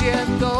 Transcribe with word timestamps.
creciendo 0.00 0.59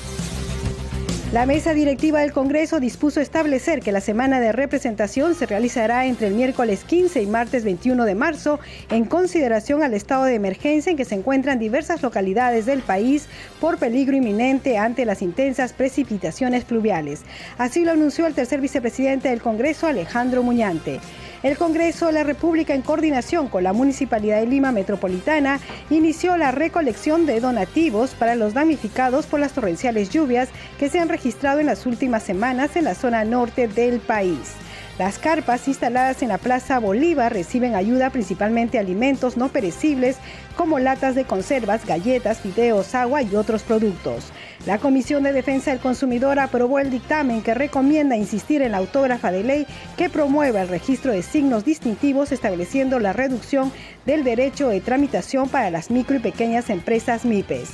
La 1.31 1.45
mesa 1.45 1.73
directiva 1.73 2.19
del 2.19 2.33
Congreso 2.33 2.81
dispuso 2.81 3.21
establecer 3.21 3.79
que 3.79 3.93
la 3.93 4.01
semana 4.01 4.41
de 4.41 4.51
representación 4.51 5.33
se 5.33 5.45
realizará 5.45 6.05
entre 6.05 6.27
el 6.27 6.33
miércoles 6.33 6.83
15 6.83 7.21
y 7.21 7.25
martes 7.25 7.63
21 7.63 8.03
de 8.03 8.15
marzo 8.15 8.59
en 8.89 9.05
consideración 9.05 9.81
al 9.81 9.93
estado 9.93 10.25
de 10.25 10.35
emergencia 10.35 10.89
en 10.89 10.97
que 10.97 11.05
se 11.05 11.15
encuentran 11.15 11.57
diversas 11.57 12.01
localidades 12.01 12.65
del 12.65 12.81
país 12.81 13.29
por 13.61 13.77
peligro 13.77 14.17
inminente 14.17 14.77
ante 14.77 15.05
las 15.05 15.21
intensas 15.21 15.71
precipitaciones 15.71 16.65
pluviales. 16.65 17.21
Así 17.57 17.85
lo 17.85 17.93
anunció 17.93 18.27
el 18.27 18.33
tercer 18.33 18.59
vicepresidente 18.59 19.29
del 19.29 19.41
Congreso, 19.41 19.87
Alejandro 19.87 20.43
Muñante. 20.43 20.99
El 21.43 21.57
Congreso 21.57 22.05
de 22.05 22.11
la 22.11 22.23
República, 22.23 22.75
en 22.75 22.83
coordinación 22.83 23.47
con 23.47 23.63
la 23.63 23.73
Municipalidad 23.73 24.39
de 24.39 24.45
Lima 24.45 24.71
Metropolitana, 24.71 25.59
inició 25.89 26.37
la 26.37 26.51
recolección 26.51 27.25
de 27.25 27.39
donativos 27.39 28.11
para 28.11 28.35
los 28.35 28.53
damnificados 28.53 29.25
por 29.25 29.39
las 29.39 29.53
torrenciales 29.53 30.11
lluvias 30.11 30.49
que 30.77 30.87
se 30.87 30.99
han 30.99 31.09
registrado 31.09 31.59
en 31.59 31.65
las 31.65 31.87
últimas 31.87 32.21
semanas 32.21 32.75
en 32.75 32.83
la 32.83 32.93
zona 32.93 33.25
norte 33.25 33.67
del 33.67 34.01
país. 34.01 34.53
Las 34.99 35.17
carpas 35.17 35.67
instaladas 35.67 36.21
en 36.21 36.29
la 36.29 36.37
Plaza 36.37 36.77
Bolívar 36.77 37.33
reciben 37.33 37.73
ayuda 37.73 38.11
principalmente 38.11 38.77
alimentos 38.77 39.35
no 39.35 39.49
perecibles 39.49 40.17
como 40.55 40.77
latas 40.77 41.15
de 41.15 41.25
conservas, 41.25 41.87
galletas, 41.87 42.41
fideos, 42.41 42.93
agua 42.93 43.23
y 43.23 43.35
otros 43.35 43.63
productos. 43.63 44.31
La 44.67 44.77
Comisión 44.77 45.23
de 45.23 45.33
Defensa 45.33 45.71
del 45.71 45.79
Consumidor 45.79 46.39
aprobó 46.39 46.77
el 46.77 46.91
dictamen 46.91 47.41
que 47.41 47.55
recomienda 47.55 48.15
insistir 48.15 48.61
en 48.61 48.73
la 48.73 48.77
autógrafa 48.77 49.31
de 49.31 49.43
ley 49.43 49.67
que 49.97 50.07
promueva 50.07 50.61
el 50.61 50.67
registro 50.67 51.11
de 51.11 51.23
signos 51.23 51.65
distintivos 51.65 52.31
estableciendo 52.31 52.99
la 52.99 53.11
reducción 53.11 53.71
del 54.05 54.23
derecho 54.23 54.69
de 54.69 54.79
tramitación 54.79 55.49
para 55.49 55.71
las 55.71 55.89
micro 55.89 56.15
y 56.15 56.19
pequeñas 56.19 56.69
empresas 56.69 57.25
MIPES. 57.25 57.69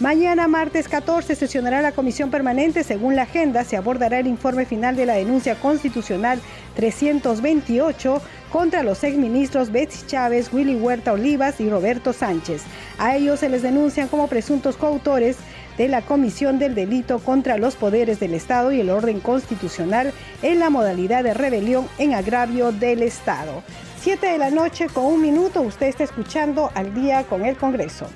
Mañana, 0.00 0.48
martes 0.48 0.88
14, 0.88 1.36
sesionará 1.36 1.80
la 1.80 1.92
comisión 1.92 2.32
permanente. 2.32 2.82
Según 2.82 3.14
la 3.14 3.22
agenda, 3.22 3.62
se 3.62 3.76
abordará 3.76 4.18
el 4.18 4.26
informe 4.26 4.64
final 4.66 4.96
de 4.96 5.06
la 5.06 5.14
denuncia 5.14 5.54
constitucional 5.54 6.40
328 6.74 8.20
contra 8.50 8.82
los 8.82 9.04
exministros 9.04 9.70
Betsy 9.70 10.06
Chávez, 10.08 10.52
Willy 10.52 10.74
Huerta 10.74 11.12
Olivas 11.12 11.60
y 11.60 11.70
Roberto 11.70 12.12
Sánchez. 12.12 12.62
A 12.98 13.16
ellos 13.16 13.38
se 13.38 13.48
les 13.48 13.62
denuncian 13.62 14.08
como 14.08 14.26
presuntos 14.26 14.76
coautores 14.76 15.36
de 15.78 15.88
la 15.88 16.02
comisión 16.02 16.58
del 16.58 16.74
delito 16.74 17.18
contra 17.18 17.58
los 17.58 17.76
poderes 17.76 18.20
del 18.20 18.34
Estado 18.34 18.72
y 18.72 18.80
el 18.80 18.90
orden 18.90 19.20
constitucional 19.20 20.12
en 20.42 20.58
la 20.58 20.70
modalidad 20.70 21.24
de 21.24 21.34
rebelión 21.34 21.88
en 21.98 22.14
agravio 22.14 22.72
del 22.72 23.02
Estado. 23.02 23.62
Siete 24.00 24.26
de 24.26 24.38
la 24.38 24.50
noche 24.50 24.88
con 24.88 25.04
un 25.04 25.20
minuto, 25.22 25.60
usted 25.62 25.86
está 25.86 26.04
escuchando 26.04 26.70
al 26.74 26.94
día 26.94 27.24
con 27.24 27.44
el 27.44 27.56
Congreso. 27.56 28.06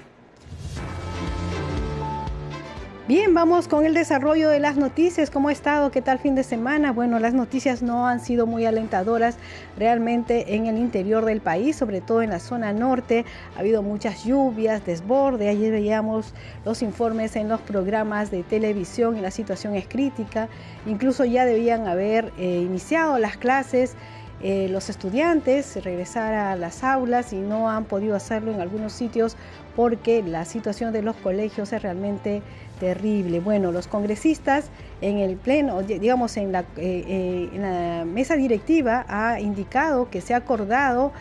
Bien, 3.09 3.34
vamos 3.34 3.69
con 3.69 3.87
el 3.87 3.94
desarrollo 3.94 4.49
de 4.49 4.59
las 4.59 4.77
noticias. 4.77 5.31
¿Cómo 5.31 5.49
ha 5.49 5.53
estado? 5.53 5.93
¿Qué 5.93 6.03
tal 6.03 6.19
fin 6.19 6.34
de 6.34 6.43
semana? 6.43 6.91
Bueno, 6.91 7.21
las 7.21 7.34
noticias 7.34 7.81
no 7.81 8.09
han 8.09 8.19
sido 8.19 8.49
muy 8.49 8.67
alentadoras 8.67 9.37
realmente 9.78 10.56
en 10.56 10.67
el 10.67 10.77
interior 10.77 11.25
del 11.25 11.41
país, 11.41 11.77
sobre 11.77 12.00
todo 12.00 12.22
en 12.22 12.31
la 12.31 12.41
zona 12.41 12.72
norte. 12.72 13.25
Ha 13.55 13.61
habido 13.61 13.84
muchas 13.84 14.25
lluvias, 14.25 14.84
desborde. 14.84 15.49
Ayer 15.49 15.71
veíamos 15.71 16.34
los 16.65 16.83
informes 16.83 17.37
en 17.37 17.49
los 17.49 17.61
programas 17.61 18.33
de 18.33 18.43
televisión 18.43 19.17
y 19.17 19.21
la 19.21 19.31
situación 19.31 19.77
es 19.77 19.87
crítica. 19.87 20.49
Incluso 20.84 21.25
ya 21.25 21.44
debían 21.44 21.87
haber 21.87 22.33
eh, 22.38 22.65
iniciado 22.67 23.19
las 23.21 23.37
clases. 23.37 23.94
Eh, 24.43 24.69
los 24.69 24.91
estudiantes 24.91 25.83
regresar 25.83 26.34
a 26.34 26.56
las 26.56 26.84
aulas 26.84 27.33
y 27.33 27.37
no 27.37 27.71
han 27.71 27.87
podido 27.87 28.15
hacerlo 28.15 28.53
en 28.53 28.61
algunos 28.61 28.93
sitios 28.93 29.34
porque 29.75 30.23
la 30.23 30.44
situación 30.44 30.93
de 30.93 31.00
los 31.00 31.17
colegios 31.17 31.73
es 31.73 31.81
realmente 31.81 32.43
terrible. 32.78 33.41
Bueno, 33.41 33.72
los 33.72 33.87
congresistas 33.87 34.66
en 35.00 35.19
el 35.19 35.37
pleno, 35.37 35.82
digamos 35.82 36.37
en 36.37 36.53
la, 36.53 36.60
eh, 36.60 36.64
eh, 36.76 37.50
en 37.53 37.62
la 37.62 38.04
mesa 38.04 38.37
directiva 38.37 39.04
ha 39.09 39.41
indicado 39.41 40.10
que 40.10 40.20
se 40.20 40.34
ha 40.34 40.38
acordado 40.38 41.12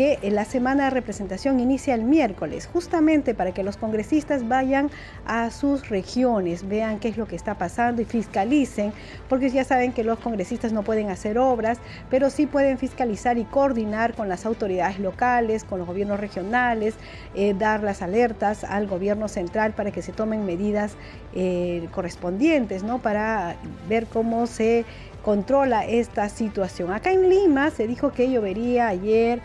que 0.00 0.18
la 0.30 0.46
semana 0.46 0.84
de 0.84 0.90
representación 0.92 1.60
inicia 1.60 1.94
el 1.94 2.04
miércoles, 2.04 2.66
justamente 2.72 3.34
para 3.34 3.52
que 3.52 3.62
los 3.62 3.76
congresistas 3.76 4.48
vayan 4.48 4.90
a 5.26 5.50
sus 5.50 5.90
regiones, 5.90 6.66
vean 6.66 6.98
qué 6.98 7.08
es 7.08 7.18
lo 7.18 7.26
que 7.26 7.36
está 7.36 7.58
pasando 7.58 8.00
y 8.00 8.06
fiscalicen, 8.06 8.94
porque 9.28 9.50
ya 9.50 9.62
saben 9.62 9.92
que 9.92 10.02
los 10.02 10.18
congresistas 10.18 10.72
no 10.72 10.84
pueden 10.84 11.10
hacer 11.10 11.36
obras, 11.36 11.80
pero 12.08 12.30
sí 12.30 12.46
pueden 12.46 12.78
fiscalizar 12.78 13.36
y 13.36 13.44
coordinar 13.44 14.14
con 14.14 14.30
las 14.30 14.46
autoridades 14.46 14.98
locales, 15.00 15.64
con 15.64 15.80
los 15.80 15.86
gobiernos 15.86 16.18
regionales, 16.18 16.94
eh, 17.34 17.52
dar 17.52 17.82
las 17.82 18.00
alertas 18.00 18.64
al 18.64 18.86
gobierno 18.86 19.28
central 19.28 19.72
para 19.74 19.90
que 19.90 20.00
se 20.00 20.12
tomen 20.12 20.46
medidas 20.46 20.94
eh, 21.34 21.86
correspondientes, 21.92 22.84
¿no? 22.84 23.02
Para 23.02 23.56
ver 23.86 24.06
cómo 24.06 24.46
se 24.46 24.86
controla 25.22 25.84
esta 25.84 26.30
situación. 26.30 26.90
Acá 26.90 27.12
en 27.12 27.28
Lima 27.28 27.68
se 27.68 27.86
dijo 27.86 28.12
que 28.12 28.30
llovería 28.30 28.88
ayer, 28.88 29.42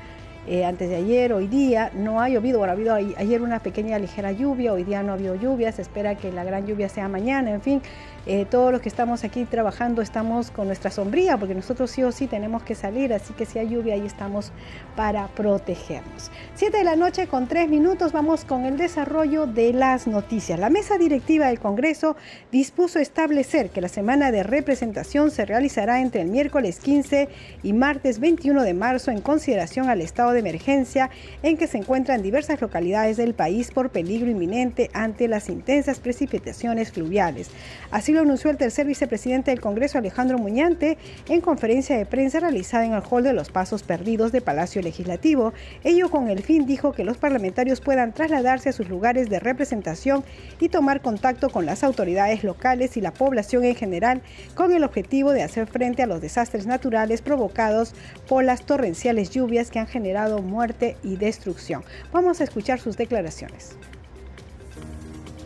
eh, 0.47 0.63
antes 0.63 0.89
de 0.89 0.97
ayer, 0.97 1.33
hoy 1.33 1.47
día, 1.47 1.91
no 1.95 2.21
ha 2.21 2.29
llovido, 2.29 2.59
bueno, 2.59 2.71
ha 2.71 2.75
habido 2.75 2.93
ayer 2.93 3.41
una 3.41 3.59
pequeña 3.59 3.97
ligera 3.97 4.31
lluvia, 4.31 4.73
hoy 4.73 4.83
día 4.83 5.01
no 5.01 5.11
ha 5.11 5.15
habido 5.15 5.35
lluvia, 5.35 5.71
se 5.71 5.81
espera 5.81 6.15
que 6.15 6.31
la 6.31 6.43
gran 6.43 6.67
lluvia 6.67 6.87
sea 6.87 7.07
mañana, 7.07 7.51
en 7.51 7.61
fin, 7.61 7.81
eh, 8.25 8.45
todos 8.49 8.71
los 8.71 8.81
que 8.81 8.89
estamos 8.89 9.23
aquí 9.23 9.45
trabajando 9.45 10.01
estamos 10.01 10.49
con 10.49 10.67
nuestra 10.67 10.89
sombría, 10.89 11.37
porque 11.37 11.53
nosotros 11.53 11.91
sí 11.91 12.01
o 12.01 12.11
sí 12.11 12.25
tenemos 12.25 12.63
que 12.63 12.73
salir, 12.73 13.13
así 13.13 13.33
que 13.33 13.45
si 13.45 13.59
hay 13.59 13.69
lluvia 13.69 13.93
ahí 13.93 14.05
estamos 14.05 14.51
para 14.95 15.27
protegernos. 15.27 16.31
Siete 16.55 16.79
de 16.79 16.83
la 16.83 16.95
noche 16.95 17.27
con 17.27 17.47
tres 17.47 17.69
minutos 17.69 18.11
vamos 18.11 18.43
con 18.43 18.65
el 18.65 18.77
desarrollo 18.77 19.45
de 19.45 19.73
las 19.73 20.07
noticias. 20.07 20.59
La 20.59 20.71
mesa 20.71 20.97
directiva 20.97 21.47
del 21.47 21.59
Congreso 21.59 22.15
dispuso 22.51 22.97
establecer 22.97 23.69
que 23.69 23.81
la 23.81 23.89
semana 23.89 24.31
de 24.31 24.41
representación 24.41 25.29
se 25.29 25.45
realizará 25.45 26.01
entre 26.01 26.21
el 26.21 26.29
miércoles 26.29 26.79
15 26.79 27.29
y 27.61 27.73
martes 27.73 28.19
21 28.19 28.63
de 28.63 28.73
marzo 28.73 29.11
en 29.11 29.21
consideración 29.21 29.89
al 29.89 30.01
estado 30.01 30.31
de 30.31 30.39
emergencia 30.39 31.11
en 31.43 31.57
que 31.57 31.67
se 31.67 31.77
encuentran 31.77 32.23
diversas 32.23 32.59
localidades 32.59 33.17
del 33.17 33.35
país 33.35 33.69
por 33.71 33.91
peligro 33.91 34.31
inminente 34.31 34.89
ante 34.93 35.27
las 35.27 35.49
intensas 35.49 35.99
precipitaciones 35.99 36.91
fluviales. 36.91 37.49
Así 37.91 38.14
lo 38.15 38.21
anunció 38.21 38.49
el 38.49 38.57
tercer 38.57 38.87
vicepresidente 38.87 39.51
del 39.51 39.61
Congreso, 39.61 39.97
Alejandro 39.97 40.39
Muñante, 40.39 40.97
en 41.29 41.41
conferencia 41.41 41.97
de 41.97 42.05
prensa 42.05 42.39
realizada 42.39 42.85
en 42.85 42.93
el 42.93 43.03
hall 43.09 43.23
de 43.23 43.33
los 43.33 43.49
Pasos 43.49 43.83
Perdidos 43.83 44.31
de 44.31 44.41
Palacio 44.41 44.81
Legislativo. 44.81 45.53
Ello 45.83 46.09
con 46.09 46.29
el 46.29 46.41
fin, 46.41 46.65
dijo, 46.65 46.93
que 46.93 47.03
los 47.03 47.17
parlamentarios 47.17 47.81
puedan 47.81 48.13
trasladarse 48.13 48.69
a 48.69 48.73
sus 48.73 48.89
lugares 48.89 49.29
de 49.29 49.39
representación 49.39 50.23
y 50.59 50.69
tomar 50.69 51.01
contacto 51.01 51.49
con 51.49 51.65
las 51.65 51.83
autoridades 51.83 52.43
locales 52.43 52.97
y 52.97 53.01
la 53.01 53.13
población 53.13 53.65
en 53.65 53.75
general 53.75 54.21
con 54.55 54.71
el 54.71 54.83
objetivo 54.83 55.31
de 55.31 55.43
hacer 55.43 55.67
frente 55.67 56.01
a 56.01 56.07
los 56.07 56.21
desastres 56.21 56.65
naturales 56.65 57.21
provocados 57.21 57.93
por 58.27 58.43
las 58.43 58.65
torrenciales 58.65 59.29
lluvias 59.29 59.69
que 59.69 59.79
han 59.79 59.87
generado 59.87 60.41
muerte 60.41 60.95
y 61.03 61.17
destrucción. 61.17 61.83
Vamos 62.13 62.39
a 62.39 62.45
escuchar 62.45 62.79
sus 62.79 62.97
declaraciones. 62.97 63.75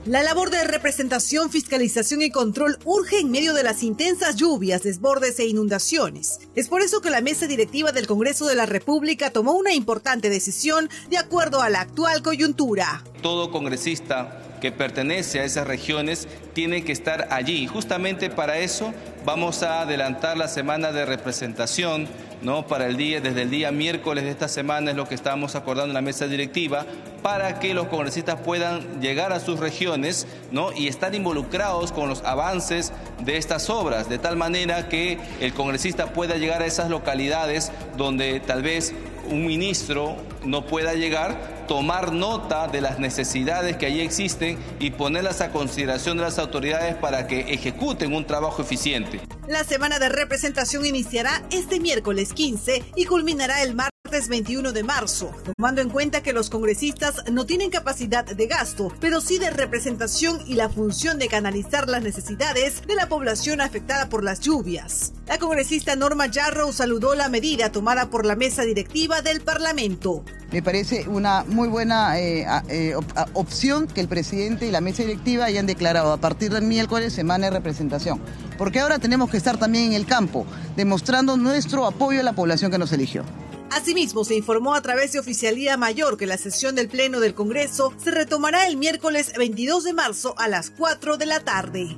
La 0.05 0.23
labor 0.23 0.49
de 0.49 0.63
representación, 0.63 1.49
fiscalización 1.49 2.21
y 2.21 2.29
control 2.29 2.77
urge 2.85 3.19
en 3.19 3.31
medio 3.31 3.53
de 3.53 3.63
las 3.63 3.83
intensas 3.83 4.37
lluvias, 4.37 4.81
desbordes 4.81 5.37
e 5.39 5.45
inundaciones. 5.45 6.39
Es 6.55 6.69
por 6.69 6.81
eso 6.81 7.01
que 7.01 7.09
la 7.09 7.19
mesa 7.19 7.47
directiva 7.47 7.91
del 7.91 8.07
Congreso 8.07 8.47
de 8.47 8.55
la 8.55 8.65
República 8.65 9.29
tomó 9.31 9.51
una 9.53 9.73
importante 9.73 10.29
decisión 10.29 10.89
de 11.09 11.17
acuerdo 11.17 11.61
a 11.61 11.69
la 11.69 11.81
actual 11.81 12.23
coyuntura. 12.23 13.03
Todo 13.21 13.51
congresista 13.51 14.48
que 14.59 14.71
pertenece 14.71 15.39
a 15.39 15.43
esas 15.43 15.67
regiones 15.67 16.27
tiene 16.53 16.83
que 16.83 16.91
estar 16.91 17.27
allí. 17.31 17.67
Justamente 17.67 18.29
para 18.29 18.57
eso 18.57 18.93
vamos 19.25 19.63
a 19.63 19.81
adelantar 19.81 20.37
la 20.37 20.47
semana 20.47 20.91
de 20.91 21.05
representación, 21.05 22.07
¿no? 22.41 22.67
Para 22.67 22.87
el 22.87 22.97
día, 22.97 23.21
desde 23.21 23.43
el 23.43 23.49
día 23.49 23.71
miércoles 23.71 24.23
de 24.23 24.31
esta 24.31 24.47
semana 24.47 24.91
es 24.91 24.97
lo 24.97 25.07
que 25.07 25.15
estamos 25.15 25.55
acordando 25.55 25.91
en 25.91 25.93
la 25.93 26.01
mesa 26.01 26.27
directiva, 26.27 26.85
para 27.21 27.59
que 27.59 27.73
los 27.73 27.87
congresistas 27.87 28.39
puedan 28.39 29.01
llegar 29.01 29.33
a 29.33 29.39
sus 29.39 29.59
regiones, 29.59 30.25
¿no? 30.51 30.71
Y 30.71 30.87
estar 30.87 31.13
involucrados 31.13 31.91
con 31.91 32.07
los 32.07 32.23
avances 32.23 32.93
de 33.23 33.37
estas 33.37 33.69
obras, 33.69 34.09
de 34.09 34.17
tal 34.17 34.37
manera 34.37 34.87
que 34.87 35.17
el 35.41 35.53
congresista 35.53 36.13
pueda 36.13 36.37
llegar 36.37 36.61
a 36.61 36.65
esas 36.65 36.89
localidades 36.89 37.71
donde 37.97 38.39
tal 38.39 38.63
vez 38.63 38.93
un 39.29 39.45
ministro 39.45 40.15
no 40.45 40.65
pueda 40.65 40.93
llegar, 40.93 41.58
tomar 41.69 42.11
nota 42.13 42.67
de 42.67 42.81
las 42.81 42.97
necesidades 42.97 43.77
que 43.77 43.85
allí 43.85 44.01
existen 44.01 44.57
y 44.79 44.89
ponerlas 44.89 45.39
a 45.39 45.51
consideración 45.51 46.17
de 46.17 46.23
las 46.23 46.39
autoridades 46.39 46.95
para 46.95 47.27
que 47.27 47.41
ejecuten 47.53 48.15
un 48.15 48.25
trabajo 48.25 48.63
eficiente. 48.63 49.21
La 49.47 49.63
semana 49.63 49.99
de 49.99 50.09
representación 50.09 50.83
iniciará 50.83 51.43
este 51.51 51.79
miércoles 51.79 52.33
15 52.33 52.83
y 52.95 53.05
culminará 53.05 53.61
el 53.61 53.75
martes 53.75 53.98
21 54.09 54.71
de 54.71 54.83
marzo, 54.83 55.31
tomando 55.55 55.81
en 55.81 55.89
cuenta 55.89 56.23
que 56.23 56.33
los 56.33 56.49
congresistas 56.49 57.23
no 57.31 57.45
tienen 57.45 57.69
capacidad 57.69 58.25
de 58.25 58.47
gasto, 58.47 58.91
pero 58.99 59.21
sí 59.21 59.37
de 59.37 59.51
representación 59.51 60.41
y 60.47 60.55
la 60.55 60.69
función 60.69 61.19
de 61.19 61.27
canalizar 61.27 61.87
las 61.87 62.01
necesidades 62.01 62.81
de 62.87 62.95
la 62.95 63.07
población 63.07 63.61
afectada 63.61 64.09
por 64.09 64.23
las 64.23 64.39
lluvias. 64.39 65.13
La 65.27 65.37
congresista 65.37 65.95
Norma 65.95 66.25
Yarrow 66.25 66.73
saludó 66.73 67.13
la 67.13 67.29
medida 67.29 67.71
tomada 67.71 68.09
por 68.09 68.25
la 68.25 68.35
mesa 68.35 68.63
directiva 68.63 69.21
del 69.21 69.41
Parlamento. 69.41 70.23
Me 70.51 70.63
parece 70.63 71.07
una 71.07 71.43
muy 71.43 71.67
buena 71.67 72.19
eh, 72.19 72.47
eh, 72.69 72.95
opción 73.33 73.85
que 73.85 74.01
el 74.01 74.07
presidente 74.07 74.65
y 74.65 74.71
la 74.71 74.81
mesa 74.81 75.03
directiva 75.03 75.45
hayan 75.45 75.67
declarado 75.67 76.11
a 76.11 76.17
partir 76.17 76.51
del 76.51 76.63
miércoles 76.63 77.13
semana 77.13 77.45
de 77.45 77.51
representación, 77.51 78.19
porque 78.57 78.79
ahora 78.79 78.97
tenemos 78.97 79.29
que 79.29 79.37
estar 79.37 79.57
también 79.57 79.85
en 79.85 79.93
el 79.93 80.07
campo, 80.07 80.47
demostrando 80.75 81.37
nuestro 81.37 81.85
apoyo 81.85 82.21
a 82.21 82.23
la 82.23 82.33
población 82.33 82.71
que 82.71 82.79
nos 82.79 82.91
eligió. 82.91 83.23
Asimismo, 83.71 84.23
se 84.23 84.35
informó 84.35 84.73
a 84.73 84.81
través 84.81 85.11
de 85.11 85.19
Oficialía 85.19 85.77
Mayor 85.77 86.17
que 86.17 86.25
la 86.25 86.37
sesión 86.37 86.75
del 86.75 86.89
Pleno 86.89 87.19
del 87.19 87.35
Congreso 87.35 87.93
se 88.03 88.11
retomará 88.11 88.67
el 88.67 88.77
miércoles 88.77 89.33
22 89.37 89.83
de 89.83 89.93
marzo 89.93 90.33
a 90.37 90.47
las 90.47 90.71
4 90.71 91.17
de 91.17 91.25
la 91.27 91.39
tarde. 91.41 91.97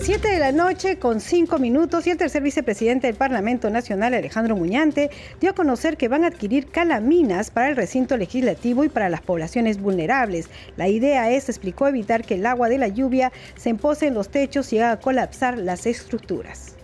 7 0.00 0.26
de 0.26 0.38
la 0.38 0.52
noche 0.52 0.98
con 0.98 1.20
5 1.20 1.58
minutos 1.58 2.06
y 2.06 2.10
el 2.10 2.16
tercer 2.16 2.42
vicepresidente 2.42 3.08
del 3.08 3.16
Parlamento 3.16 3.68
Nacional, 3.68 4.14
Alejandro 4.14 4.56
Muñante, 4.56 5.10
dio 5.38 5.50
a 5.50 5.54
conocer 5.54 5.98
que 5.98 6.08
van 6.08 6.24
a 6.24 6.28
adquirir 6.28 6.68
calaminas 6.68 7.50
para 7.50 7.68
el 7.68 7.76
recinto 7.76 8.16
legislativo 8.16 8.84
y 8.84 8.88
para 8.88 9.10
las 9.10 9.20
poblaciones 9.20 9.78
vulnerables. 9.78 10.48
La 10.78 10.88
idea 10.88 11.30
es, 11.30 11.50
explicó, 11.50 11.88
evitar 11.88 12.24
que 12.24 12.36
el 12.36 12.46
agua 12.46 12.70
de 12.70 12.78
la 12.78 12.88
lluvia 12.88 13.32
se 13.56 13.68
empose 13.68 14.06
en 14.06 14.14
los 14.14 14.30
techos 14.30 14.72
y 14.72 14.78
haga 14.78 14.98
colapsar 14.98 15.58
las 15.58 15.84
estructuras. 15.84 16.77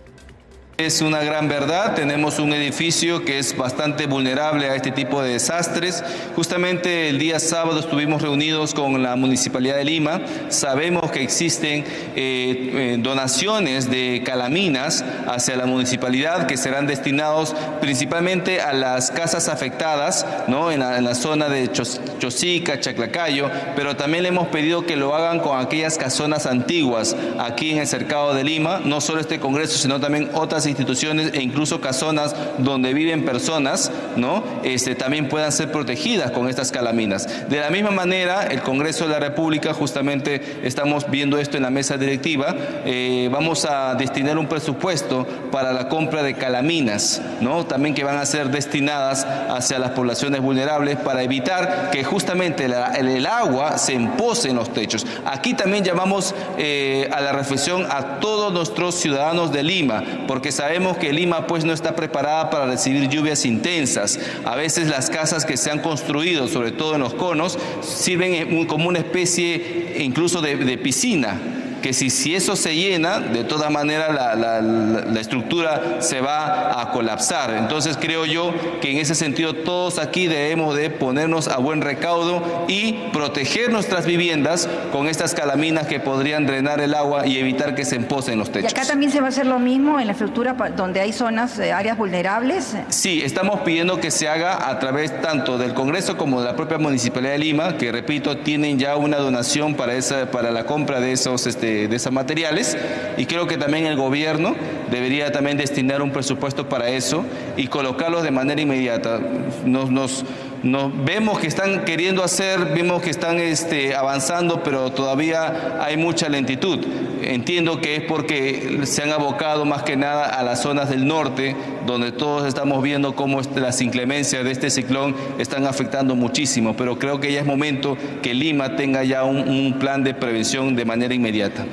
Es 0.77 0.99
una 0.99 1.23
gran 1.23 1.47
verdad, 1.47 1.95
tenemos 1.95 2.37
un 2.37 2.51
edificio 2.51 3.23
que 3.23 3.39
es 3.39 3.55
bastante 3.55 4.07
vulnerable 4.07 4.69
a 4.69 4.75
este 4.75 4.91
tipo 4.91 5.21
de 5.21 5.31
desastres. 5.31 6.03
Justamente 6.35 7.07
el 7.07 7.17
día 7.17 7.39
sábado 7.39 7.79
estuvimos 7.79 8.21
reunidos 8.21 8.73
con 8.73 9.01
la 9.01 9.15
Municipalidad 9.15 9.77
de 9.77 9.85
Lima, 9.85 10.19
sabemos 10.49 11.11
que 11.11 11.23
existen 11.23 11.85
eh, 11.85 11.85
eh, 12.17 12.97
donaciones 12.99 13.89
de 13.89 14.21
calaminas 14.25 15.05
hacia 15.27 15.55
la 15.55 15.65
municipalidad 15.65 16.45
que 16.45 16.57
serán 16.57 16.87
destinados 16.87 17.55
principalmente 17.79 18.59
a 18.59 18.73
las 18.73 19.11
casas 19.11 19.47
afectadas 19.47 20.25
¿no? 20.49 20.73
en, 20.73 20.81
la, 20.81 21.15
zona 21.15 21.47
de 21.47 21.71
Chosica, 21.71 22.81
Chaclacayo, 22.81 23.49
pero 23.77 23.95
también 23.95 24.23
le 24.23 24.29
hemos 24.29 24.49
pedido 24.49 24.85
que 24.85 24.97
lo 24.97 25.15
hagan 25.15 25.39
con 25.39 25.57
aquellas 25.57 25.97
casonas 25.97 26.45
antiguas 26.45 27.15
aquí 27.39 27.71
en 27.71 27.77
el 27.77 27.87
cercado 27.87 28.33
de 28.33 28.43
Lima, 28.43 28.81
no 28.83 28.99
solo 28.99 29.21
este 29.21 29.39
Congreso, 29.39 29.77
sino 29.77 30.01
también 30.01 30.29
otras 30.33 30.64
instituciones 30.65 31.31
e 31.33 31.41
incluso 31.41 31.81
casonas 31.81 32.35
donde 32.57 32.93
viven 32.93 33.25
personas, 33.25 33.91
¿no? 34.15 34.43
Este, 34.63 34.95
también 34.95 35.27
puedan 35.27 35.51
ser 35.51 35.71
protegidas 35.71 36.31
con 36.31 36.49
estas 36.49 36.71
calaminas. 36.71 37.49
De 37.49 37.59
la 37.59 37.69
misma 37.69 37.91
manera, 37.91 38.47
el 38.47 38.61
Congreso 38.61 39.05
de 39.05 39.11
la 39.11 39.19
República, 39.19 39.73
justamente 39.73 40.59
estamos 40.63 41.09
viendo 41.09 41.37
esto 41.37 41.57
en 41.57 41.63
la 41.63 41.69
mesa 41.69 41.97
directiva, 41.97 42.55
eh, 42.85 43.29
vamos 43.31 43.65
a 43.65 43.95
destinar 43.95 44.37
un 44.37 44.47
presupuesto 44.47 45.25
para 45.51 45.73
la 45.73 45.87
compra 45.89 46.23
de 46.23 46.35
calaminas, 46.35 47.21
¿no? 47.41 47.65
También 47.65 47.95
que 47.95 48.03
van 48.03 48.17
a 48.17 48.25
ser 48.25 48.49
destinadas 48.49 49.25
hacia 49.25 49.79
las 49.79 49.91
poblaciones 49.91 50.41
vulnerables 50.41 50.97
para 50.97 51.23
evitar 51.23 51.89
que 51.91 52.03
justamente 52.03 52.65
el, 52.65 53.25
agua 53.25 53.77
se 53.77 53.93
empose 53.93 54.49
en 54.49 54.57
los 54.57 54.71
techos. 54.71 55.05
Aquí 55.25 55.53
también 55.53 55.83
llamamos 55.83 56.35
eh, 56.57 57.09
a 57.11 57.21
la 57.21 57.31
reflexión 57.31 57.85
a 57.89 58.19
todos 58.19 58.53
nuestros 58.53 58.95
ciudadanos 58.95 59.51
de 59.51 59.63
Lima, 59.63 60.03
porque 60.27 60.51
sabemos 60.55 60.97
que 60.97 61.13
Lima 61.13 61.47
pues 61.47 61.65
no 61.65 61.73
está 61.73 61.95
preparada 61.95 62.49
para 62.49 62.65
recibir 62.65 63.09
lluvias 63.09 63.45
intensas. 63.45 64.19
A 64.43 64.55
veces 64.55 64.87
las 64.87 65.09
casas 65.09 65.45
que 65.45 65.57
se 65.57 65.71
han 65.71 65.79
construido, 65.79 66.47
sobre 66.47 66.71
todo 66.71 66.95
en 66.95 67.01
los 67.01 67.13
conos, 67.13 67.57
sirven 67.81 68.65
como 68.65 68.87
una 68.87 68.99
especie 68.99 69.97
incluso 69.99 70.41
de 70.41 70.77
piscina 70.77 71.39
que 71.85 71.93
si, 71.93 72.09
si 72.09 72.33
eso 72.33 72.55
se 72.55 72.75
llena, 72.75 73.19
de 73.19 73.43
todas 73.43 73.69
maneras 73.69 74.11
la, 74.11 74.33
la, 74.33 74.59
la, 74.59 75.21
estructura 75.21 75.97
se 75.99 76.19
va 76.19 76.81
a 76.81 76.89
colapsar. 76.89 77.51
Entonces 77.51 77.95
creo 77.95 78.25
yo 78.25 78.51
que 78.81 78.89
en 78.89 78.97
ese 78.97 79.13
sentido 79.13 79.53
todos 79.53 79.99
aquí 79.99 80.25
debemos 80.25 80.75
de 80.75 80.89
ponernos 80.89 81.47
a 81.47 81.59
buen 81.59 81.81
recaudo 81.81 82.65
y 82.67 82.93
proteger 83.13 83.71
nuestras 83.71 84.07
viviendas 84.07 84.67
con 84.91 85.07
estas 85.07 85.35
calaminas 85.35 85.85
que 85.85 85.99
podrían 85.99 86.47
drenar 86.47 86.81
el 86.81 86.95
agua 86.95 87.27
y 87.27 87.37
evitar 87.37 87.75
que 87.75 87.85
se 87.85 87.97
emposen 87.97 88.39
los 88.39 88.51
techos. 88.51 88.73
¿Y 88.73 88.75
acá 88.75 88.87
también 88.87 89.11
se 89.11 89.19
va 89.19 89.27
a 89.27 89.29
hacer 89.29 89.45
lo 89.45 89.59
mismo 89.59 89.99
en 89.99 90.07
la 90.07 90.13
estructura 90.13 90.53
donde 90.75 91.01
hay 91.01 91.13
zonas, 91.13 91.59
eh, 91.59 91.71
áreas 91.71 91.99
vulnerables? 91.99 92.77
Sí, 92.89 93.21
estamos 93.23 93.59
pidiendo 93.59 93.99
que 93.99 94.09
se 94.09 94.27
haga 94.27 94.71
a 94.71 94.79
través 94.79 95.21
tanto 95.21 95.59
del 95.59 95.75
Congreso 95.75 96.17
como 96.17 96.41
de 96.41 96.47
la 96.47 96.55
propia 96.55 96.79
Municipalidad 96.79 97.33
de 97.33 97.37
Lima, 97.37 97.77
que 97.77 97.91
repito, 97.91 98.37
tienen 98.37 98.79
ya 98.79 98.97
una 98.97 99.17
donación 99.17 99.75
para, 99.75 99.93
esa, 99.93 100.31
para 100.31 100.49
la 100.49 100.65
compra 100.65 100.99
de 100.99 101.11
esos... 101.11 101.45
Este, 101.45 101.74
de, 101.87 101.95
esos 101.95 102.11
materiales 102.11 102.77
y 103.17 103.25
creo 103.25 103.47
que 103.47 103.57
también 103.57 103.85
el 103.85 103.95
gobierno 103.95 104.55
debería 104.91 105.31
también 105.31 105.57
destinar 105.57 106.01
un 106.01 106.11
presupuesto 106.11 106.69
para 106.69 106.89
eso 106.89 107.25
y 107.57 107.67
colocarlos 107.67 108.23
de 108.23 108.31
manera 108.31 108.61
inmediata. 108.61 109.19
Nos, 109.65 109.91
nos, 109.91 110.25
nos 110.65 110.91
vemos 111.05 111.37
que 111.37 111.45
están 111.45 111.85
queriendo 111.85 112.23
hacer, 112.23 112.73
vemos 112.73 113.03
que 113.03 113.11
están 113.11 113.37
este, 113.39 113.93
avanzando, 113.93 114.63
pero 114.63 114.91
todavía 114.91 115.77
hay 115.79 115.95
mucha 115.95 116.27
lentitud. 116.27 116.79
Entiendo 117.21 117.79
que 117.79 117.97
es 117.97 118.01
porque 118.01 118.79
se 118.85 119.03
han 119.03 119.11
abocado 119.11 119.65
más 119.65 119.83
que 119.83 119.95
nada 119.95 120.25
a 120.25 120.41
las 120.41 120.63
zonas 120.63 120.89
del 120.89 121.05
norte, 121.05 121.55
donde 121.85 122.11
todos 122.11 122.47
estamos 122.47 122.81
viendo 122.81 123.15
cómo 123.15 123.41
las 123.55 123.79
inclemencias 123.81 124.43
de 124.43 124.51
este 124.51 124.71
ciclón 124.71 125.15
están 125.37 125.67
afectando 125.67 126.15
muchísimo, 126.15 126.75
pero 126.75 126.97
creo 126.97 127.19
que 127.19 127.31
ya 127.31 127.41
es 127.41 127.45
momento 127.45 127.95
que 128.23 128.33
Lima 128.33 128.75
tenga 128.75 129.03
ya 129.03 129.23
un, 129.23 129.47
un 129.47 129.77
plan 129.77 130.03
de 130.03 130.15
prevención 130.15 130.75
de 130.75 130.83
manera 130.83 131.13
inmediata. 131.13 131.63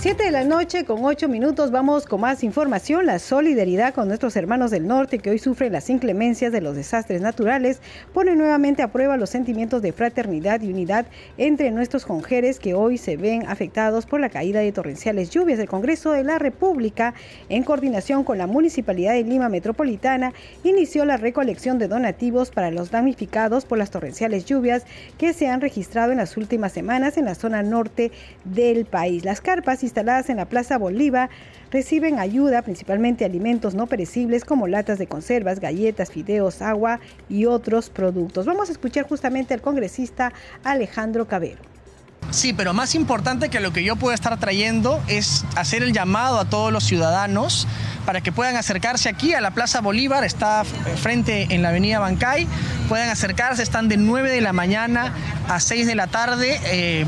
7 0.00 0.24
de 0.24 0.30
la 0.30 0.44
noche 0.44 0.86
con 0.86 1.04
8 1.04 1.28
minutos 1.28 1.70
vamos 1.70 2.06
con 2.06 2.22
más 2.22 2.42
información. 2.42 3.04
La 3.04 3.18
solidaridad 3.18 3.92
con 3.92 4.08
nuestros 4.08 4.34
hermanos 4.34 4.70
del 4.70 4.86
norte 4.86 5.18
que 5.18 5.28
hoy 5.28 5.38
sufren 5.38 5.74
las 5.74 5.90
inclemencias 5.90 6.52
de 6.52 6.62
los 6.62 6.74
desastres 6.74 7.20
naturales 7.20 7.82
pone 8.14 8.34
nuevamente 8.34 8.80
a 8.80 8.90
prueba 8.92 9.18
los 9.18 9.28
sentimientos 9.28 9.82
de 9.82 9.92
fraternidad 9.92 10.62
y 10.62 10.72
unidad 10.72 11.04
entre 11.36 11.70
nuestros 11.70 12.06
conjeres 12.06 12.58
que 12.58 12.72
hoy 12.72 12.96
se 12.96 13.18
ven 13.18 13.46
afectados 13.46 14.06
por 14.06 14.20
la 14.20 14.30
caída 14.30 14.60
de 14.60 14.72
torrenciales 14.72 15.28
lluvias. 15.28 15.58
El 15.58 15.68
Congreso 15.68 16.12
de 16.12 16.24
la 16.24 16.38
República, 16.38 17.12
en 17.50 17.62
coordinación 17.62 18.24
con 18.24 18.38
la 18.38 18.46
Municipalidad 18.46 19.12
de 19.12 19.24
Lima 19.24 19.50
Metropolitana, 19.50 20.32
inició 20.64 21.04
la 21.04 21.18
recolección 21.18 21.78
de 21.78 21.88
donativos 21.88 22.50
para 22.50 22.70
los 22.70 22.90
damnificados 22.90 23.66
por 23.66 23.76
las 23.76 23.90
torrenciales 23.90 24.46
lluvias 24.46 24.86
que 25.18 25.34
se 25.34 25.48
han 25.48 25.60
registrado 25.60 26.10
en 26.10 26.16
las 26.16 26.38
últimas 26.38 26.72
semanas 26.72 27.18
en 27.18 27.26
la 27.26 27.34
zona 27.34 27.62
norte 27.62 28.12
del 28.46 28.86
país. 28.86 29.26
Las 29.26 29.42
carpas 29.42 29.82
y 29.82 29.89
instaladas 29.90 30.30
en 30.30 30.36
la 30.36 30.46
Plaza 30.46 30.78
Bolívar 30.78 31.30
reciben 31.70 32.18
ayuda, 32.18 32.62
principalmente 32.62 33.24
alimentos 33.24 33.74
no 33.74 33.86
perecibles 33.86 34.44
como 34.44 34.68
latas 34.68 34.98
de 34.98 35.06
conservas, 35.06 35.60
galletas, 35.60 36.10
fideos, 36.10 36.62
agua 36.62 37.00
y 37.28 37.46
otros 37.46 37.90
productos. 37.90 38.46
Vamos 38.46 38.68
a 38.68 38.72
escuchar 38.72 39.06
justamente 39.08 39.52
al 39.52 39.60
congresista 39.60 40.32
Alejandro 40.64 41.26
Cabero. 41.26 41.60
Sí, 42.30 42.52
pero 42.52 42.72
más 42.72 42.94
importante 42.94 43.48
que 43.48 43.58
lo 43.58 43.72
que 43.72 43.82
yo 43.82 43.96
puedo 43.96 44.14
estar 44.14 44.38
trayendo 44.38 45.02
es 45.08 45.44
hacer 45.56 45.82
el 45.82 45.92
llamado 45.92 46.38
a 46.38 46.44
todos 46.44 46.72
los 46.72 46.84
ciudadanos 46.84 47.66
para 48.06 48.20
que 48.20 48.30
puedan 48.30 48.56
acercarse 48.56 49.08
aquí 49.08 49.34
a 49.34 49.40
la 49.40 49.50
Plaza 49.50 49.80
Bolívar, 49.80 50.22
está 50.22 50.62
frente 50.64 51.48
en 51.50 51.62
la 51.62 51.70
Avenida 51.70 51.98
Bancay, 51.98 52.46
puedan 52.88 53.08
acercarse, 53.08 53.64
están 53.64 53.88
de 53.88 53.96
9 53.96 54.30
de 54.30 54.40
la 54.40 54.52
mañana 54.52 55.12
a 55.48 55.58
6 55.58 55.86
de 55.88 55.94
la 55.96 56.06
tarde. 56.06 56.60
Eh, 56.66 57.04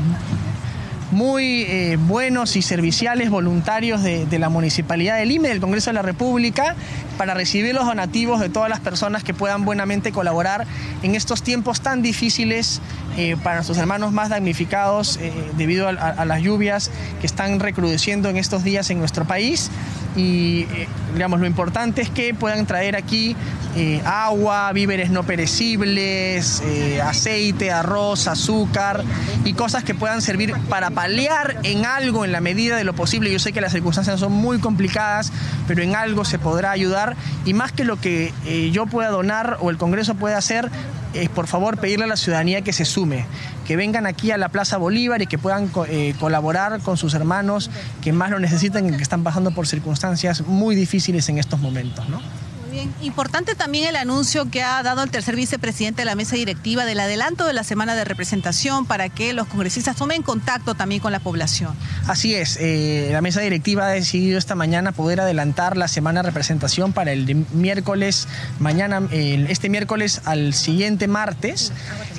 muy 1.13 1.63
eh, 1.63 1.97
buenos 1.97 2.55
y 2.55 2.61
serviciales 2.61 3.29
voluntarios 3.29 4.03
de, 4.03 4.27
la 4.39 4.49
Municipalidad 4.49 5.17
de 5.17 5.25
Lima 5.25 5.47
y 5.47 5.49
del 5.51 5.61
Congreso 5.61 5.91
de 5.91 5.93
la 5.93 6.01
República 6.01 6.75
para 7.17 7.33
recibir 7.33 7.73
los 7.73 7.85
donativos 7.85 8.39
de 8.39 8.49
todas 8.49 8.69
las 8.69 8.79
personas 8.79 9.23
que 9.23 9.33
puedan 9.33 9.65
buenamente 9.65 10.11
colaborar 10.11 10.65
en 11.03 11.15
estos 11.15 11.43
tiempos 11.43 11.81
tan 11.81 12.01
difíciles 12.01 12.81
eh, 13.17 13.35
para 13.43 13.57
nuestros 13.57 13.77
hermanos 13.77 14.11
más 14.11 14.29
damnificados 14.29 15.17
eh, 15.17 15.31
debido 15.57 15.87
a, 15.87 16.25
las 16.25 16.41
lluvias 16.41 16.89
que 17.19 17.27
están 17.27 17.59
recrudeciendo 17.59 18.29
en 18.29 18.37
estos 18.37 18.63
días 18.63 18.89
en 18.89 18.99
nuestro 18.99 19.25
país 19.25 19.69
y 20.15 20.67
digamos 21.13 21.39
lo 21.39 21.47
importante 21.47 22.01
es 22.01 22.09
que 22.09 22.33
puedan 22.33 22.65
traer 22.67 22.95
aquí 22.95 23.35
agua, 24.05 24.71
víveres 24.71 25.09
no 25.09 25.23
perecibles, 25.23 26.61
aceite, 27.03 27.71
arroz, 27.71 28.27
azúcar 28.27 29.03
y 29.43 29.53
cosas 29.53 29.83
que 29.83 29.95
puedan 29.95 30.21
servir 30.21 30.53
para 30.69 30.91
paliar 30.91 31.57
en 31.63 31.85
algo 31.85 32.25
en 32.25 32.31
la 32.31 32.41
medida 32.41 32.75
de 32.77 32.83
lo 32.83 32.93
posible. 32.93 33.31
Yo 33.31 33.39
sé 33.39 33.53
que 33.53 33.61
las 33.61 33.71
circunstancias 33.71 34.19
son 34.19 34.31
muy 34.31 34.59
complicadas, 34.59 35.31
pero 35.67 35.81
en 35.81 35.95
algo 35.95 36.25
se 36.25 36.39
podrá 36.39 36.71
ayudar 36.71 37.02
y 37.45 37.53
más 37.53 37.71
que 37.71 37.83
lo 37.83 37.99
que 37.99 38.33
eh, 38.45 38.71
yo 38.71 38.85
pueda 38.85 39.09
donar 39.09 39.57
o 39.61 39.69
el 39.69 39.77
Congreso 39.77 40.15
pueda 40.15 40.37
hacer, 40.37 40.69
es 41.13 41.29
por 41.29 41.47
favor 41.47 41.77
pedirle 41.77 42.05
a 42.05 42.07
la 42.07 42.17
ciudadanía 42.17 42.61
que 42.61 42.73
se 42.73 42.85
sume, 42.85 43.25
que 43.67 43.75
vengan 43.75 44.05
aquí 44.05 44.31
a 44.31 44.37
la 44.37 44.49
Plaza 44.49 44.77
Bolívar 44.77 45.21
y 45.21 45.27
que 45.27 45.37
puedan 45.37 45.69
eh, 45.87 46.15
colaborar 46.19 46.79
con 46.81 46.97
sus 46.97 47.13
hermanos 47.13 47.69
que 48.01 48.13
más 48.13 48.31
lo 48.31 48.39
necesitan 48.39 48.87
y 48.87 48.97
que 48.97 49.03
están 49.03 49.23
pasando 49.23 49.51
por 49.51 49.67
circunstancias 49.67 50.41
muy 50.47 50.75
difíciles 50.75 51.29
en 51.29 51.37
estos 51.37 51.59
momentos. 51.59 52.07
¿no? 52.09 52.21
Bien, 52.73 52.91
importante 53.03 53.53
también 53.53 53.87
el 53.87 53.95
anuncio 53.95 54.49
que 54.49 54.63
ha 54.63 54.81
dado 54.81 55.03
el 55.03 55.11
tercer 55.11 55.35
vicepresidente 55.35 56.01
de 56.01 56.05
la 56.05 56.15
mesa 56.15 56.35
directiva 56.35 56.85
del 56.85 56.99
adelanto 56.99 57.45
de 57.45 57.53
la 57.53 57.63
semana 57.63 57.93
de 57.93 58.03
representación 58.03 58.87
para 58.87 59.09
que 59.09 59.31
los 59.33 59.45
congresistas 59.45 59.95
tomen 59.95 60.23
contacto 60.23 60.73
también 60.73 60.99
con 60.99 61.11
la 61.11 61.19
población. 61.19 61.75
Así 62.07 62.33
es, 62.33 62.57
eh, 62.59 63.09
la 63.11 63.21
mesa 63.21 63.41
directiva 63.41 63.85
ha 63.85 63.89
decidido 63.89 64.39
esta 64.39 64.55
mañana 64.55 64.91
poder 64.91 65.21
adelantar 65.21 65.77
la 65.77 65.87
semana 65.87 66.23
de 66.23 66.29
representación 66.29 66.93
para 66.93 67.11
el 67.11 67.45
miércoles, 67.51 68.27
mañana, 68.57 69.03
este 69.11 69.69
miércoles 69.69 70.21
al 70.25 70.55
siguiente 70.55 71.07
martes 71.07 71.71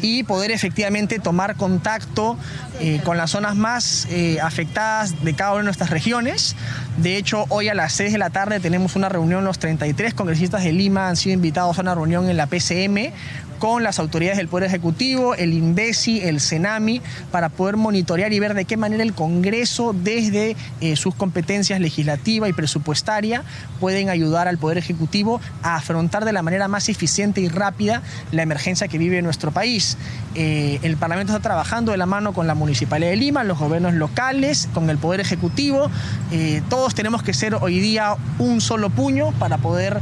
y 0.02 0.23
poder 0.23 0.52
efectivamente 0.52 1.18
tomar 1.18 1.56
contacto 1.56 2.38
eh, 2.80 3.00
con 3.04 3.16
las 3.16 3.30
zonas 3.30 3.56
más 3.56 4.06
eh, 4.11 4.38
afectadas 4.40 5.25
de 5.25 5.34
cada 5.34 5.52
una 5.52 5.61
de 5.61 5.64
nuestras 5.64 5.90
regiones. 5.90 6.54
De 6.99 7.16
hecho, 7.16 7.46
hoy 7.49 7.68
a 7.68 7.75
las 7.75 7.92
6 7.94 8.12
de 8.12 8.18
la 8.18 8.30
tarde 8.30 8.61
tenemos 8.61 8.94
una 8.94 9.08
reunión, 9.08 9.44
los 9.44 9.58
33 9.58 10.14
congresistas 10.14 10.43
de 10.50 10.72
Lima 10.72 11.08
han 11.08 11.16
sido 11.16 11.34
invitados 11.34 11.78
a 11.78 11.82
una 11.82 11.94
reunión 11.94 12.28
en 12.28 12.36
la 12.36 12.46
PCM 12.46 13.12
con 13.58 13.82
las 13.82 13.99
autoridades 13.99 14.38
del 14.38 14.49
Poder 14.49 14.68
Ejecutivo, 14.68 15.34
el 15.34 15.52
INDECI, 15.52 16.23
el 16.23 16.40
CENAMI, 16.40 17.00
para 17.30 17.49
poder 17.49 17.76
monitorear 17.76 18.32
y 18.32 18.40
ver 18.40 18.54
de 18.54 18.64
qué 18.64 18.76
manera 18.76 19.02
el 19.02 19.14
Congreso, 19.14 19.94
desde 19.94 20.56
eh, 20.80 20.96
sus 20.96 21.14
competencias 21.14 21.80
legislativa 21.80 22.49
y 22.49 22.52
presupuestaria, 22.52 23.42
pueden 23.80 24.08
ayudar 24.08 24.49
al 24.49 24.58
Poder 24.58 24.78
Ejecutivo 24.78 25.40
a 25.62 25.76
afrontar 25.76 26.25
de 26.25 26.32
la 26.32 26.42
manera 26.42 26.68
más 26.68 26.88
eficiente 26.88 27.40
y 27.40 27.49
rápida 27.49 28.02
la 28.32 28.42
emergencia 28.42 28.88
que 28.88 28.99
vive 28.99 29.20
nuestro 29.23 29.52
país. 29.52 29.96
Eh, 30.34 30.80
el 30.82 30.96
Parlamento 30.96 31.32
está 31.32 31.42
trabajando 31.42 31.92
de 31.92 31.99
la 31.99 32.06
mano 32.06 32.32
con 32.32 32.46
la 32.46 32.54
Municipalidad 32.54 33.11
de 33.11 33.16
Lima, 33.16 33.44
los 33.44 33.58
gobiernos 33.58 33.94
locales, 33.94 34.68
con 34.75 34.90
el 34.90 34.99
Poder 34.99 35.20
Ejecutivo. 35.20 35.90
Eh, 36.32 36.62
todos 36.68 36.94
tenemos 36.94 37.23
que 37.23 37.34
ser 37.34 37.54
hoy 37.54 37.78
día 37.78 38.16
un 38.38 38.61
solo 38.61 38.90
puño 38.90 39.32
para 39.32 39.58
poder 39.58 40.00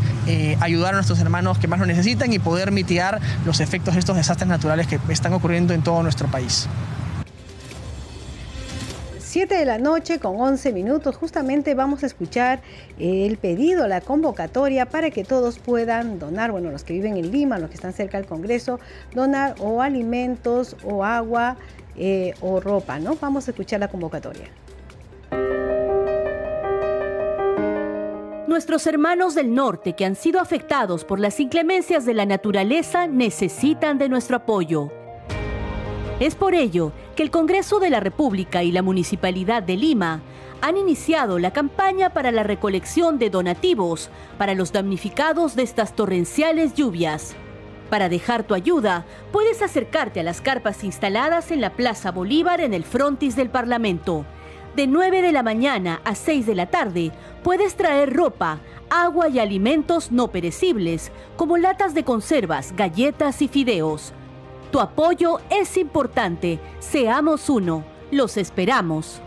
ayudar 0.60 0.94
a 0.94 0.96
nuestros 0.96 1.18
hermanos 1.20 1.58
que 1.58 1.68
más 1.68 1.80
lo 1.80 1.86
necesitan 1.86 2.32
y 2.32 2.38
poder 2.38 2.70
mitigar 2.70 3.20
los 3.44 3.60
efectos 3.60 3.94
de 3.94 4.00
estos 4.00 4.16
desastres 4.16 4.48
naturales 4.48 4.86
que 4.86 4.98
están 5.08 5.32
ocurriendo 5.32 5.74
en 5.74 5.82
todo 5.82 6.02
nuestro 6.02 6.28
país. 6.28 6.68
7 9.32 9.54
de 9.54 9.64
la 9.64 9.78
noche 9.78 10.18
con 10.18 10.38
11 10.38 10.74
minutos. 10.74 11.16
Justamente 11.16 11.74
vamos 11.74 12.02
a 12.02 12.06
escuchar 12.06 12.60
el 12.98 13.38
pedido, 13.38 13.88
la 13.88 14.02
convocatoria 14.02 14.84
para 14.84 15.08
que 15.10 15.24
todos 15.24 15.58
puedan 15.58 16.18
donar, 16.18 16.52
bueno, 16.52 16.70
los 16.70 16.84
que 16.84 16.92
viven 16.92 17.16
en 17.16 17.32
Lima, 17.32 17.58
los 17.58 17.70
que 17.70 17.76
están 17.76 17.94
cerca 17.94 18.18
del 18.18 18.26
Congreso, 18.26 18.78
donar 19.14 19.54
o 19.58 19.80
alimentos 19.80 20.76
o 20.84 21.02
agua 21.02 21.56
eh, 21.96 22.34
o 22.42 22.60
ropa, 22.60 22.98
¿no? 22.98 23.16
Vamos 23.18 23.48
a 23.48 23.52
escuchar 23.52 23.80
la 23.80 23.88
convocatoria. 23.88 24.48
Nuestros 28.52 28.86
hermanos 28.86 29.34
del 29.34 29.54
norte 29.54 29.94
que 29.94 30.04
han 30.04 30.14
sido 30.14 30.38
afectados 30.38 31.06
por 31.06 31.18
las 31.18 31.40
inclemencias 31.40 32.04
de 32.04 32.12
la 32.12 32.26
naturaleza 32.26 33.06
necesitan 33.06 33.96
de 33.96 34.10
nuestro 34.10 34.36
apoyo. 34.36 34.92
Es 36.20 36.34
por 36.34 36.54
ello 36.54 36.92
que 37.16 37.22
el 37.22 37.30
Congreso 37.30 37.80
de 37.80 37.88
la 37.88 37.98
República 37.98 38.62
y 38.62 38.70
la 38.70 38.82
Municipalidad 38.82 39.62
de 39.62 39.78
Lima 39.78 40.20
han 40.60 40.76
iniciado 40.76 41.38
la 41.38 41.54
campaña 41.54 42.10
para 42.10 42.30
la 42.30 42.42
recolección 42.42 43.18
de 43.18 43.30
donativos 43.30 44.10
para 44.36 44.52
los 44.52 44.70
damnificados 44.70 45.56
de 45.56 45.62
estas 45.62 45.96
torrenciales 45.96 46.74
lluvias. 46.74 47.34
Para 47.88 48.10
dejar 48.10 48.42
tu 48.44 48.52
ayuda, 48.52 49.06
puedes 49.32 49.62
acercarte 49.62 50.20
a 50.20 50.24
las 50.24 50.42
carpas 50.42 50.84
instaladas 50.84 51.52
en 51.52 51.62
la 51.62 51.70
Plaza 51.70 52.10
Bolívar 52.10 52.60
en 52.60 52.74
el 52.74 52.84
frontis 52.84 53.34
del 53.34 53.48
Parlamento 53.48 54.26
de 54.76 54.86
9 54.86 55.22
de 55.22 55.32
la 55.32 55.42
mañana 55.42 56.00
a 56.04 56.14
6 56.14 56.46
de 56.46 56.54
la 56.54 56.66
tarde 56.66 57.12
puedes 57.42 57.74
traer 57.74 58.12
ropa, 58.12 58.60
agua 58.88 59.28
y 59.28 59.38
alimentos 59.38 60.12
no 60.12 60.28
perecibles, 60.28 61.10
como 61.36 61.58
latas 61.58 61.94
de 61.94 62.04
conservas, 62.04 62.74
galletas 62.76 63.42
y 63.42 63.48
fideos. 63.48 64.12
Tu 64.70 64.80
apoyo 64.80 65.40
es 65.50 65.76
importante. 65.76 66.58
Seamos 66.78 67.50
uno. 67.50 67.84
Los 68.10 68.36
esperamos. 68.36 69.20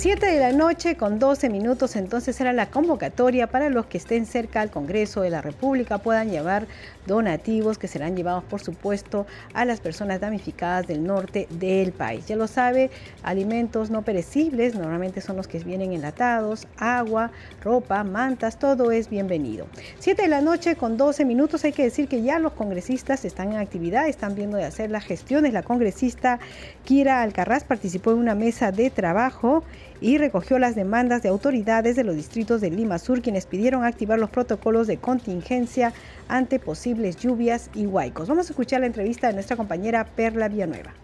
7 0.00 0.24
de 0.24 0.40
la 0.40 0.52
noche 0.52 0.96
con 0.96 1.18
12 1.18 1.50
minutos, 1.50 1.94
entonces 1.94 2.34
será 2.34 2.54
la 2.54 2.70
convocatoria 2.70 3.48
para 3.48 3.68
los 3.68 3.84
que 3.84 3.98
estén 3.98 4.24
cerca 4.24 4.62
al 4.62 4.70
Congreso 4.70 5.20
de 5.20 5.28
la 5.28 5.42
República 5.42 5.98
puedan 5.98 6.30
llevar 6.30 6.66
donativos 7.06 7.78
que 7.78 7.88
serán 7.88 8.16
llevados, 8.16 8.44
por 8.44 8.60
supuesto, 8.60 9.26
a 9.54 9.64
las 9.64 9.80
personas 9.80 10.20
damnificadas 10.20 10.86
del 10.86 11.04
norte 11.04 11.46
del 11.50 11.92
país. 11.92 12.26
Ya 12.26 12.36
lo 12.36 12.46
sabe, 12.46 12.90
alimentos 13.22 13.90
no 13.90 14.02
perecibles, 14.02 14.74
normalmente 14.74 15.20
son 15.20 15.36
los 15.36 15.48
que 15.48 15.58
vienen 15.58 15.92
enlatados, 15.92 16.66
agua, 16.76 17.30
ropa, 17.62 18.04
mantas, 18.04 18.58
todo 18.58 18.90
es 18.90 19.08
bienvenido. 19.08 19.66
7 19.98 20.22
de 20.22 20.28
la 20.28 20.40
noche 20.40 20.76
con 20.76 20.96
12 20.96 21.24
minutos, 21.24 21.64
hay 21.64 21.72
que 21.72 21.84
decir 21.84 22.08
que 22.08 22.22
ya 22.22 22.38
los 22.38 22.52
congresistas 22.52 23.24
están 23.24 23.52
en 23.52 23.58
actividad, 23.58 24.08
están 24.08 24.34
viendo 24.34 24.56
de 24.56 24.64
hacer 24.64 24.90
las 24.90 25.04
gestiones. 25.04 25.52
La 25.52 25.62
congresista 25.62 26.38
Kira 26.84 27.22
Alcarraz 27.22 27.64
participó 27.64 28.12
en 28.12 28.18
una 28.18 28.34
mesa 28.34 28.72
de 28.72 28.90
trabajo 28.90 29.64
y 30.00 30.18
recogió 30.18 30.58
las 30.58 30.74
demandas 30.74 31.22
de 31.22 31.28
autoridades 31.28 31.96
de 31.96 32.04
los 32.04 32.16
distritos 32.16 32.60
de 32.60 32.70
Lima 32.70 32.98
Sur, 32.98 33.20
quienes 33.20 33.46
pidieron 33.46 33.84
activar 33.84 34.18
los 34.18 34.30
protocolos 34.30 34.86
de 34.86 34.96
contingencia 34.96 35.92
ante 36.30 36.58
posibles 36.58 37.16
lluvias 37.16 37.70
y 37.74 37.86
huaicos. 37.86 38.28
Vamos 38.28 38.46
a 38.48 38.50
escuchar 38.50 38.80
la 38.80 38.86
entrevista 38.86 39.26
de 39.26 39.34
nuestra 39.34 39.56
compañera 39.56 40.04
Perla 40.04 40.48
Villanueva. 40.48 40.94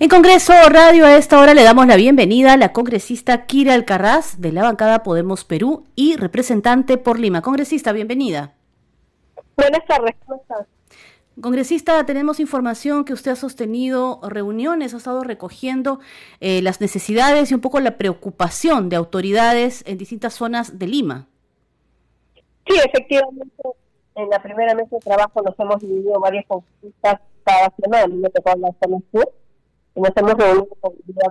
En 0.00 0.08
Congreso 0.08 0.52
Radio 0.68 1.06
a 1.06 1.16
esta 1.16 1.38
hora 1.38 1.54
le 1.54 1.62
damos 1.62 1.86
la 1.86 1.96
bienvenida 1.96 2.52
a 2.52 2.56
la 2.56 2.72
congresista 2.72 3.46
Kira 3.46 3.74
Alcarraz 3.74 4.40
de 4.40 4.52
la 4.52 4.62
bancada 4.62 5.02
Podemos 5.02 5.44
Perú 5.44 5.84
y 5.94 6.16
representante 6.16 6.98
por 6.98 7.18
Lima. 7.18 7.42
Congresista, 7.42 7.92
bienvenida. 7.92 8.54
Buenas 9.56 9.86
tardes, 9.86 10.14
Congresista, 11.40 12.06
tenemos 12.06 12.38
información 12.38 13.04
que 13.04 13.12
usted 13.12 13.32
ha 13.32 13.36
sostenido 13.36 14.20
reuniones, 14.22 14.94
ha 14.94 14.98
estado 14.98 15.24
recogiendo 15.24 15.98
eh, 16.40 16.62
las 16.62 16.80
necesidades 16.80 17.50
y 17.50 17.54
un 17.54 17.60
poco 17.60 17.80
la 17.80 17.96
preocupación 17.96 18.88
de 18.88 18.96
autoridades 18.96 19.82
en 19.86 19.98
distintas 19.98 20.34
zonas 20.34 20.78
de 20.78 20.86
Lima. 20.86 21.26
Sí, 22.66 22.76
efectivamente, 22.84 23.62
en 24.14 24.30
la 24.30 24.40
primera 24.42 24.74
mesa 24.74 24.96
de 24.96 25.00
trabajo 25.00 25.42
nos 25.42 25.58
hemos 25.58 25.80
dividido 25.80 26.20
varias 26.20 26.46
consultas 26.46 27.20
cada 27.44 27.74
semana, 27.80 28.14
me 28.14 28.30
tocó 28.30 28.56
la 28.56 28.74
zona 28.82 28.98
sur, 29.12 29.32
y 29.94 30.00
nos 30.00 30.10
hemos 30.16 30.34
reunido 30.34 30.68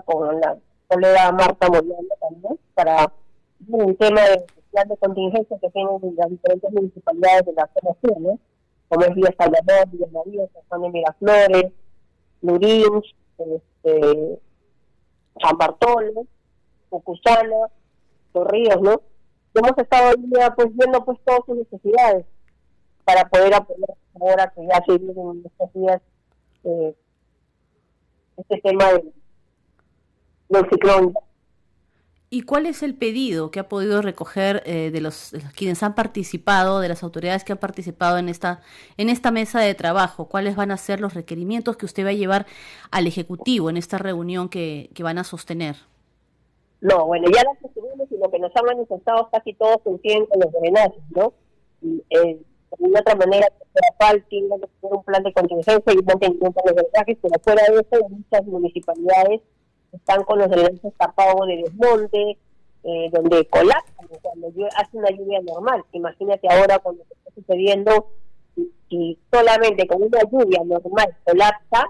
con, 0.05 0.39
la 0.39 0.57
colega 0.87 1.31
Marta 1.31 1.67
Mollando 1.69 2.15
también 2.19 2.59
para 2.75 3.11
un 3.67 3.95
tema 3.95 4.21
de 4.21 4.45
plan 4.71 4.87
de 4.87 4.97
contingencia 4.97 5.57
que 5.59 5.69
tienen 5.69 5.99
las 6.17 6.29
diferentes 6.29 6.71
municipalidades 6.71 7.45
de 7.45 7.53
la 7.53 7.69
zona 7.73 7.95
sur, 8.01 8.19
¿no? 8.19 8.39
como 8.89 9.05
es 9.05 9.15
Villa 9.15 9.33
Salvador, 9.37 9.89
Villa 9.89 10.07
María, 10.11 10.47
San 10.53 10.63
Juan 10.67 10.81
de 10.81 10.89
Miraflores, 10.89 11.71
Lurins, 12.41 13.15
este, 13.37 14.39
San 15.41 15.57
Bartolo, 15.57 16.27
Cucusana, 16.89 17.71
Los 18.33 18.47
Ríos, 18.47 18.81
¿no? 18.81 19.01
hemos 19.55 19.77
estado 19.77 20.15
pues 20.55 20.75
viendo 20.75 21.05
pues 21.05 21.17
todas 21.25 21.41
sus 21.45 21.57
necesidades 21.57 22.25
para 23.03 23.27
poder 23.27 23.53
apoyar 23.53 23.89
ahora 24.19 24.53
que 24.55 24.65
ya 24.65 24.83
se 24.85 24.97
vienen 24.97 25.29
en 25.31 25.43
estos 25.45 25.73
días 25.73 26.01
eh, 26.63 26.95
este 28.37 28.61
tema 28.61 28.91
del, 28.93 29.13
del 30.49 30.69
ciclón 30.69 31.13
¿Y 32.33 32.41
cuál 32.41 32.65
es 32.65 32.81
el 32.81 32.95
pedido 32.95 33.51
que 33.51 33.59
ha 33.59 33.69
podido 33.69 34.01
recoger 34.01 34.63
eh, 34.65 34.89
de, 34.89 35.01
los, 35.01 35.35
quienes 35.55 35.83
han 35.83 35.93
participado, 35.93 36.79
de 36.79 36.89
las 36.89 37.03
autoridades 37.03 37.43
que 37.43 37.51
han 37.51 37.59
participado 37.59 38.17
en 38.17 38.27
esta, 38.27 38.61
en 38.97 39.09
esta 39.09 39.29
mesa 39.29 39.59
de 39.59 39.75
trabajo? 39.75 40.27
¿Cuáles 40.29 40.55
van 40.55 40.71
a 40.71 40.77
ser 40.77 40.99
los 40.99 41.13
requerimientos 41.13 41.77
que 41.77 41.85
usted 41.85 42.03
va 42.03 42.09
a 42.09 42.13
llevar 42.13 42.47
al 42.89 43.05
Ejecutivo 43.05 43.69
en 43.69 43.77
esta 43.77 43.99
reunión 43.99 44.49
que, 44.49 44.89
que 44.95 45.03
van 45.03 45.19
a 45.19 45.23
sostener? 45.23 45.75
No, 46.81 47.05
bueno, 47.05 47.27
ya 47.31 47.43
las 47.43 47.61
recibimos 47.61 48.11
y 48.11 48.17
lo 48.17 48.31
que 48.31 48.39
nos 48.39 48.51
han 48.55 48.65
manifestado 48.65 49.29
casi 49.31 49.53
todos 49.53 49.77
coinciden 49.83 50.25
con 50.25 50.39
los 50.39 50.51
drenajes, 50.53 51.03
¿no? 51.11 51.33
Eh, 52.09 52.41
de 52.77 52.99
otra 52.99 53.15
manera, 53.15 53.47
FAL 53.99 54.23
tiene 54.29 54.59
que 54.59 54.67
tener 54.81 54.95
un 54.95 55.03
plan 55.03 55.23
de 55.23 55.33
contingencia 55.33 55.93
y 55.93 56.03
mantenimiento 56.03 56.61
de 56.65 56.73
los 56.73 56.83
drenajes, 56.83 57.17
pero 57.21 57.39
fuera 57.43 57.63
de 57.63 57.79
eso, 57.79 58.09
muchas 58.09 58.45
municipalidades 58.45 59.41
están 59.91 60.23
con 60.23 60.39
los 60.39 60.51
elementos 60.51 60.93
tapados 60.97 61.47
de 61.47 61.57
desmonte, 61.57 62.37
eh, 62.83 63.09
donde 63.11 63.45
colapsan 63.47 64.07
cuando 64.21 64.47
hace 64.75 64.97
una 64.97 65.09
lluvia 65.11 65.39
normal. 65.41 65.83
Imagínate 65.93 66.47
ahora 66.49 66.79
cuando 66.79 67.03
está 67.03 67.31
sucediendo, 67.35 68.09
y, 68.89 69.17
solamente 69.31 69.87
con 69.87 70.03
una 70.03 70.19
lluvia 70.29 70.63
normal 70.65 71.15
colapsa, 71.23 71.85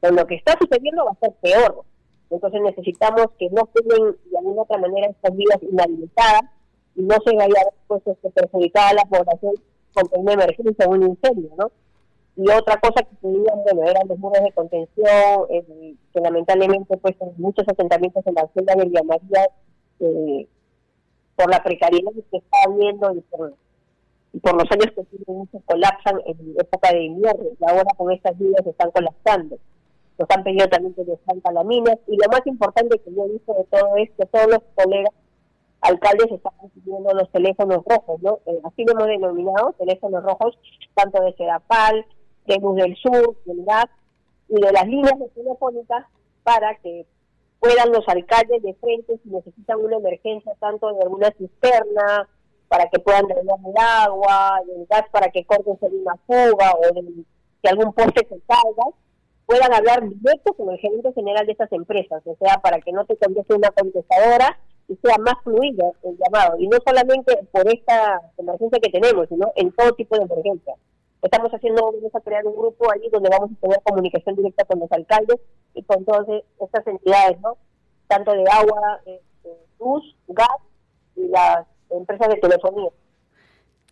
con 0.00 0.16
lo 0.16 0.26
que 0.26 0.36
está 0.36 0.56
sucediendo 0.60 1.04
va 1.04 1.12
a 1.12 1.26
ser 1.26 1.32
peor. 1.40 1.84
Entonces 2.30 2.60
necesitamos 2.62 3.26
que 3.38 3.48
no 3.50 3.68
queden 3.72 4.16
de 4.30 4.38
alguna 4.38 4.62
otra 4.62 4.78
manera 4.78 5.08
estas 5.08 5.34
vías 5.36 5.58
inhabilitadas 5.62 6.42
y 6.94 7.02
no 7.02 7.16
se 7.24 7.34
vaya 7.34 7.62
pues, 7.86 8.02
este, 8.06 8.30
perjudicar 8.30 8.92
a 8.92 8.94
la 8.94 9.02
población 9.04 9.54
con 9.92 10.08
una 10.12 10.32
emergencia 10.34 10.88
un 10.88 11.02
incendio, 11.02 11.50
¿no? 11.56 11.70
y 12.38 12.48
otra 12.52 12.78
cosa 12.78 13.02
que 13.02 13.16
tenían, 13.16 13.64
bueno, 13.64 13.82
eran 13.82 14.06
los 14.06 14.16
muros 14.16 14.40
de 14.44 14.52
contención, 14.52 15.46
eh, 15.50 15.94
que 16.14 16.20
lamentablemente 16.20 16.96
pues 16.96 17.16
en 17.18 17.32
muchos 17.36 17.66
asentamientos 17.66 18.24
en 18.28 18.34
la 18.34 18.48
celda 18.54 18.76
de 18.76 18.84
Villa 18.84 19.02
María, 19.02 19.50
eh, 19.98 20.46
por 21.34 21.50
la 21.50 21.60
precariedad 21.64 22.12
que 22.30 22.36
está 22.36 22.58
viendo 22.76 23.12
y 23.12 23.20
por, 23.22 24.54
los 24.54 24.70
años 24.70 24.86
que 24.94 25.02
tienen, 25.02 25.48
se 25.50 25.60
colapsan 25.62 26.20
en 26.26 26.54
época 26.60 26.92
de 26.92 27.02
invierno, 27.06 27.44
y 27.58 27.64
ahora 27.64 27.90
con 27.96 28.12
estas 28.12 28.38
lluvias 28.38 28.62
se 28.62 28.70
están 28.70 28.92
colapsando. 28.92 29.58
Nos 30.16 30.30
han 30.30 30.44
pedido 30.44 30.68
también 30.68 30.94
que 30.94 31.02
descansa 31.02 31.50
la 31.50 31.64
minas, 31.64 31.98
y 32.06 32.16
lo 32.16 32.28
más 32.30 32.46
importante 32.46 33.00
que 33.00 33.14
yo 33.16 33.24
he 33.24 33.32
visto 33.32 33.52
de 33.52 33.64
todo 33.64 33.96
es 33.96 34.10
que 34.12 34.26
todos 34.26 34.46
los 34.46 34.60
colegas 34.76 35.12
alcaldes 35.80 36.30
están 36.30 36.52
recibiendo 36.62 37.12
los 37.14 37.30
teléfonos 37.30 37.84
rojos, 37.84 38.20
¿no? 38.22 38.40
Eh, 38.46 38.60
así 38.64 38.84
lo 38.84 38.92
hemos 38.92 39.06
denominado, 39.06 39.74
teléfonos 39.78 40.22
rojos, 40.24 40.58
tanto 40.94 41.22
de 41.22 41.32
Sedapal, 41.34 42.04
de 42.46 42.56
Luz 42.58 42.76
del 42.76 42.96
Sur, 42.96 43.36
del 43.44 43.64
GAS 43.64 43.86
y 44.48 44.60
de 44.60 44.72
las 44.72 44.86
líneas 44.86 45.18
de 45.18 45.28
telefónicas 45.28 46.06
para 46.42 46.74
que 46.76 47.06
puedan 47.60 47.92
los 47.92 48.06
alcaldes 48.08 48.62
de 48.62 48.74
frente 48.74 49.18
si 49.22 49.28
necesitan 49.28 49.78
una 49.80 49.96
emergencia 49.96 50.52
tanto 50.58 50.92
de 50.94 51.02
alguna 51.02 51.30
cisterna 51.32 52.28
para 52.68 52.88
que 52.88 52.98
puedan 52.98 53.26
drenar 53.26 53.58
el 53.64 53.74
agua, 53.76 54.60
del 54.66 54.86
gas 54.86 55.04
para 55.10 55.30
que 55.30 55.44
corten 55.44 55.76
una 55.80 56.16
fuga 56.26 56.72
o 56.74 56.94
de 56.94 57.24
que 57.62 57.68
algún 57.68 57.92
poste 57.92 58.26
se 58.28 58.40
salga, 58.46 58.94
puedan 59.46 59.72
hablar 59.72 60.08
directo 60.08 60.52
con 60.52 60.70
el 60.70 60.78
gerente 60.78 61.12
general 61.12 61.46
de 61.46 61.52
estas 61.52 61.72
empresas, 61.72 62.22
o 62.24 62.36
sea, 62.36 62.58
para 62.58 62.80
que 62.80 62.92
no 62.92 63.04
te 63.04 63.16
conteste 63.16 63.54
una 63.54 63.70
contestadora 63.70 64.58
y 64.88 64.96
sea 64.96 65.16
más 65.18 65.34
fluido 65.44 65.94
el 66.02 66.16
llamado, 66.16 66.58
y 66.58 66.66
no 66.66 66.78
solamente 66.84 67.36
por 67.52 67.68
esta 67.68 68.20
emergencia 68.38 68.80
que 68.82 68.90
tenemos, 68.90 69.28
sino 69.28 69.52
en 69.54 69.70
todo 69.72 69.92
tipo 69.92 70.16
de 70.16 70.24
emergencias. 70.24 70.76
Estamos 71.20 71.50
haciendo, 71.52 71.92
vamos 71.92 72.14
a 72.14 72.20
crear 72.20 72.46
un 72.46 72.56
grupo 72.56 72.90
ahí 72.90 73.08
donde 73.10 73.28
vamos 73.28 73.50
a 73.50 73.60
tener 73.60 73.82
comunicación 73.82 74.36
directa 74.36 74.64
con 74.64 74.78
los 74.78 74.90
alcaldes 74.92 75.38
y 75.74 75.82
con 75.82 76.04
todas 76.04 76.26
estas 76.60 76.86
entidades, 76.86 77.40
¿no? 77.40 77.56
Tanto 78.06 78.32
de 78.32 78.44
agua, 78.50 79.00
luz, 79.80 80.16
gas 80.28 80.48
y 81.16 81.28
las 81.28 81.66
empresas 81.90 82.28
de 82.28 82.36
telefonía. 82.36 82.90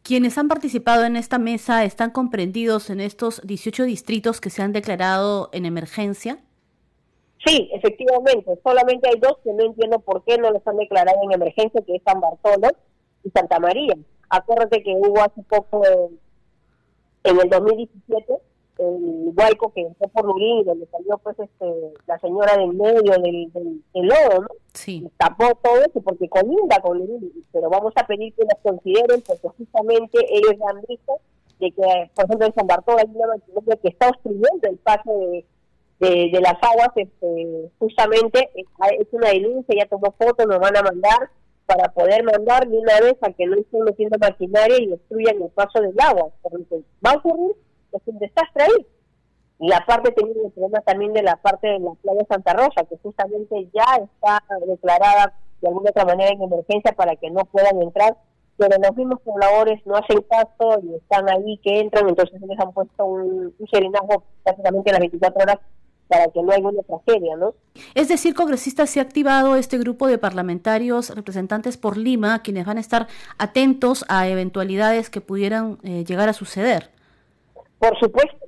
Quienes 0.02 0.38
han 0.38 0.46
participado 0.46 1.04
en 1.04 1.16
esta 1.16 1.38
mesa 1.38 1.84
están 1.84 2.12
comprendidos 2.12 2.90
en 2.90 3.00
estos 3.00 3.42
18 3.44 3.82
distritos 3.84 4.40
que 4.40 4.50
se 4.50 4.62
han 4.62 4.72
declarado 4.72 5.50
en 5.52 5.66
emergencia. 5.66 6.38
Sí, 7.44 7.68
efectivamente. 7.72 8.58
Solamente 8.62 9.08
hay 9.08 9.20
dos 9.20 9.38
que 9.44 9.52
no 9.52 9.64
entiendo 9.64 9.98
por 10.00 10.24
qué 10.24 10.38
no 10.38 10.50
los 10.50 10.66
han 10.66 10.76
declarado 10.76 11.18
en 11.22 11.32
emergencia, 11.32 11.82
que 11.82 11.96
es 11.96 12.02
San 12.04 12.20
Bartolo 12.20 12.68
y 13.24 13.30
Santa 13.30 13.58
María. 13.60 13.94
Acuérdate 14.28 14.82
que 14.82 14.92
hubo 14.92 15.20
hace 15.20 15.42
poco 15.42 15.82
en 17.24 17.40
el 17.40 17.48
2017 17.48 18.38
el 18.78 19.32
huaico 19.34 19.72
que 19.72 19.80
entró 19.82 20.08
por 20.08 20.26
Lurín, 20.26 20.64
donde 20.64 20.86
salió 20.86 21.16
pues 21.18 21.38
este 21.38 21.94
la 22.06 22.18
señora 22.18 22.56
del 22.58 22.74
medio 22.74 23.12
del, 23.22 23.50
del, 23.52 24.06
lodo, 24.06 24.42
¿no? 24.42 24.48
Sí. 24.74 25.08
tapó 25.16 25.54
todo 25.62 25.78
eso 25.78 26.00
porque 26.02 26.28
colinda 26.28 26.80
con 26.82 26.98
Lurín, 26.98 27.32
pero 27.52 27.70
vamos 27.70 27.94
a 27.96 28.06
pedir 28.06 28.34
que 28.34 28.44
las 28.44 28.58
consideren 28.62 29.22
porque 29.26 29.48
justamente 29.48 30.18
ellos 30.30 30.56
han 30.68 30.82
visto 30.86 31.20
de 31.58 31.72
que, 31.72 32.10
por 32.14 32.24
ejemplo, 32.26 32.46
en 32.46 32.54
San 32.54 32.66
Bartolo 32.66 32.98
hay 32.98 33.10
una 33.14 33.28
maquinaria 33.28 33.76
que 33.76 33.88
está 33.88 34.10
obstruyendo 34.10 34.68
el 34.68 34.76
paso 34.76 35.10
de, 35.10 35.46
de, 35.98 36.40
las 36.40 36.54
aguas, 36.62 36.90
este, 36.96 37.70
justamente 37.78 38.50
es 38.54 39.06
una 39.12 39.30
denuncia, 39.30 39.74
ya 39.78 39.88
tomó 39.88 40.14
fotos, 40.18 40.46
nos 40.46 40.58
van 40.58 40.76
a 40.76 40.82
mandar 40.82 41.30
para 41.66 41.88
poder 41.92 42.22
mandar 42.22 42.68
de 42.68 42.78
una 42.78 43.00
vez 43.00 43.16
a 43.22 43.32
que 43.32 43.46
no 43.46 43.56
estén 43.56 43.82
metiendo 43.82 44.18
maquinaria 44.18 44.80
y 44.80 44.86
destruyan 44.86 45.42
el 45.42 45.50
paso 45.50 45.80
del 45.80 45.98
agua. 45.98 46.28
Porque 46.42 46.82
va 47.04 47.10
a 47.12 47.16
ocurrir 47.16 47.56
es 47.92 48.02
un 48.06 48.18
desastre 48.18 48.64
ahí. 48.64 48.86
Y 49.58 49.72
aparte 49.72 50.12
tenemos 50.12 50.44
el 50.44 50.52
problema 50.52 50.80
también 50.82 51.12
de 51.14 51.22
la 51.22 51.36
parte 51.36 51.66
de 51.66 51.78
la 51.78 51.92
playa 51.94 52.26
Santa 52.28 52.52
Rosa, 52.52 52.84
que 52.88 52.98
justamente 52.98 53.68
ya 53.72 53.96
está 53.96 54.42
declarada 54.66 55.32
de 55.62 55.68
alguna 55.68 55.90
otra 55.90 56.04
manera 56.04 56.30
en 56.30 56.42
emergencia 56.42 56.92
para 56.92 57.16
que 57.16 57.30
no 57.30 57.44
puedan 57.46 57.80
entrar, 57.80 58.16
pero 58.58 58.76
los 58.78 58.96
mismos 58.96 59.20
pobladores 59.22 59.84
no 59.86 59.96
hacen 59.96 60.20
caso 60.28 60.80
y 60.82 60.94
están 60.94 61.28
ahí 61.30 61.58
que 61.64 61.80
entran, 61.80 62.08
entonces 62.08 62.38
les 62.40 62.60
han 62.60 62.72
puesto 62.72 63.06
un, 63.06 63.54
un 63.58 63.68
serenazgo 63.68 64.24
prácticamente 64.44 64.92
las 64.92 65.00
24 65.00 65.42
horas 65.42 65.58
para 66.08 66.28
que 66.28 66.42
no 66.42 66.52
haya 66.52 66.68
una 66.68 66.82
tragedia, 66.82 67.36
¿no? 67.36 67.54
Es 67.94 68.08
decir, 68.08 68.34
congresista, 68.34 68.86
se 68.86 69.00
ha 69.00 69.02
activado 69.02 69.56
este 69.56 69.78
grupo 69.78 70.06
de 70.06 70.18
parlamentarios 70.18 71.14
representantes 71.14 71.76
por 71.76 71.96
Lima, 71.96 72.42
quienes 72.42 72.66
van 72.66 72.78
a 72.78 72.80
estar 72.80 73.08
atentos 73.38 74.04
a 74.08 74.28
eventualidades 74.28 75.10
que 75.10 75.20
pudieran 75.20 75.78
eh, 75.82 76.04
llegar 76.04 76.28
a 76.28 76.32
suceder. 76.32 76.90
Por 77.78 77.98
supuesto. 77.98 78.46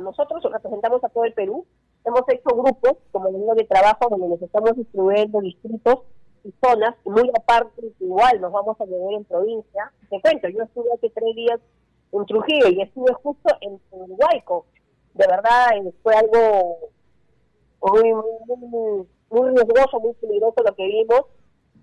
nosotros 0.00 0.42
representamos 0.52 1.02
a 1.04 1.08
todo 1.08 1.24
el 1.24 1.32
Perú. 1.32 1.64
Hemos 2.04 2.22
hecho 2.28 2.54
grupos, 2.54 2.98
como 3.12 3.28
el 3.28 3.56
de 3.56 3.64
trabajo, 3.64 4.08
donde 4.10 4.28
nos 4.28 4.42
estamos 4.42 4.76
distribuyendo 4.76 5.40
distritos 5.40 6.00
y 6.44 6.52
zonas, 6.64 6.94
y 7.04 7.10
muy 7.10 7.28
aparte, 7.36 7.82
igual 8.00 8.40
nos 8.40 8.52
vamos 8.52 8.80
a 8.80 8.84
mover 8.84 9.16
en 9.16 9.24
provincia. 9.24 9.92
Te 10.10 10.20
cuento, 10.20 10.48
yo 10.48 10.62
estuve 10.62 10.92
hace 10.94 11.10
tres 11.10 11.34
días 11.34 11.60
en 12.12 12.26
Trujillo 12.26 12.68
y 12.68 12.82
estuve 12.82 13.12
justo 13.14 13.56
en, 13.60 13.80
en 13.92 14.16
Huayco. 14.16 14.66
De 15.14 15.26
verdad, 15.26 15.68
eh, 15.74 15.92
fue 16.02 16.14
algo 16.14 16.90
muy, 17.92 18.12
muy, 18.12 19.06
muy 19.30 19.50
riesgoso, 19.50 20.00
muy 20.00 20.14
peligroso 20.14 20.62
lo 20.64 20.74
que 20.74 20.86
vimos, 20.86 21.20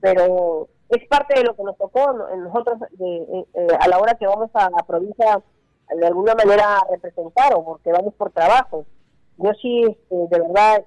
pero 0.01 0.67
es 0.89 1.07
parte 1.07 1.39
de 1.39 1.45
lo 1.45 1.55
que 1.55 1.63
nos 1.63 1.77
tocó 1.77 2.13
nosotros 2.13 2.79
de, 2.91 3.45
a 3.79 3.87
la 3.87 3.99
hora 3.99 4.15
que 4.15 4.27
vamos 4.27 4.49
a 4.53 4.69
la 4.69 4.83
provincia 4.85 5.41
de 5.89 6.07
alguna 6.07 6.35
manera 6.35 6.77
a 6.77 6.87
representar 6.89 7.53
o 7.55 7.63
porque 7.63 7.91
vamos 7.91 8.13
por 8.15 8.31
trabajo. 8.31 8.85
Yo 9.37 9.51
sí, 9.61 9.83
este, 9.83 10.15
de 10.15 10.39
verdad, 10.39 10.85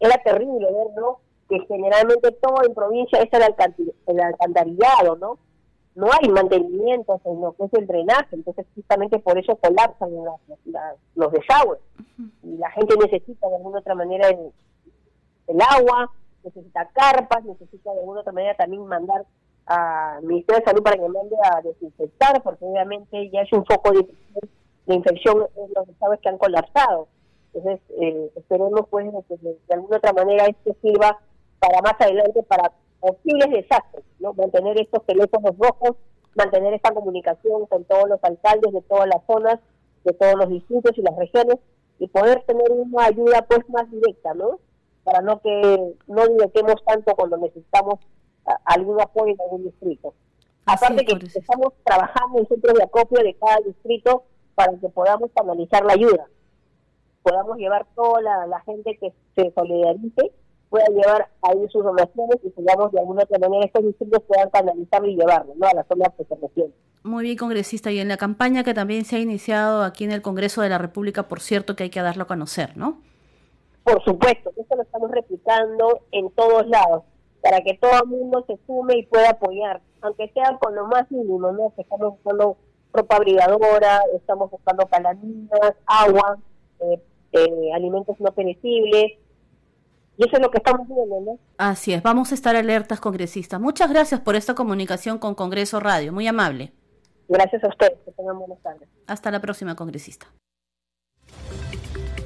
era 0.00 0.16
terrible 0.22 0.66
verlo, 0.72 1.20
que 1.48 1.60
generalmente 1.66 2.30
todo 2.32 2.64
en 2.66 2.74
provincia 2.74 3.20
es 3.20 3.28
el, 3.32 4.20
alcantarillado, 4.20 5.16
¿no? 5.16 5.38
No 5.94 6.08
hay 6.12 6.28
mantenimiento 6.28 7.20
en 7.24 7.40
lo 7.40 7.52
que 7.52 7.64
es 7.64 7.74
el 7.74 7.86
drenaje, 7.86 8.34
entonces 8.34 8.66
justamente 8.74 9.18
por 9.20 9.38
eso 9.38 9.56
colapsan 9.56 10.10
los 11.14 11.32
desagües. 11.32 11.80
Y 12.42 12.56
la 12.56 12.70
gente 12.72 12.96
necesita 12.96 13.48
de 13.48 13.56
alguna 13.56 13.78
otra 13.78 13.94
manera 13.94 14.28
el, 14.28 14.52
el 15.46 15.60
agua, 15.60 16.10
necesita 16.42 16.88
carpas, 16.92 17.44
necesita 17.44 17.92
de 17.92 18.00
alguna 18.00 18.20
otra 18.20 18.32
manera 18.32 18.54
también 18.54 18.86
mandar 18.86 19.24
al 19.66 20.22
Ministerio 20.24 20.60
de 20.60 20.64
Salud 20.64 20.82
para 20.82 20.96
que 20.96 21.08
mande 21.08 21.36
a 21.42 21.60
desinfectar, 21.62 22.42
porque 22.42 22.64
obviamente 22.64 23.30
ya 23.30 23.42
es 23.42 23.52
un 23.52 23.64
foco 23.64 23.92
de, 23.92 24.06
infección 24.86 25.46
en 25.56 25.72
los 25.74 25.86
desagües 25.86 26.20
que 26.20 26.28
han 26.28 26.38
colapsado. 26.38 27.08
Entonces, 27.54 27.80
eh, 28.00 28.30
esperemos 28.36 28.82
pues 28.90 29.06
que 29.28 29.36
de, 29.38 29.56
alguna 29.70 29.96
otra 29.96 30.12
manera 30.12 30.46
esto 30.46 30.76
sirva 30.82 31.18
para 31.60 31.80
más 31.80 31.94
adelante, 32.00 32.42
para 32.42 32.72
posibles 33.04 33.50
desastres, 33.50 34.04
¿no? 34.18 34.32
Mantener 34.32 34.80
estos 34.80 35.04
teléfonos 35.04 35.56
rojos, 35.58 35.96
mantener 36.34 36.72
esta 36.72 36.92
comunicación 36.94 37.66
con 37.66 37.84
todos 37.84 38.08
los 38.08 38.22
alcaldes 38.22 38.72
de 38.72 38.82
todas 38.82 39.06
las 39.06 39.24
zonas, 39.26 39.60
de 40.04 40.12
todos 40.14 40.34
los 40.34 40.48
distritos 40.48 40.96
y 40.96 41.02
las 41.02 41.16
regiones, 41.16 41.56
y 41.98 42.08
poder 42.08 42.42
tener 42.44 42.70
una 42.70 43.06
ayuda 43.06 43.42
pues 43.42 43.68
más 43.68 43.90
directa, 43.90 44.32
¿no? 44.34 44.58
Para 45.04 45.20
no 45.20 45.40
que 45.40 45.94
no 46.06 46.26
directemos 46.26 46.76
tanto 46.86 47.14
cuando 47.14 47.36
necesitamos 47.36 48.00
algún 48.64 49.00
apoyo 49.00 49.32
en 49.32 49.40
algún 49.40 49.64
distrito. 49.64 50.14
Aparte 50.66 51.04
que 51.04 51.12
estamos 51.26 51.74
trabajando 51.84 52.38
en 52.38 52.46
centros 52.46 52.74
de 52.74 52.84
acopio 52.84 53.22
de 53.22 53.34
cada 53.34 53.58
distrito 53.66 54.24
para 54.54 54.72
que 54.78 54.88
podamos 54.88 55.30
canalizar 55.34 55.84
la 55.84 55.92
ayuda, 55.92 56.26
podamos 57.22 57.58
llevar 57.58 57.86
toda 57.94 58.20
la, 58.46 58.60
gente 58.60 58.96
que 58.98 59.12
se 59.34 59.50
solidarice, 59.52 60.32
pueda 60.68 60.86
llevar 60.86 61.28
ahí 61.42 61.58
sus 61.70 61.84
donaciones 61.84 62.36
y 62.42 62.50
sigamos 62.50 62.92
de 62.92 63.00
alguna 63.00 63.22
otra 63.22 63.38
manera 63.38 63.66
estos 63.66 63.84
distritos 63.84 64.22
puedan 64.24 64.50
canalizarlo 64.50 65.08
y 65.08 65.16
llevarlo 65.16 65.54
¿no? 65.56 65.66
a 65.66 65.74
las 65.74 65.86
zonas 65.86 66.08
que 66.16 66.24
se. 66.24 66.34
Muy 67.04 67.24
bien, 67.24 67.36
congresista. 67.36 67.92
Y 67.92 67.98
en 67.98 68.08
la 68.08 68.16
campaña 68.16 68.64
que 68.64 68.72
también 68.72 69.04
se 69.04 69.16
ha 69.16 69.18
iniciado 69.18 69.82
aquí 69.82 70.04
en 70.04 70.12
el 70.12 70.22
Congreso 70.22 70.62
de 70.62 70.70
la 70.70 70.78
República, 70.78 71.28
por 71.28 71.40
cierto, 71.40 71.76
que 71.76 71.84
hay 71.84 71.90
que 71.90 72.00
darlo 72.00 72.22
a 72.22 72.26
conocer, 72.26 72.76
¿no? 72.76 73.02
Por 73.84 74.02
supuesto, 74.04 74.50
eso 74.56 74.74
lo 74.74 74.82
estamos 74.82 75.10
replicando 75.10 76.00
en 76.12 76.30
todos 76.30 76.66
lados 76.66 77.02
para 77.42 77.60
que 77.60 77.74
todo 77.74 77.92
el 78.02 78.08
mundo 78.08 78.42
se 78.46 78.58
sume 78.66 78.96
y 78.96 79.02
pueda 79.04 79.30
apoyar, 79.30 79.82
aunque 80.00 80.30
sea 80.30 80.56
con 80.58 80.74
lo 80.74 80.86
más 80.86 81.10
mínimo, 81.10 81.52
¿no? 81.52 81.74
estamos 81.76 82.12
buscando 82.12 82.56
ropa 82.90 83.16
abrigadora, 83.16 84.00
estamos 84.16 84.50
buscando 84.50 84.86
calaminas, 84.86 85.74
agua, 85.84 86.38
eh, 86.80 86.98
eh, 87.32 87.72
alimentos 87.74 88.18
no 88.18 88.32
perecibles, 88.32 89.12
y 90.16 90.26
eso 90.26 90.36
es 90.36 90.42
lo 90.42 90.50
que 90.50 90.58
estamos 90.58 90.86
viendo, 90.86 91.20
¿no? 91.20 91.38
Así 91.58 91.92
es, 91.92 92.02
vamos 92.02 92.32
a 92.32 92.34
estar 92.34 92.56
alertas, 92.56 93.00
congresistas. 93.00 93.60
Muchas 93.60 93.90
gracias 93.90 94.20
por 94.20 94.36
esta 94.36 94.54
comunicación 94.54 95.18
con 95.18 95.34
Congreso 95.34 95.80
Radio, 95.80 96.12
muy 96.12 96.26
amable. 96.26 96.72
Gracias 97.28 97.64
a 97.64 97.68
ustedes, 97.68 97.98
que 98.04 98.12
tengan 98.12 98.38
buenas 98.38 98.60
tardes. 98.62 98.88
Hasta 99.06 99.30
la 99.30 99.40
próxima, 99.40 99.74
congresista. 99.74 100.26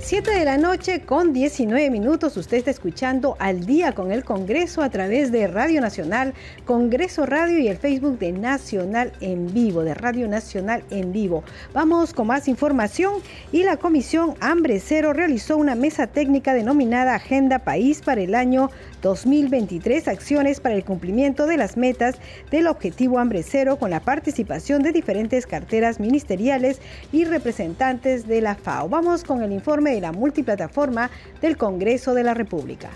7 0.00 0.30
de 0.30 0.44
la 0.44 0.56
noche 0.56 1.00
con 1.00 1.32
19 1.32 1.90
minutos. 1.90 2.37
Usted 2.37 2.58
está 2.58 2.70
escuchando 2.70 3.37
al 3.40 3.66
día 3.66 3.92
con 3.92 4.12
el 4.12 4.24
Congreso 4.24 4.80
a 4.82 4.90
través 4.90 5.32
de 5.32 5.46
Radio 5.48 5.80
Nacional, 5.80 6.34
Congreso 6.64 7.26
Radio 7.26 7.58
y 7.58 7.68
el 7.68 7.76
Facebook 7.76 8.18
de 8.18 8.32
Nacional 8.32 9.12
en 9.20 9.52
Vivo, 9.52 9.82
de 9.82 9.94
Radio 9.94 10.28
Nacional 10.28 10.82
en 10.90 11.12
Vivo. 11.12 11.42
Vamos 11.74 12.14
con 12.14 12.28
más 12.28 12.48
información 12.48 13.14
y 13.52 13.64
la 13.64 13.76
Comisión 13.76 14.34
Hambre 14.40 14.80
Cero 14.80 15.12
realizó 15.12 15.56
una 15.56 15.74
mesa 15.74 16.06
técnica 16.06 16.54
denominada 16.54 17.16
Agenda 17.16 17.58
País 17.58 18.00
para 18.00 18.22
el 18.22 18.34
año 18.34 18.70
2023 19.02 20.08
acciones 20.08 20.61
para 20.61 20.74
el 20.74 20.84
cumplimiento 20.84 21.46
de 21.46 21.56
las 21.56 21.76
metas 21.76 22.16
del 22.50 22.66
objetivo 22.66 23.18
hambre 23.18 23.42
cero 23.42 23.76
con 23.78 23.90
la 23.90 24.00
participación 24.00 24.82
de 24.82 24.92
diferentes 24.92 25.46
carteras 25.46 26.00
ministeriales 26.00 26.80
y 27.12 27.24
representantes 27.24 28.26
de 28.26 28.40
la 28.40 28.54
FAO. 28.54 28.88
Vamos 28.88 29.24
con 29.24 29.42
el 29.42 29.52
informe 29.52 29.88
de 29.88 30.01
la 30.01 30.12
multiplataforma 30.12 31.11
del 31.40 31.57
Congreso 31.57 32.14
de 32.14 32.24
la 32.24 32.35
República. 32.35 32.90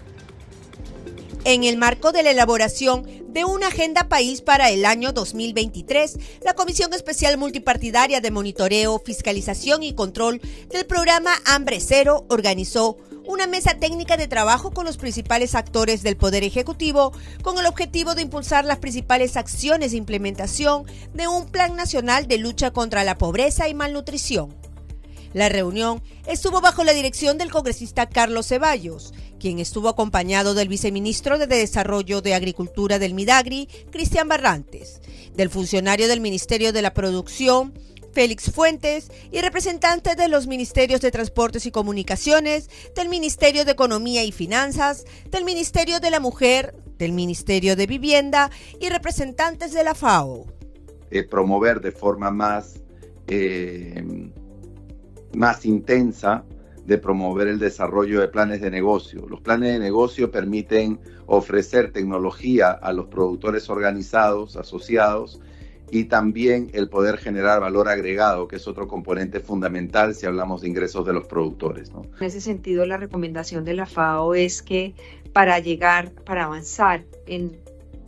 En 1.44 1.64
el 1.64 1.76
marco 1.76 2.12
de 2.12 2.22
la 2.22 2.30
elaboración 2.30 3.04
de 3.32 3.44
una 3.44 3.68
agenda 3.68 4.08
país 4.08 4.42
para 4.42 4.70
el 4.70 4.84
año 4.84 5.12
2023, 5.12 6.18
la 6.44 6.54
Comisión 6.54 6.92
Especial 6.92 7.36
Multipartidaria 7.36 8.20
de 8.20 8.30
Monitoreo, 8.30 9.00
Fiscalización 9.04 9.82
y 9.82 9.94
Control 9.94 10.40
del 10.70 10.86
programa 10.86 11.32
Hambre 11.46 11.80
Cero 11.80 12.26
organizó 12.28 12.96
una 13.26 13.46
mesa 13.46 13.74
técnica 13.74 14.16
de 14.16 14.28
trabajo 14.28 14.72
con 14.72 14.84
los 14.84 14.98
principales 14.98 15.54
actores 15.54 16.02
del 16.02 16.16
Poder 16.16 16.44
Ejecutivo 16.44 17.12
con 17.42 17.58
el 17.58 17.66
objetivo 17.66 18.14
de 18.14 18.22
impulsar 18.22 18.64
las 18.64 18.78
principales 18.78 19.36
acciones 19.36 19.92
de 19.92 19.96
implementación 19.96 20.84
de 21.14 21.26
un 21.26 21.46
Plan 21.46 21.74
Nacional 21.74 22.28
de 22.28 22.38
Lucha 22.38 22.70
contra 22.70 23.04
la 23.04 23.18
Pobreza 23.18 23.68
y 23.68 23.74
Malnutrición. 23.74 24.61
La 25.32 25.48
reunión 25.48 26.02
estuvo 26.26 26.60
bajo 26.60 26.84
la 26.84 26.92
dirección 26.92 27.38
del 27.38 27.50
congresista 27.50 28.08
Carlos 28.08 28.48
Ceballos, 28.48 29.14
quien 29.40 29.58
estuvo 29.58 29.88
acompañado 29.88 30.54
del 30.54 30.68
viceministro 30.68 31.38
de 31.38 31.46
Desarrollo 31.46 32.20
de 32.20 32.34
Agricultura 32.34 32.98
del 32.98 33.14
Midagri, 33.14 33.68
Cristian 33.90 34.28
Barrantes, 34.28 35.00
del 35.34 35.50
funcionario 35.50 36.06
del 36.06 36.20
Ministerio 36.20 36.72
de 36.72 36.82
la 36.82 36.94
Producción, 36.94 37.72
Félix 38.12 38.50
Fuentes, 38.50 39.10
y 39.30 39.40
representantes 39.40 40.16
de 40.16 40.28
los 40.28 40.46
Ministerios 40.46 41.00
de 41.00 41.10
Transportes 41.10 41.64
y 41.66 41.70
Comunicaciones, 41.70 42.68
del 42.94 43.08
Ministerio 43.08 43.64
de 43.64 43.72
Economía 43.72 44.22
y 44.24 44.32
Finanzas, 44.32 45.04
del 45.30 45.44
Ministerio 45.44 45.98
de 45.98 46.10
la 46.10 46.20
Mujer, 46.20 46.74
del 46.98 47.12
Ministerio 47.12 47.74
de 47.74 47.86
Vivienda 47.86 48.50
y 48.80 48.90
representantes 48.90 49.72
de 49.72 49.82
la 49.82 49.94
FAO. 49.94 50.46
Eh, 51.10 51.24
promover 51.24 51.80
de 51.80 51.90
forma 51.90 52.30
más, 52.30 52.80
eh, 53.26 54.04
más 55.34 55.64
intensa 55.64 56.44
de 56.86 56.98
promover 56.98 57.48
el 57.48 57.58
desarrollo 57.58 58.20
de 58.20 58.28
planes 58.28 58.60
de 58.60 58.70
negocio. 58.70 59.26
Los 59.28 59.40
planes 59.40 59.72
de 59.72 59.78
negocio 59.78 60.30
permiten 60.30 60.98
ofrecer 61.26 61.92
tecnología 61.92 62.70
a 62.70 62.92
los 62.92 63.06
productores 63.06 63.70
organizados, 63.70 64.56
asociados, 64.56 65.40
y 65.92 66.04
también 66.04 66.70
el 66.72 66.88
poder 66.88 67.18
generar 67.18 67.60
valor 67.60 67.86
agregado, 67.86 68.48
que 68.48 68.56
es 68.56 68.66
otro 68.66 68.88
componente 68.88 69.40
fundamental 69.40 70.14
si 70.14 70.24
hablamos 70.24 70.62
de 70.62 70.68
ingresos 70.68 71.06
de 71.06 71.12
los 71.12 71.26
productores. 71.26 71.90
En 72.18 72.26
ese 72.26 72.40
sentido, 72.40 72.86
la 72.86 72.96
recomendación 72.96 73.66
de 73.66 73.74
la 73.74 73.84
FAO 73.84 74.34
es 74.34 74.62
que 74.62 74.94
para 75.34 75.58
llegar, 75.58 76.10
para 76.12 76.44
avanzar 76.44 77.04
en 77.26 77.58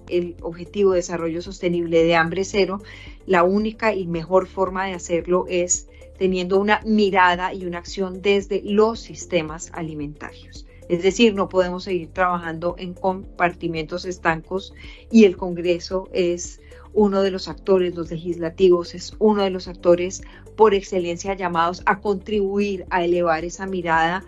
el 0.09 0.35
objetivo 0.41 0.93
de 0.93 0.97
desarrollo 0.97 1.43
sostenible 1.43 2.05
de 2.05 2.17
hambre 2.17 2.45
cero, 2.45 2.81
la 3.27 3.43
única 3.43 3.93
y 3.93 4.07
mejor 4.07 4.47
forma 4.47 4.87
de 4.87 4.95
hacerlo 4.95 5.45
es 5.47 5.87
teniendo 6.19 6.59
una 6.59 6.81
mirada 6.85 7.53
y 7.53 7.67
una 7.67 7.79
acción 7.79 8.23
desde 8.23 8.63
los 8.65 9.01
sistemas 9.01 9.71
alimentarios. 9.73 10.67
Es 10.89 11.03
decir, 11.03 11.35
no 11.35 11.49
podemos 11.49 11.85
seguir 11.85 12.09
trabajando 12.13 12.75
en 12.79 12.93
compartimentos 12.93 14.05
estancos 14.05 14.75
y 15.11 15.25
el 15.25 15.37
Congreso 15.37 16.09
es 16.13 16.61
uno 16.93 17.23
de 17.23 17.31
los 17.31 17.49
actores, 17.49 17.95
los 17.95 18.11
legislativos, 18.11 18.95
es 18.95 19.15
uno 19.19 19.43
de 19.43 19.51
los 19.51 19.67
actores 19.67 20.23
por 20.57 20.75
excelencia 20.75 21.35
llamados 21.35 21.83
a 21.87 22.01
contribuir 22.01 22.87
a 22.91 23.05
elevar 23.05 23.45
esa 23.45 23.67
mirada 23.67 24.25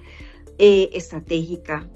eh, 0.58 0.90
estratégica. 0.92 1.88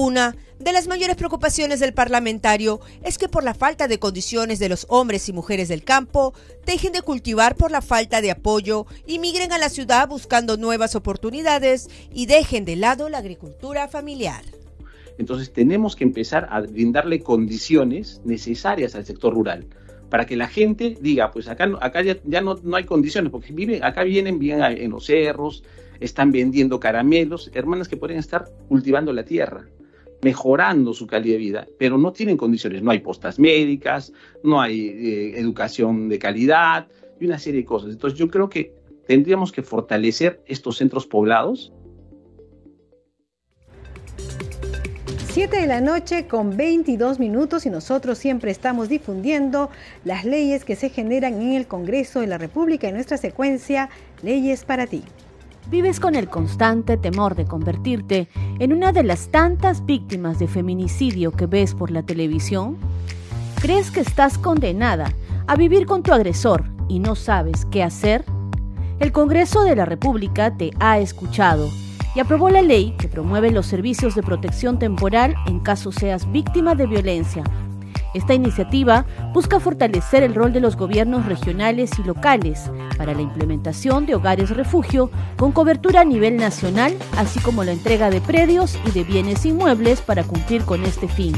Una 0.00 0.36
de 0.60 0.72
las 0.72 0.86
mayores 0.86 1.16
preocupaciones 1.16 1.80
del 1.80 1.92
parlamentario 1.92 2.78
es 3.02 3.18
que 3.18 3.28
por 3.28 3.42
la 3.42 3.52
falta 3.52 3.88
de 3.88 3.98
condiciones 3.98 4.60
de 4.60 4.68
los 4.68 4.86
hombres 4.88 5.28
y 5.28 5.32
mujeres 5.32 5.66
del 5.66 5.82
campo, 5.82 6.34
dejen 6.64 6.92
de 6.92 7.02
cultivar 7.02 7.56
por 7.56 7.72
la 7.72 7.82
falta 7.82 8.20
de 8.20 8.30
apoyo 8.30 8.86
y 9.08 9.18
migren 9.18 9.50
a 9.50 9.58
la 9.58 9.68
ciudad 9.68 10.06
buscando 10.08 10.56
nuevas 10.56 10.94
oportunidades 10.94 11.90
y 12.14 12.26
dejen 12.26 12.64
de 12.64 12.76
lado 12.76 13.08
la 13.08 13.18
agricultura 13.18 13.88
familiar. 13.88 14.44
Entonces 15.18 15.52
tenemos 15.52 15.96
que 15.96 16.04
empezar 16.04 16.46
a 16.48 16.60
brindarle 16.60 17.18
condiciones 17.18 18.20
necesarias 18.24 18.94
al 18.94 19.04
sector 19.04 19.34
rural 19.34 19.66
para 20.10 20.26
que 20.26 20.36
la 20.36 20.46
gente 20.46 20.96
diga, 21.00 21.32
pues 21.32 21.48
acá, 21.48 21.68
acá 21.80 22.02
ya, 22.02 22.40
no, 22.40 22.54
no, 22.62 22.76
hay 22.76 22.84
condiciones, 22.84 23.32
porque 23.32 23.52
viven, 23.52 23.82
acá 23.82 24.04
vienen, 24.04 24.38
bien 24.38 24.62
en 24.62 24.92
los 24.92 25.06
cerros, 25.06 25.64
están 25.98 26.30
vendiendo 26.30 26.78
caramelos, 26.78 27.50
hermanas 27.52 27.88
que 27.88 27.96
pueden 27.96 28.18
estar 28.18 28.48
cultivando 28.68 29.12
la 29.12 29.24
tierra, 29.24 29.66
mejorando 30.22 30.92
su 30.92 31.06
calidad 31.06 31.34
de 31.34 31.38
vida, 31.38 31.66
pero 31.78 31.98
no 31.98 32.12
tienen 32.12 32.36
condiciones, 32.36 32.82
no 32.82 32.90
hay 32.90 33.00
postas 33.00 33.38
médicas, 33.38 34.12
no 34.42 34.60
hay 34.60 34.88
eh, 34.88 35.38
educación 35.38 36.08
de 36.08 36.18
calidad 36.18 36.88
y 37.20 37.26
una 37.26 37.38
serie 37.38 37.60
de 37.60 37.66
cosas. 37.66 37.92
Entonces 37.92 38.18
yo 38.18 38.28
creo 38.28 38.48
que 38.48 38.72
tendríamos 39.06 39.52
que 39.52 39.62
fortalecer 39.62 40.42
estos 40.46 40.76
centros 40.76 41.06
poblados 41.06 41.72
7 45.38 45.60
de 45.60 45.66
la 45.68 45.80
noche 45.80 46.26
con 46.26 46.56
22 46.56 47.20
minutos 47.20 47.64
y 47.64 47.70
nosotros 47.70 48.18
siempre 48.18 48.50
estamos 48.50 48.88
difundiendo 48.88 49.70
las 50.04 50.24
leyes 50.24 50.64
que 50.64 50.74
se 50.74 50.88
generan 50.88 51.40
en 51.40 51.52
el 51.52 51.68
Congreso 51.68 52.18
de 52.18 52.26
la 52.26 52.38
República 52.38 52.88
en 52.88 52.94
nuestra 52.94 53.18
secuencia 53.18 53.88
Leyes 54.22 54.64
para 54.64 54.88
ti. 54.88 55.04
¿Vives 55.70 56.00
con 56.00 56.14
el 56.14 56.30
constante 56.30 56.96
temor 56.96 57.34
de 57.34 57.44
convertirte 57.44 58.28
en 58.58 58.72
una 58.72 58.90
de 58.92 59.02
las 59.02 59.28
tantas 59.28 59.84
víctimas 59.84 60.38
de 60.38 60.48
feminicidio 60.48 61.32
que 61.32 61.44
ves 61.44 61.74
por 61.74 61.90
la 61.90 62.02
televisión? 62.02 62.78
¿Crees 63.60 63.90
que 63.90 64.00
estás 64.00 64.38
condenada 64.38 65.12
a 65.46 65.56
vivir 65.56 65.84
con 65.84 66.02
tu 66.02 66.14
agresor 66.14 66.64
y 66.88 67.00
no 67.00 67.14
sabes 67.14 67.66
qué 67.66 67.82
hacer? 67.82 68.24
El 68.98 69.12
Congreso 69.12 69.62
de 69.62 69.76
la 69.76 69.84
República 69.84 70.56
te 70.56 70.70
ha 70.80 71.00
escuchado 71.00 71.68
y 72.14 72.20
aprobó 72.20 72.48
la 72.48 72.62
ley 72.62 72.94
que 72.98 73.06
promueve 73.06 73.50
los 73.50 73.66
servicios 73.66 74.14
de 74.14 74.22
protección 74.22 74.78
temporal 74.78 75.34
en 75.46 75.60
caso 75.60 75.92
seas 75.92 76.32
víctima 76.32 76.76
de 76.76 76.86
violencia. 76.86 77.44
Esta 78.14 78.34
iniciativa 78.34 79.04
busca 79.34 79.60
fortalecer 79.60 80.22
el 80.22 80.34
rol 80.34 80.52
de 80.52 80.60
los 80.60 80.76
gobiernos 80.76 81.26
regionales 81.26 81.90
y 81.98 82.02
locales 82.02 82.70
para 82.96 83.14
la 83.14 83.20
implementación 83.20 84.06
de 84.06 84.14
hogares 84.14 84.50
refugio 84.50 85.10
con 85.36 85.52
cobertura 85.52 86.00
a 86.00 86.04
nivel 86.04 86.36
nacional, 86.36 86.96
así 87.16 87.38
como 87.40 87.64
la 87.64 87.72
entrega 87.72 88.10
de 88.10 88.20
predios 88.20 88.78
y 88.86 88.90
de 88.92 89.04
bienes 89.04 89.44
inmuebles 89.44 90.00
para 90.00 90.24
cumplir 90.24 90.64
con 90.64 90.84
este 90.84 91.06
fin. 91.06 91.34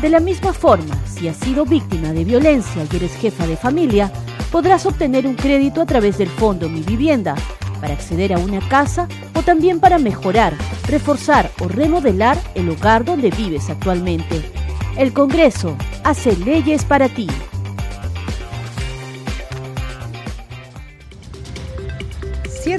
De 0.00 0.08
la 0.08 0.20
misma 0.20 0.52
forma, 0.52 0.94
si 1.06 1.28
has 1.28 1.36
sido 1.36 1.66
víctima 1.66 2.12
de 2.12 2.24
violencia 2.24 2.86
y 2.90 2.96
eres 2.96 3.14
jefa 3.16 3.46
de 3.46 3.56
familia, 3.56 4.10
podrás 4.50 4.86
obtener 4.86 5.26
un 5.26 5.34
crédito 5.34 5.82
a 5.82 5.86
través 5.86 6.18
del 6.18 6.28
Fondo 6.28 6.68
Mi 6.68 6.82
Vivienda 6.82 7.34
para 7.80 7.94
acceder 7.94 8.32
a 8.32 8.38
una 8.38 8.60
casa 8.68 9.08
o 9.34 9.42
también 9.42 9.80
para 9.80 9.98
mejorar, 9.98 10.54
reforzar 10.86 11.50
o 11.60 11.68
remodelar 11.68 12.38
el 12.54 12.70
hogar 12.70 13.04
donde 13.04 13.30
vives 13.30 13.68
actualmente. 13.70 14.42
El 14.98 15.12
Congreso 15.12 15.76
hace 16.02 16.36
leyes 16.38 16.84
para 16.84 17.08
ti. 17.08 17.28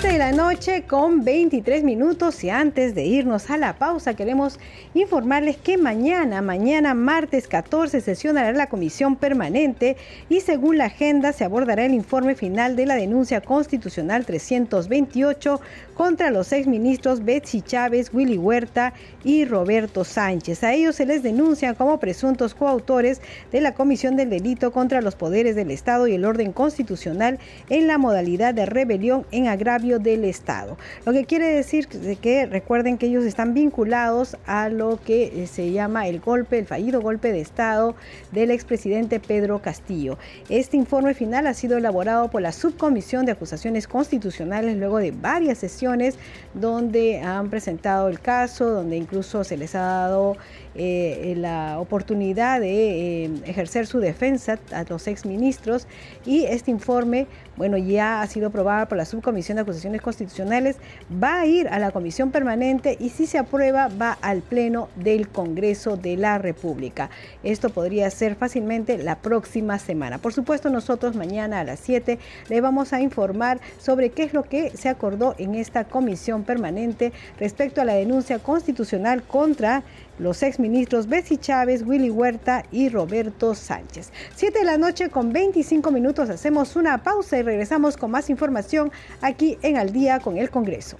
7 0.01 0.13
de 0.13 0.17
la 0.17 0.31
noche 0.31 0.83
con 0.87 1.25
23 1.25 1.83
minutos 1.83 2.41
y 2.45 2.49
antes 2.49 2.95
de 2.95 3.03
irnos 3.03 3.49
a 3.49 3.57
la 3.57 3.77
pausa 3.77 4.13
queremos 4.13 4.57
informarles 4.93 5.57
que 5.57 5.77
mañana, 5.77 6.41
mañana 6.41 6.93
martes 6.93 7.49
14 7.49 7.99
sesionará 7.99 8.53
la 8.53 8.67
comisión 8.67 9.17
permanente 9.17 9.97
y 10.29 10.39
según 10.39 10.77
la 10.77 10.85
agenda 10.85 11.33
se 11.33 11.43
abordará 11.43 11.83
el 11.83 11.93
informe 11.93 12.35
final 12.35 12.77
de 12.77 12.85
la 12.85 12.95
denuncia 12.95 13.41
constitucional 13.41 14.25
328 14.25 15.59
contra 15.95 16.31
los 16.31 16.53
exministros 16.53 17.25
Betsy 17.25 17.61
Chávez, 17.61 18.11
Willy 18.13 18.37
Huerta 18.37 18.93
y 19.25 19.43
Roberto 19.43 20.05
Sánchez. 20.05 20.63
A 20.63 20.73
ellos 20.73 20.95
se 20.95 21.05
les 21.05 21.23
denuncia 21.23 21.73
como 21.73 21.99
presuntos 21.99 22.55
coautores 22.55 23.21
de 23.51 23.59
la 23.59 23.73
comisión 23.73 24.15
del 24.15 24.29
delito 24.29 24.71
contra 24.71 25.01
los 25.01 25.15
poderes 25.15 25.57
del 25.57 25.71
Estado 25.71 26.07
y 26.07 26.13
el 26.13 26.23
orden 26.23 26.53
constitucional 26.53 27.37
en 27.69 27.87
la 27.87 27.97
modalidad 27.97 28.53
de 28.53 28.65
rebelión 28.65 29.25
en 29.31 29.47
agravio 29.49 29.88
del 29.97 30.25
Estado. 30.25 30.77
Lo 31.05 31.13
que 31.13 31.25
quiere 31.25 31.47
decir 31.47 31.87
que 31.87 32.45
recuerden 32.45 32.99
que 32.99 33.07
ellos 33.07 33.23
están 33.23 33.55
vinculados 33.55 34.37
a 34.45 34.69
lo 34.69 34.99
que 35.03 35.43
eh, 35.43 35.47
se 35.47 35.71
llama 35.71 36.07
el 36.07 36.19
golpe, 36.19 36.59
el 36.59 36.67
fallido 36.67 37.01
golpe 37.01 37.31
de 37.31 37.41
Estado 37.41 37.95
del 38.31 38.51
expresidente 38.51 39.19
Pedro 39.19 39.61
Castillo. 39.63 40.19
Este 40.49 40.77
informe 40.77 41.13
final 41.13 41.47
ha 41.47 41.53
sido 41.53 41.77
elaborado 41.77 42.29
por 42.29 42.41
la 42.41 42.51
Subcomisión 42.51 43.25
de 43.25 43.31
Acusaciones 43.31 43.87
Constitucionales 43.87 44.77
luego 44.77 44.99
de 44.99 45.11
varias 45.11 45.57
sesiones 45.57 46.19
donde 46.53 47.21
han 47.21 47.49
presentado 47.49 48.07
el 48.09 48.19
caso, 48.19 48.69
donde 48.69 48.97
incluso 48.97 49.43
se 49.43 49.57
les 49.57 49.75
ha 49.75 49.81
dado 49.81 50.37
eh, 50.75 51.33
la 51.37 51.79
oportunidad 51.79 52.59
de 52.59 53.25
eh, 53.25 53.31
ejercer 53.45 53.87
su 53.87 53.99
defensa 53.99 54.59
a 54.71 54.83
los 54.87 55.07
exministros 55.07 55.87
y 56.25 56.45
este 56.45 56.71
informe, 56.71 57.27
bueno, 57.57 57.77
ya 57.77 58.21
ha 58.21 58.27
sido 58.27 58.47
aprobado 58.47 58.87
por 58.87 58.97
la 58.97 59.05
Subcomisión 59.05 59.55
de 59.55 59.63
Acusaciones 59.63 60.01
Constitucionales, 60.01 60.77
va 61.11 61.41
a 61.41 61.45
ir 61.45 61.67
a 61.69 61.79
la 61.79 61.91
Comisión 61.91 62.31
Permanente 62.31 62.97
y 62.99 63.09
si 63.09 63.25
se 63.25 63.37
aprueba 63.37 63.89
va 63.89 64.17
al 64.21 64.41
Pleno 64.41 64.89
del 64.95 65.29
Congreso 65.29 65.97
de 65.97 66.17
la 66.17 66.37
República. 66.37 67.09
Esto 67.43 67.69
podría 67.69 68.09
ser 68.11 68.35
fácilmente 68.35 68.97
la 68.97 69.17
próxima 69.17 69.79
semana. 69.79 70.19
Por 70.19 70.33
supuesto, 70.33 70.69
nosotros 70.69 71.15
mañana 71.15 71.59
a 71.59 71.63
las 71.63 71.79
7 71.79 72.19
le 72.47 72.61
vamos 72.61 72.93
a 72.93 73.01
informar 73.01 73.59
sobre 73.79 74.11
qué 74.11 74.23
es 74.23 74.33
lo 74.33 74.43
que 74.43 74.71
se 74.71 74.89
acordó 74.89 75.35
en 75.37 75.55
esta 75.55 75.85
Comisión 75.85 76.43
Permanente 76.43 77.11
respecto 77.39 77.81
a 77.81 77.85
la 77.85 77.93
denuncia 77.93 78.39
constitucional 78.39 79.23
contra 79.23 79.83
los 80.19 80.43
exministros 80.43 81.07
Betsy 81.07 81.37
Chávez, 81.37 81.83
Willy 81.85 82.09
Huerta 82.09 82.63
y 82.71 82.89
Roberto 82.89 83.55
Sánchez. 83.55 84.11
Siete 84.35 84.59
de 84.59 84.65
la 84.65 84.77
noche 84.77 85.09
con 85.09 85.33
25 85.33 85.91
minutos 85.91 86.29
hacemos 86.29 86.75
una 86.75 87.01
pausa 87.03 87.37
y 87.37 87.41
regresamos 87.41 87.97
con 87.97 88.11
más 88.11 88.29
información 88.29 88.91
aquí 89.21 89.57
en 89.61 89.77
Al 89.77 89.91
día 89.91 90.19
con 90.19 90.37
el 90.37 90.49
Congreso. 90.49 90.97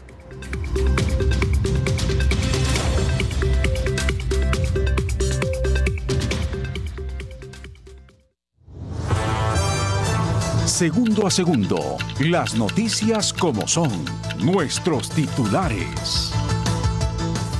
Segundo 10.66 11.28
a 11.28 11.32
segundo, 11.32 11.98
las 12.22 12.56
noticias 12.56 13.34
como 13.34 13.68
son, 13.68 13.92
nuestros 14.40 15.10
titulares. 15.10 16.32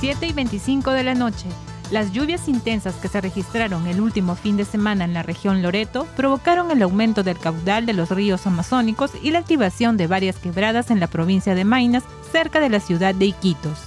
7 0.00 0.26
y 0.26 0.32
25 0.32 0.92
de 0.92 1.02
la 1.02 1.14
noche. 1.14 1.46
Las 1.90 2.12
lluvias 2.12 2.48
intensas 2.48 2.94
que 2.94 3.08
se 3.08 3.20
registraron 3.20 3.86
el 3.86 4.00
último 4.00 4.34
fin 4.34 4.56
de 4.56 4.64
semana 4.64 5.04
en 5.04 5.12
la 5.12 5.22
región 5.22 5.60
Loreto 5.60 6.06
provocaron 6.16 6.70
el 6.70 6.80
aumento 6.80 7.22
del 7.22 7.38
caudal 7.38 7.84
de 7.84 7.92
los 7.92 8.08
ríos 8.08 8.46
amazónicos 8.46 9.10
y 9.22 9.30
la 9.30 9.40
activación 9.40 9.98
de 9.98 10.06
varias 10.06 10.36
quebradas 10.36 10.90
en 10.90 11.00
la 11.00 11.06
provincia 11.06 11.54
de 11.54 11.66
Mainas, 11.66 12.04
cerca 12.32 12.60
de 12.60 12.70
la 12.70 12.80
ciudad 12.80 13.14
de 13.14 13.26
Iquitos. 13.26 13.78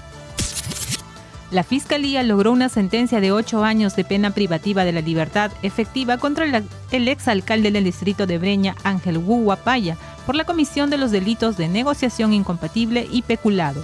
La 1.50 1.64
Fiscalía 1.64 2.22
logró 2.22 2.52
una 2.52 2.70
sentencia 2.70 3.20
de 3.20 3.32
ocho 3.32 3.64
años 3.64 3.96
de 3.96 4.04
pena 4.04 4.32
privativa 4.32 4.86
de 4.86 4.92
la 4.92 5.02
libertad 5.02 5.52
efectiva 5.64 6.18
contra 6.18 6.46
el 6.92 7.08
exalcalde 7.08 7.72
del 7.72 7.86
distrito 7.86 8.28
de 8.28 8.38
Breña, 8.38 8.76
Ángel 8.84 9.18
Guapaya, 9.18 9.98
por 10.28 10.36
la 10.36 10.46
comisión 10.46 10.92
de 10.92 10.98
los 10.98 11.10
delitos 11.10 11.58
de 11.58 11.70
negociación 11.70 12.34
incompatible 12.34 13.08
y 13.12 13.24
peculado. 13.24 13.84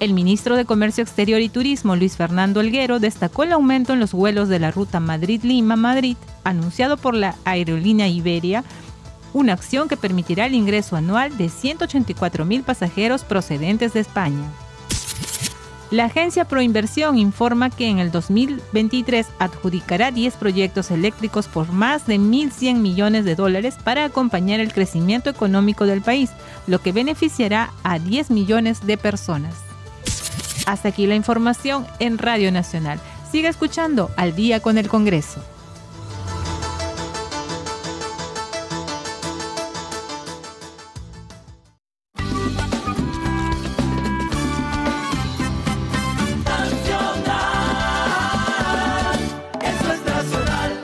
El 0.00 0.14
ministro 0.14 0.56
de 0.56 0.64
Comercio 0.64 1.02
Exterior 1.02 1.40
y 1.40 1.48
Turismo, 1.48 1.96
Luis 1.96 2.16
Fernando 2.16 2.60
Elguero, 2.60 3.00
destacó 3.00 3.42
el 3.42 3.52
aumento 3.52 3.94
en 3.94 4.00
los 4.00 4.12
vuelos 4.12 4.48
de 4.48 4.60
la 4.60 4.70
ruta 4.70 5.00
Madrid-Lima-Madrid, 5.00 6.16
anunciado 6.44 6.96
por 6.96 7.14
la 7.14 7.34
aerolínea 7.44 8.06
Iberia, 8.06 8.62
una 9.32 9.54
acción 9.54 9.88
que 9.88 9.96
permitirá 9.96 10.46
el 10.46 10.54
ingreso 10.54 10.94
anual 10.94 11.36
de 11.36 11.48
184 11.48 12.44
mil 12.44 12.62
pasajeros 12.62 13.24
procedentes 13.24 13.92
de 13.92 14.00
España. 14.00 14.48
La 15.90 16.04
agencia 16.04 16.44
Proinversión 16.44 17.18
informa 17.18 17.70
que 17.70 17.88
en 17.88 17.98
el 17.98 18.12
2023 18.12 19.26
adjudicará 19.40 20.12
10 20.12 20.36
proyectos 20.36 20.92
eléctricos 20.92 21.48
por 21.48 21.72
más 21.72 22.06
de 22.06 22.18
1.100 22.18 22.76
millones 22.76 23.24
de 23.24 23.34
dólares 23.34 23.76
para 23.82 24.04
acompañar 24.04 24.60
el 24.60 24.72
crecimiento 24.72 25.28
económico 25.28 25.86
del 25.86 26.02
país, 26.02 26.30
lo 26.68 26.78
que 26.80 26.92
beneficiará 26.92 27.72
a 27.82 27.98
10 27.98 28.30
millones 28.30 28.86
de 28.86 28.96
personas. 28.96 29.67
Hasta 30.68 30.90
aquí 30.90 31.06
la 31.06 31.14
información 31.14 31.86
en 31.98 32.18
Radio 32.18 32.52
Nacional. 32.52 33.00
Siga 33.32 33.48
escuchando 33.48 34.10
al 34.18 34.36
día 34.36 34.60
con 34.60 34.76
el 34.76 34.86
Congreso. 34.86 35.42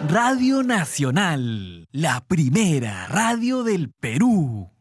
Radio 0.09 0.62
Nacional, 0.62 1.88
la 1.92 2.25
primera 2.27 3.07
radio 3.09 3.62
del 3.62 3.90
Perú. 3.92 4.73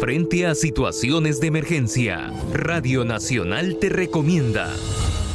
Frente 0.00 0.46
a 0.46 0.54
situaciones 0.54 1.40
de 1.40 1.48
emergencia, 1.48 2.30
Radio 2.52 3.04
Nacional 3.04 3.78
te 3.80 3.88
recomienda. 3.88 4.72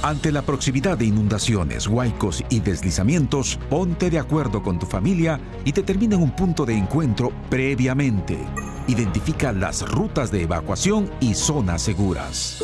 Ante 0.04 0.32
la 0.32 0.42
proximidad 0.42 0.98
de 0.98 1.06
inundaciones, 1.06 1.88
huaicos 1.88 2.44
y 2.50 2.60
deslizamientos, 2.60 3.60
ponte 3.70 4.10
de 4.10 4.18
acuerdo 4.18 4.64
con 4.64 4.80
tu 4.80 4.86
familia 4.86 5.40
y 5.66 5.72
determina 5.72 6.18
un 6.18 6.36
punto 6.36 6.66
de 6.66 6.76
encuentro 6.76 7.32
previamente. 7.50 8.38
Identifica 8.88 9.52
las 9.52 9.88
rutas 9.88 10.32
de 10.32 10.44
evacuación 10.44 11.10
y 11.20 11.36
zonas 11.36 11.84
seguras. 11.84 12.64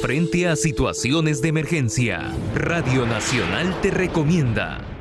Frente 0.00 0.48
a 0.48 0.56
situaciones 0.56 1.42
de 1.42 1.48
emergencia, 1.48 2.32
Radio 2.54 3.04
Nacional 3.04 3.78
te 3.82 3.90
recomienda. 3.90 4.97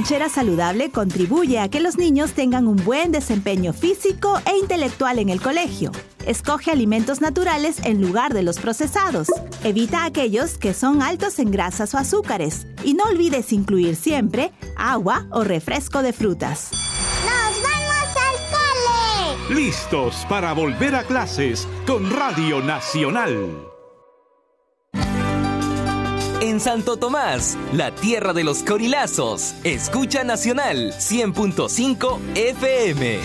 Lonchera 0.00 0.30
saludable 0.30 0.90
contribuye 0.90 1.58
a 1.58 1.68
que 1.68 1.78
los 1.78 1.98
niños 1.98 2.32
tengan 2.32 2.66
un 2.66 2.76
buen 2.76 3.12
desempeño 3.12 3.74
físico 3.74 4.40
e 4.46 4.56
intelectual 4.56 5.18
en 5.18 5.28
el 5.28 5.42
colegio. 5.42 5.92
Escoge 6.24 6.70
alimentos 6.70 7.20
naturales 7.20 7.84
en 7.84 8.00
lugar 8.00 8.32
de 8.32 8.42
los 8.42 8.58
procesados. 8.58 9.28
Evita 9.62 10.06
aquellos 10.06 10.56
que 10.56 10.72
son 10.72 11.02
altos 11.02 11.38
en 11.38 11.50
grasas 11.50 11.92
o 11.92 11.98
azúcares. 11.98 12.66
Y 12.82 12.94
no 12.94 13.04
olvides 13.04 13.52
incluir 13.52 13.94
siempre 13.94 14.52
agua 14.74 15.26
o 15.32 15.44
refresco 15.44 16.02
de 16.02 16.14
frutas. 16.14 16.70
¡Nos 17.26 17.62
vamos 17.62 18.16
al 18.16 19.46
cole! 19.48 19.54
Listos 19.54 20.24
para 20.30 20.54
volver 20.54 20.94
a 20.94 21.02
clases 21.02 21.68
con 21.86 22.10
Radio 22.10 22.62
Nacional. 22.62 23.69
En 26.40 26.58
Santo 26.58 26.96
Tomás, 26.96 27.58
la 27.74 27.94
tierra 27.94 28.32
de 28.32 28.44
los 28.44 28.62
corilazos. 28.62 29.54
Escucha 29.62 30.24
Nacional 30.24 30.94
100.5 30.94 32.18
FM. 32.34 33.18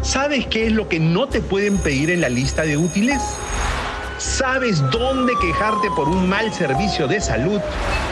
¿Sabes 0.00 0.46
qué 0.46 0.68
es 0.68 0.72
lo 0.72 0.88
que 0.88 0.98
no 1.00 1.28
te 1.28 1.42
pueden 1.42 1.76
pedir 1.76 2.08
en 2.10 2.22
la 2.22 2.30
lista 2.30 2.62
de 2.62 2.78
útiles? 2.78 3.20
¿Sabes 4.16 4.82
dónde 4.90 5.34
quejarte 5.38 5.90
por 5.90 6.08
un 6.08 6.26
mal 6.26 6.54
servicio 6.54 7.06
de 7.06 7.20
salud? 7.20 7.60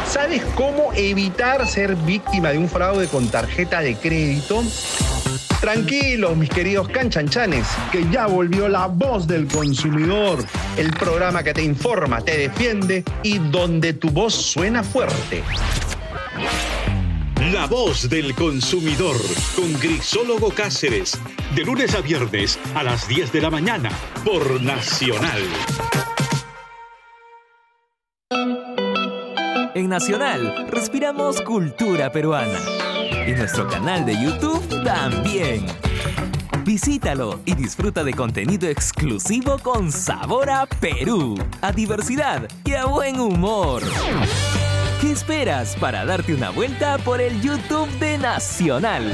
¿Sabes 0.07 0.43
cómo 0.57 0.93
evitar 0.95 1.67
ser 1.67 1.97
víctima 1.97 2.51
de 2.51 2.59
un 2.59 2.69
fraude 2.69 3.09
con 3.09 3.29
tarjeta 3.29 3.81
de 3.81 3.97
crédito? 3.97 4.63
Tranquilos, 5.61 6.37
mis 6.37 6.49
queridos 6.49 6.89
canchanchanes, 6.89 7.67
que 7.91 8.07
ya 8.13 8.27
volvió 8.27 8.69
la 8.69 8.87
voz 8.87 9.27
del 9.27 9.49
consumidor, 9.49 10.39
el 10.77 10.91
programa 10.91 11.43
que 11.43 11.53
te 11.53 11.63
informa, 11.63 12.21
te 12.21 12.39
defiende 12.39 13.03
y 13.25 13.39
donde 13.39 13.93
tu 13.95 14.11
voz 14.11 14.35
suena 14.35 14.85
fuerte. 14.85 15.43
La 17.53 17.67
voz 17.67 18.09
del 18.09 18.35
consumidor 18.37 19.17
con 19.57 19.73
Grisólogo 19.81 20.51
Cáceres, 20.51 21.19
de 21.57 21.65
lunes 21.65 21.93
a 21.95 22.03
viernes 22.03 22.59
a 22.77 22.85
las 22.85 23.09
10 23.09 23.33
de 23.33 23.41
la 23.41 23.51
mañana 23.51 23.91
por 24.25 24.63
Nacional. 24.63 25.43
En 29.75 29.89
Nacional, 29.89 30.69
respiramos 30.71 31.41
cultura 31.41 32.13
peruana. 32.13 32.88
Y 33.29 33.33
nuestro 33.33 33.69
canal 33.69 34.07
de 34.07 34.15
YouTube 34.15 34.83
también. 34.85 35.67
Visítalo 36.65 37.41
y 37.45 37.55
disfruta 37.55 38.03
de 38.03 38.15
contenido 38.15 38.67
exclusivo 38.69 39.59
con 39.59 39.93
sabor 39.93 40.49
a 40.49 40.65
Perú, 40.65 41.35
a 41.61 41.71
diversidad 41.71 42.49
y 42.65 42.73
a 42.73 42.87
buen 42.87 43.21
humor. 43.21 43.83
¿Qué 45.03 45.13
esperas 45.13 45.77
para 45.77 46.07
darte 46.07 46.33
una 46.33 46.49
vuelta 46.49 46.97
por 46.97 47.21
el 47.21 47.39
YouTube 47.43 47.91
de 47.99 48.17
Nacional? 48.17 49.13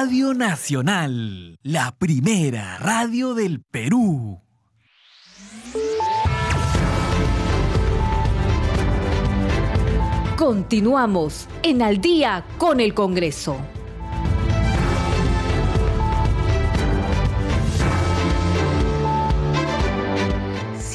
Radio 0.00 0.32
Nacional, 0.32 1.58
la 1.64 1.90
primera 1.98 2.78
radio 2.78 3.34
del 3.34 3.64
Perú. 3.64 4.40
Continuamos 10.36 11.48
en 11.64 11.82
Al 11.82 12.00
día 12.00 12.44
con 12.58 12.78
el 12.78 12.94
Congreso. 12.94 13.56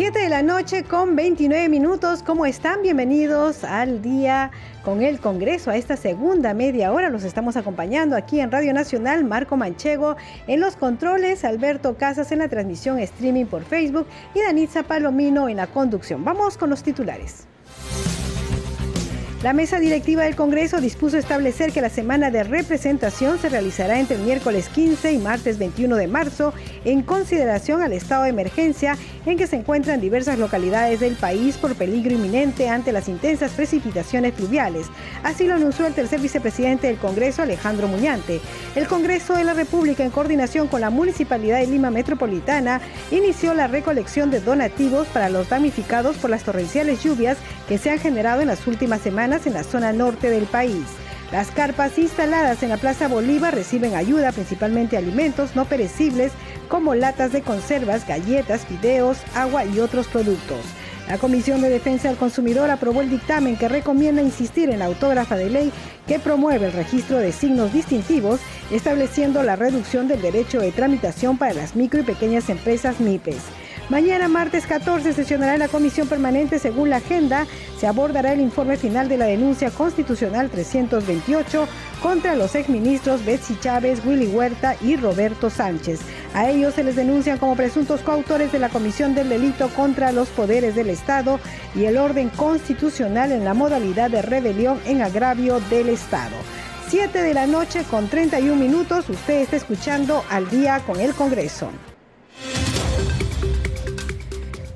Siete 0.04 0.20
de 0.20 0.28
la 0.28 0.44
noche 0.44 0.84
con 0.84 1.16
29 1.16 1.70
minutos. 1.70 2.24
¿Cómo 2.24 2.46
están? 2.46 2.82
Bienvenidos 2.82 3.63
al 3.63 4.02
día 4.02 4.52
con 4.84 5.02
el 5.02 5.22
Congreso. 5.22 5.72
A 5.72 5.78
esta 5.78 5.96
segunda 5.96 6.54
media 6.54 6.92
hora 6.92 7.10
los 7.10 7.24
estamos 7.24 7.56
acompañando 7.56 8.18
aquí 8.18 8.42
en 8.42 8.52
Radio 8.52 8.74
Nacional. 8.74 9.24
Marco 9.24 9.56
Manchego 9.56 10.18
en 10.48 10.60
los 10.60 10.76
controles, 10.76 11.46
Alberto 11.46 11.96
Casas 11.96 12.34
en 12.34 12.39
la 12.39 12.50
transmisión 12.50 13.00
streaming 13.00 13.46
por 13.46 13.63
Facebook 13.63 14.06
y 14.36 14.42
Danitza 14.42 14.84
Palomino 14.84 15.48
en 15.48 15.56
la 15.56 15.68
conducción. 15.68 16.26
Vamos 16.26 16.58
con 16.58 16.70
los 16.70 16.84
titulares. 16.84 17.48
La 19.44 19.52
mesa 19.52 19.78
directiva 19.82 20.24
del 20.24 20.38
Congreso 20.38 20.80
dispuso 20.80 21.18
establecer 21.18 21.74
que 21.74 21.82
la 21.82 21.90
semana 21.90 22.32
de 22.32 22.46
representación 22.46 23.38
se 23.40 23.50
realizará 23.50 24.00
entre 24.00 24.16
el 24.16 24.22
miércoles 24.22 24.70
15 24.70 25.12
y 25.12 25.18
martes 25.18 25.58
21 25.58 25.98
de 25.98 26.08
marzo 26.08 26.54
en 26.86 27.02
consideración 27.02 27.82
al 27.82 27.92
estado 27.92 28.24
de 28.24 28.30
emergencia 28.30 28.98
en 29.26 29.38
que 29.38 29.46
se 29.48 29.58
encuentran 29.58 30.00
diversas 30.00 30.40
localidades 30.40 31.02
del 31.02 31.16
país 31.16 31.58
por 31.58 31.76
peligro 31.76 32.14
inminente 32.14 32.70
ante 32.70 32.94
las 32.94 33.10
intensas 33.10 33.52
precipitaciones 33.52 34.32
pluviales. 34.32 34.88
Así 35.24 35.46
lo 35.46 35.56
anunció 35.56 35.88
el 35.88 35.94
tercer 35.94 36.22
vicepresidente 36.22 36.88
del 36.88 36.96
Congreso, 36.96 37.42
Alejandro 37.42 37.90
Muñante. 37.90 38.40
El 38.78 38.88
Congreso 38.88 39.34
de 39.34 39.44
la 39.44 39.54
República, 39.54 40.06
en 40.06 40.12
coordinación 40.12 40.70
con 40.70 40.80
la 40.80 40.90
Municipalidad 40.90 41.60
de 41.60 41.68
Lima 41.68 41.90
Metropolitana, 41.90 42.80
inició 43.12 43.54
la 43.54 43.68
recolección 43.68 44.32
de 44.32 44.40
donativos 44.40 45.06
para 45.10 45.28
los 45.28 45.50
damnificados 45.50 46.16
por 46.16 46.30
las 46.30 46.44
torrenciales 46.44 47.04
lluvias 47.04 47.38
que 47.68 47.78
se 47.78 47.90
han 47.90 48.00
generado 48.00 48.42
en 48.42 48.48
las 48.48 48.66
últimas 48.68 49.02
semanas 49.02 49.33
en 49.46 49.54
la 49.54 49.63
zona 49.63 49.91
norte 49.91 50.30
del 50.30 50.46
país. 50.46 50.86
Las 51.32 51.50
carpas 51.50 51.98
instaladas 51.98 52.62
en 52.62 52.69
la 52.69 52.78
Plaza 52.78 53.08
Bolívar 53.08 53.56
reciben 53.56 53.96
ayuda, 53.96 54.32
principalmente 54.32 54.98
alimentos 54.98 55.56
no 55.56 55.65
perecibles 55.65 56.32
como 56.69 56.93
latas 56.93 57.32
de 57.32 57.41
conservas, 57.41 58.08
galletas, 58.08 58.65
fideos, 58.65 59.17
agua 59.34 59.65
y 59.65 59.80
otros 59.80 60.08
productos. 60.08 60.60
La 61.08 61.17
Comisión 61.17 61.62
de 61.62 61.69
Defensa 61.69 62.08
del 62.08 62.17
Consumidor 62.17 62.69
aprobó 62.69 63.02
el 63.02 63.10
dictamen 63.10 63.58
que 63.58 63.67
recomienda 63.67 64.22
insistir 64.22 64.69
en 64.69 64.80
la 64.80 64.86
autógrafa 64.86 65.36
de 65.36 65.50
ley 65.50 65.72
que 66.08 66.19
promueve 66.19 66.67
el 66.67 66.72
registro 66.74 67.17
de 67.17 67.32
signos 67.32 67.74
distintivos, 67.74 68.39
estableciendo 68.72 69.43
la 69.43 69.56
reducción 69.56 70.08
del 70.08 70.22
derecho 70.22 70.60
de 70.60 70.72
tramitación 70.72 71.38
para 71.38 71.54
las 71.54 71.76
micro 71.76 72.00
y 72.00 72.04
pequeñas 72.04 72.50
empresas 72.50 73.00
MIPES. 73.00 73.41
Mañana, 73.89 74.30
martes 74.30 74.65
14, 74.65 75.12
sesionará 75.12 75.58
la 75.58 75.67
comisión 75.67 76.08
permanente 76.08 76.58
según 76.58 76.89
la 76.89 76.98
agenda. 76.98 77.46
Se 77.78 77.86
abordará 77.86 78.32
el 78.32 78.39
informe 78.39 78.78
final 78.78 79.10
de 79.10 79.17
la 79.17 79.26
denuncia 79.26 79.72
constitucional 79.72 80.50
328 80.50 81.67
contra 82.02 82.36
los 82.36 82.56
exministros 82.56 83.26
Betsy 83.26 83.58
Chávez, 83.60 84.00
Willy 84.06 84.28
Huerta 84.28 84.78
y 84.82 84.96
Roberto 84.96 85.50
Sánchez. 85.50 86.00
A 86.34 86.50
ellos 86.50 86.76
se 86.76 86.84
les 86.86 86.96
denuncian 86.96 87.38
como 87.38 87.58
presuntos 87.58 88.02
coautores 88.02 88.54
de 88.54 88.60
la 88.60 88.69
comisión 88.69 89.15
del 89.15 89.28
delito 89.28 89.67
contra 89.69 90.13
los 90.13 90.30
poderes 90.30 90.76
del 90.76 90.89
Estado 90.89 91.41
y 91.76 91.84
el 91.84 91.98
orden 91.98 92.30
constitucional 92.30 93.34
en 93.34 93.43
la 93.43 93.54
modalidad 93.54 94.10
de 94.10 94.22
rebelión 94.22 94.80
en 94.86 95.02
agravio 95.02 95.60
del 95.69 95.89
Estado. 95.89 96.36
7 96.88 97.22
de 97.22 97.34
la 97.34 97.48
noche 97.48 97.84
con 97.89 98.08
31 98.08 98.56
minutos, 98.56 99.10
usted 99.10 99.41
está 99.41 99.58
escuchando 99.58 100.24
al 100.30 100.50
día 100.50 100.80
con 100.86 101.02
el 101.02 101.13
Congreso. 101.13 101.69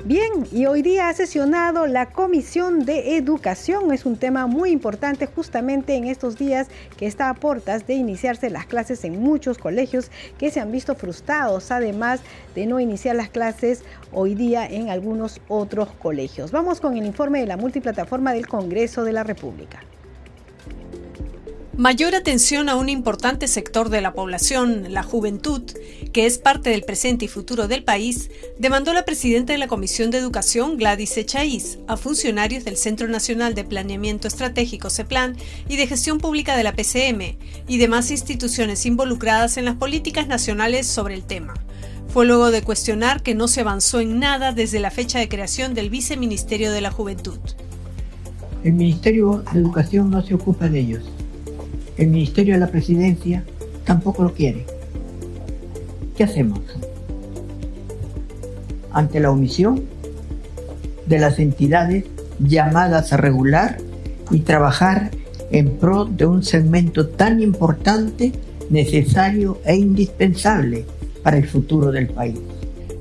Bien, 0.08 0.48
y 0.54 0.68
hoy 0.68 0.84
día 0.84 1.10
ha 1.10 1.14
sesionado 1.14 1.86
la 1.86 2.06
Comisión 2.06 2.86
de 2.86 3.18
Educación. 3.18 3.92
Es 3.92 4.06
un 4.06 4.16
tema 4.16 4.48
muy 4.48 4.70
importante 4.70 5.26
justamente 5.26 5.96
en 5.96 6.06
estos 6.06 6.38
días 6.38 6.70
que 6.96 7.08
está 7.08 7.30
a 7.30 7.34
puertas 7.34 7.86
de 7.88 7.96
iniciarse 7.96 8.50
las 8.50 8.66
clases 8.66 9.04
en 9.04 9.20
muchos 9.20 9.58
colegios 9.58 10.10
que 10.38 10.50
se 10.50 10.62
han 10.62 10.72
visto 10.72 10.96
frustrados, 10.96 11.72
además 11.72 12.22
de 12.56 12.68
no 12.68 12.80
iniciar 12.80 13.18
las 13.18 13.28
clases 13.28 13.84
hoy 14.14 14.34
día 14.34 14.66
en 14.66 14.90
algunos 14.90 15.42
otros 15.50 15.90
colegios. 16.02 16.54
Vamos 16.54 16.80
con 16.80 16.96
el 16.96 17.06
informe 17.06 17.42
de 17.42 17.48
la 17.48 17.58
multiplataforma 17.58 18.32
del 18.32 18.48
Congreso 18.48 19.04
de 19.04 19.12
la 19.12 19.26
República. 19.26 19.82
Mayor 21.78 22.16
atención 22.16 22.70
a 22.70 22.76
un 22.76 22.90
importante 22.90 23.48
sector 23.48 23.90
de 23.90 24.02
la 24.02 24.14
población, 24.14 24.92
la 24.92 25.04
juventud, 25.04 25.62
que 26.12 26.26
es 26.26 26.40
parte 26.40 26.72
del 26.72 26.82
presente 26.82 27.26
y 27.26 27.28
futuro 27.28 27.68
del 27.68 27.84
país, 27.84 28.32
demandó 28.58 28.94
la 28.94 29.06
presidenta 29.06 29.54
de 29.54 29.60
la 29.60 29.68
Comisión 29.68 30.10
de 30.10 30.18
Educación, 30.18 30.78
Gladys 30.78 31.16
Echaíz, 31.18 31.78
a 31.86 31.96
funcionarios 31.96 32.66
del 32.66 32.78
Centro 32.78 33.08
Nacional 33.08 33.54
de 33.54 33.64
Planeamiento 33.64 34.28
Estratégico 34.28 34.90
CEPLAN 34.90 35.38
y 35.70 35.76
de 35.76 35.86
Gestión 35.86 36.18
Pública 36.18 36.58
de 36.58 36.64
la 36.64 36.74
PCM 36.74 37.38
y 37.68 37.78
demás 37.78 38.10
instituciones 38.10 38.88
involucradas 38.88 39.58
en 39.58 39.66
las 39.66 39.76
políticas 39.76 40.28
nacionales 40.28 40.88
sobre 40.88 41.14
el 41.14 41.26
tema. 41.26 41.54
Fue 42.08 42.26
luego 42.26 42.50
de 42.50 42.64
cuestionar 42.64 43.22
que 43.22 43.36
no 43.36 43.48
se 43.48 43.62
avanzó 43.62 44.00
en 44.00 44.18
nada 44.18 44.52
desde 44.52 44.80
la 44.80 44.90
fecha 44.90 45.20
de 45.20 45.30
creación 45.30 45.76
del 45.76 45.92
Viceministerio 45.92 46.72
de 46.72 46.82
la 46.82 46.90
Juventud. 46.90 47.38
El 48.64 48.74
Ministerio 48.74 49.44
de 49.54 49.60
Educación 49.60 50.10
no 50.10 50.24
se 50.24 50.34
ocupa 50.34 50.70
de 50.70 50.80
ellos 50.80 51.04
el 51.98 52.08
Ministerio 52.08 52.54
de 52.54 52.60
la 52.60 52.68
Presidencia 52.68 53.44
tampoco 53.86 54.24
lo 54.24 54.34
quiere. 54.34 54.66
¿Qué 56.16 56.24
hacemos? 56.24 56.60
Ante 58.92 59.20
la 59.20 59.32
omisión 59.32 59.84
de 61.06 61.20
las 61.20 61.40
entidades 61.40 62.06
llamadas 62.40 63.14
a 63.14 63.18
regular 63.18 63.78
y 64.32 64.40
trabajar 64.40 65.12
en 65.52 65.78
pro 65.78 66.06
de 66.06 66.26
un 66.26 66.44
segmento 66.44 67.08
tan 67.08 67.42
importante, 67.42 68.34
necesario 68.70 69.62
e 69.64 69.76
indispensable 69.76 70.86
para 71.24 71.38
el 71.38 71.48
futuro 71.48 71.92
del 71.92 72.08
país. 72.10 72.38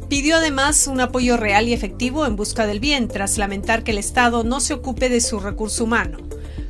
Pidió 0.09 0.37
además 0.37 0.87
un 0.87 1.01
apoyo 1.01 1.37
real 1.37 1.67
y 1.67 1.73
efectivo 1.73 2.27
en 2.27 2.37
busca 2.37 2.67
del 2.67 2.79
bien, 2.79 3.09
tras 3.09 3.39
lamentar 3.39 3.83
que 3.83 3.91
el 3.91 3.99
Estado 3.99 4.45
no 4.45 4.61
se 4.61 4.75
ocupe 4.75 5.09
de 5.09 5.21
su 5.21 5.41
recurso 5.41 5.83
humano. 5.83 6.26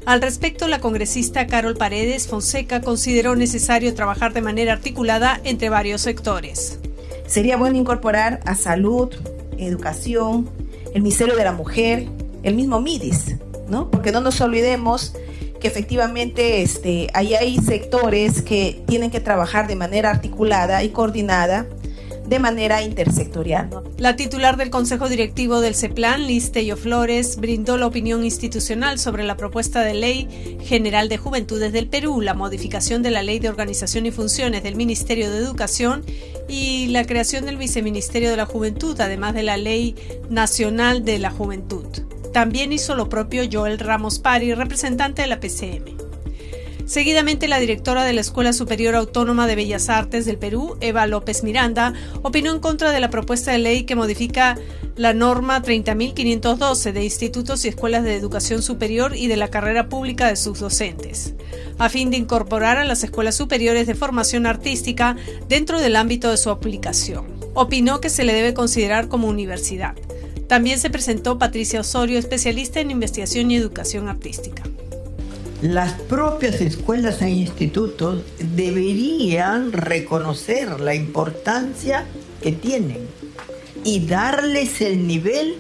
Al 0.07 0.23
respecto, 0.23 0.69
la 0.69 0.79
congresista 0.79 1.49
Carol 1.49 1.77
Paredes 1.77 2.29
Fonseca 2.29 2.81
consideró 2.81 3.35
necesario 3.35 3.93
trabajar 3.93 4.33
de 4.33 4.41
manera 4.41 4.73
articulada 4.73 5.41
entre 5.43 5.69
varios 5.69 6.01
sectores. 6.01 6.79
Sería 7.27 7.57
bueno 7.57 7.77
incorporar 7.77 8.39
a 8.47 8.55
salud, 8.55 9.13
educación, 9.59 10.49
el 10.95 11.03
Ministerio 11.03 11.35
de 11.35 11.43
la 11.43 11.51
Mujer, 11.51 12.07
el 12.45 12.55
mismo 12.55 12.81
MIDIS, 12.81 13.35
¿no? 13.69 13.91
Porque 13.91 14.13
no 14.13 14.21
nos 14.21 14.41
olvidemos 14.41 15.13
que 15.59 15.67
efectivamente 15.67 16.63
este, 16.63 17.09
ahí 17.13 17.35
hay 17.35 17.59
sectores 17.59 18.43
que 18.43 18.85
tienen 18.87 19.11
que 19.11 19.19
trabajar 19.19 19.67
de 19.67 19.75
manera 19.75 20.11
articulada 20.11 20.85
y 20.85 20.91
coordinada 20.91 21.67
de 22.27 22.39
manera 22.39 22.83
intersectorial. 22.83 23.71
La 23.99 24.17
titular 24.17 24.57
del 24.57 24.71
Consejo 24.71 25.09
Directivo 25.09 25.61
del 25.61 25.75
CEPLAN, 25.75 26.27
Liz 26.27 26.53
Tello 26.53 26.77
Flores, 26.77 27.37
brindó 27.37 27.77
la 27.77 27.87
opinión 27.87 28.25
institucional 28.25 28.99
sobre 28.99 29.25
la 29.25 29.37
propuesta 29.37 29.83
de 29.83 29.95
Ley 29.95 30.59
General 30.63 31.09
de 31.09 31.19
Juventudes 31.19 31.73
del 31.73 31.89
Perú, 31.89 32.21
la 32.21 32.35
modificación 32.35 33.03
de 33.03 33.11
la 33.11 33.23
Ley 33.23 33.39
de 33.39 33.49
Organización 33.49 34.07
y 34.07 34.11
Funciones 34.11 34.63
del 34.63 34.77
Ministerio 34.77 35.31
de 35.31 35.39
Educación 35.39 36.05
y 36.49 36.87
la 36.89 37.05
creación 37.05 37.45
del 37.45 37.57
Viceministerio 37.57 38.31
de 38.31 38.37
la 38.37 38.47
Juventud, 38.47 39.01
además 39.01 39.35
de 39.35 39.43
la 39.43 39.57
Ley 39.57 39.95
Nacional 40.31 41.05
de 41.05 41.19
la 41.19 41.31
Juventud. 41.31 41.87
También 42.33 42.73
hizo 42.73 42.95
lo 42.95 43.09
propio 43.09 43.45
Joel 43.51 43.79
Ramos 43.79 44.19
Pari, 44.19 44.53
representante 44.55 45.23
de 45.23 45.29
la 45.29 45.41
PCM. 45.41 46.06
Seguidamente, 46.87 47.49
la 47.49 47.59
directora 47.59 48.05
de 48.05 48.13
la 48.13 48.21
Escuela 48.21 48.53
Superior 48.53 48.95
Autónoma 48.95 49.49
de 49.49 49.57
Bellas 49.57 49.89
Artes 49.89 50.25
del 50.25 50.39
Perú, 50.39 50.77
Eva 50.81 51.09
López 51.09 51.43
Miranda, 51.43 51.93
opinó 52.23 52.53
en 52.53 52.61
contra 52.61 52.93
de 52.93 53.01
la 53.01 53.11
propuesta 53.11 53.51
de 53.51 53.59
ley 53.59 53.83
que 53.83 53.97
modifica 53.97 54.57
la 54.95 55.13
norma 55.13 55.61
30.512 55.61 56.93
de 56.93 57.03
institutos 57.03 57.65
y 57.65 57.69
escuelas 57.69 58.05
de 58.05 58.15
educación 58.15 58.63
superior 58.63 59.17
y 59.17 59.27
de 59.27 59.37
la 59.37 59.49
carrera 59.49 59.89
pública 59.89 60.29
de 60.29 60.37
sus 60.37 60.61
docentes, 60.61 61.35
a 61.77 61.89
fin 61.89 62.13
de 62.13 62.19
incorporar 62.19 62.77
a 62.77 62.85
las 62.85 63.03
escuelas 63.03 63.35
superiores 63.35 63.89
de 63.89 63.97
formación 63.97 64.47
artística 64.47 65.17
dentro 65.49 65.81
del 65.81 65.97
ámbito 65.97 66.31
de 66.31 66.37
su 66.37 66.51
aplicación. 66.51 67.27
Opinó 67.55 68.01
que 68.01 68.11
se 68.11 68.23
le 68.23 68.33
debe 68.33 68.55
considerar 68.55 69.09
como 69.09 69.27
universidad. 69.27 69.97
También 70.47 70.79
se 70.79 70.91
presentó 70.91 71.37
Patricia 71.37 71.81
Osorio, 71.81 72.17
especialista 72.17 72.79
en 72.79 72.93
investigación 72.93 73.51
y 73.51 73.57
educación 73.57 74.07
artística 74.09 74.63
las 75.63 75.93
propias 75.93 76.61
escuelas 76.61 77.23
e 77.23 77.31
institutos 77.31 78.23
deberían 78.39 79.73
reconocer 79.73 80.81
la 80.81 80.95
importancia 80.95 82.07
que 82.43 82.53
tienen 82.53 83.09
y 83.85 84.07
darles 84.07 84.81
el 84.81 85.07
nivel 85.07 85.57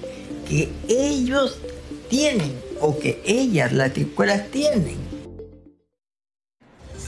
que 0.48 0.68
ellos 0.88 1.58
tienen 2.08 2.52
o 2.80 2.98
que 2.98 3.22
ellas, 3.24 3.72
las 3.72 3.96
escuelas, 3.96 4.50
tienen. 4.50 5.15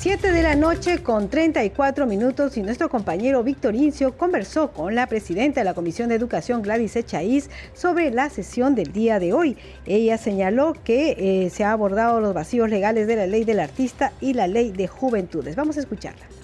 7 0.01 0.31
de 0.31 0.45
la 0.45 0.55
noche 0.55 1.03
con 1.03 1.29
34 1.29 2.07
minutos 2.07 2.57
y 2.57 2.63
nuestro 2.63 2.89
compañero 2.89 3.43
Víctor 3.43 3.75
Incio 3.75 4.17
conversó 4.17 4.71
con 4.71 4.95
la 4.95 5.09
presidenta 5.09 5.61
de 5.61 5.65
la 5.65 5.75
Comisión 5.75 6.09
de 6.09 6.15
Educación 6.15 6.63
Gladys 6.63 6.95
Echaíz 6.95 7.51
sobre 7.75 8.13
la 8.13 8.31
sesión 8.31 8.77
del 8.77 8.93
día 8.93 9.19
de 9.19 9.33
hoy. 9.33 9.57
Ella 9.87 10.17
señaló 10.17 10.75
que 10.85 11.17
eh, 11.47 11.51
se 11.51 11.65
ha 11.65 11.73
abordado 11.73 12.21
los 12.21 12.33
vacíos 12.33 12.71
legales 12.71 13.09
de 13.09 13.17
la 13.17 13.27
ley 13.27 13.43
del 13.43 13.59
artista 13.59 14.13
y 14.21 14.35
la 14.35 14.47
ley 14.47 14.71
de 14.71 14.87
juventudes. 14.87 15.57
Vamos 15.57 15.77
a 15.79 15.81
escucharla. 15.81 16.38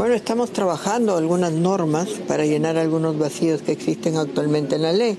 Bueno, 0.00 0.14
estamos 0.14 0.50
trabajando 0.50 1.14
algunas 1.14 1.52
normas 1.52 2.08
para 2.26 2.46
llenar 2.46 2.78
algunos 2.78 3.18
vacíos 3.18 3.60
que 3.60 3.72
existen 3.72 4.16
actualmente 4.16 4.76
en 4.76 4.82
la 4.82 4.94
ley, 4.94 5.18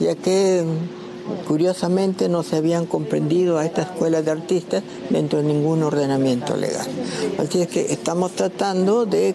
ya 0.00 0.14
que 0.16 0.62
curiosamente 1.46 2.28
no 2.28 2.42
se 2.42 2.56
habían 2.56 2.86
comprendido 2.86 3.58
a 3.58 3.64
esta 3.64 3.82
escuela 3.82 4.22
de 4.22 4.30
artistas 4.30 4.82
dentro 5.10 5.38
de 5.38 5.44
ningún 5.44 5.82
ordenamiento 5.82 6.56
legal. 6.56 6.86
Así 7.38 7.62
es 7.62 7.68
que 7.68 7.92
estamos 7.92 8.32
tratando 8.32 9.06
de, 9.06 9.34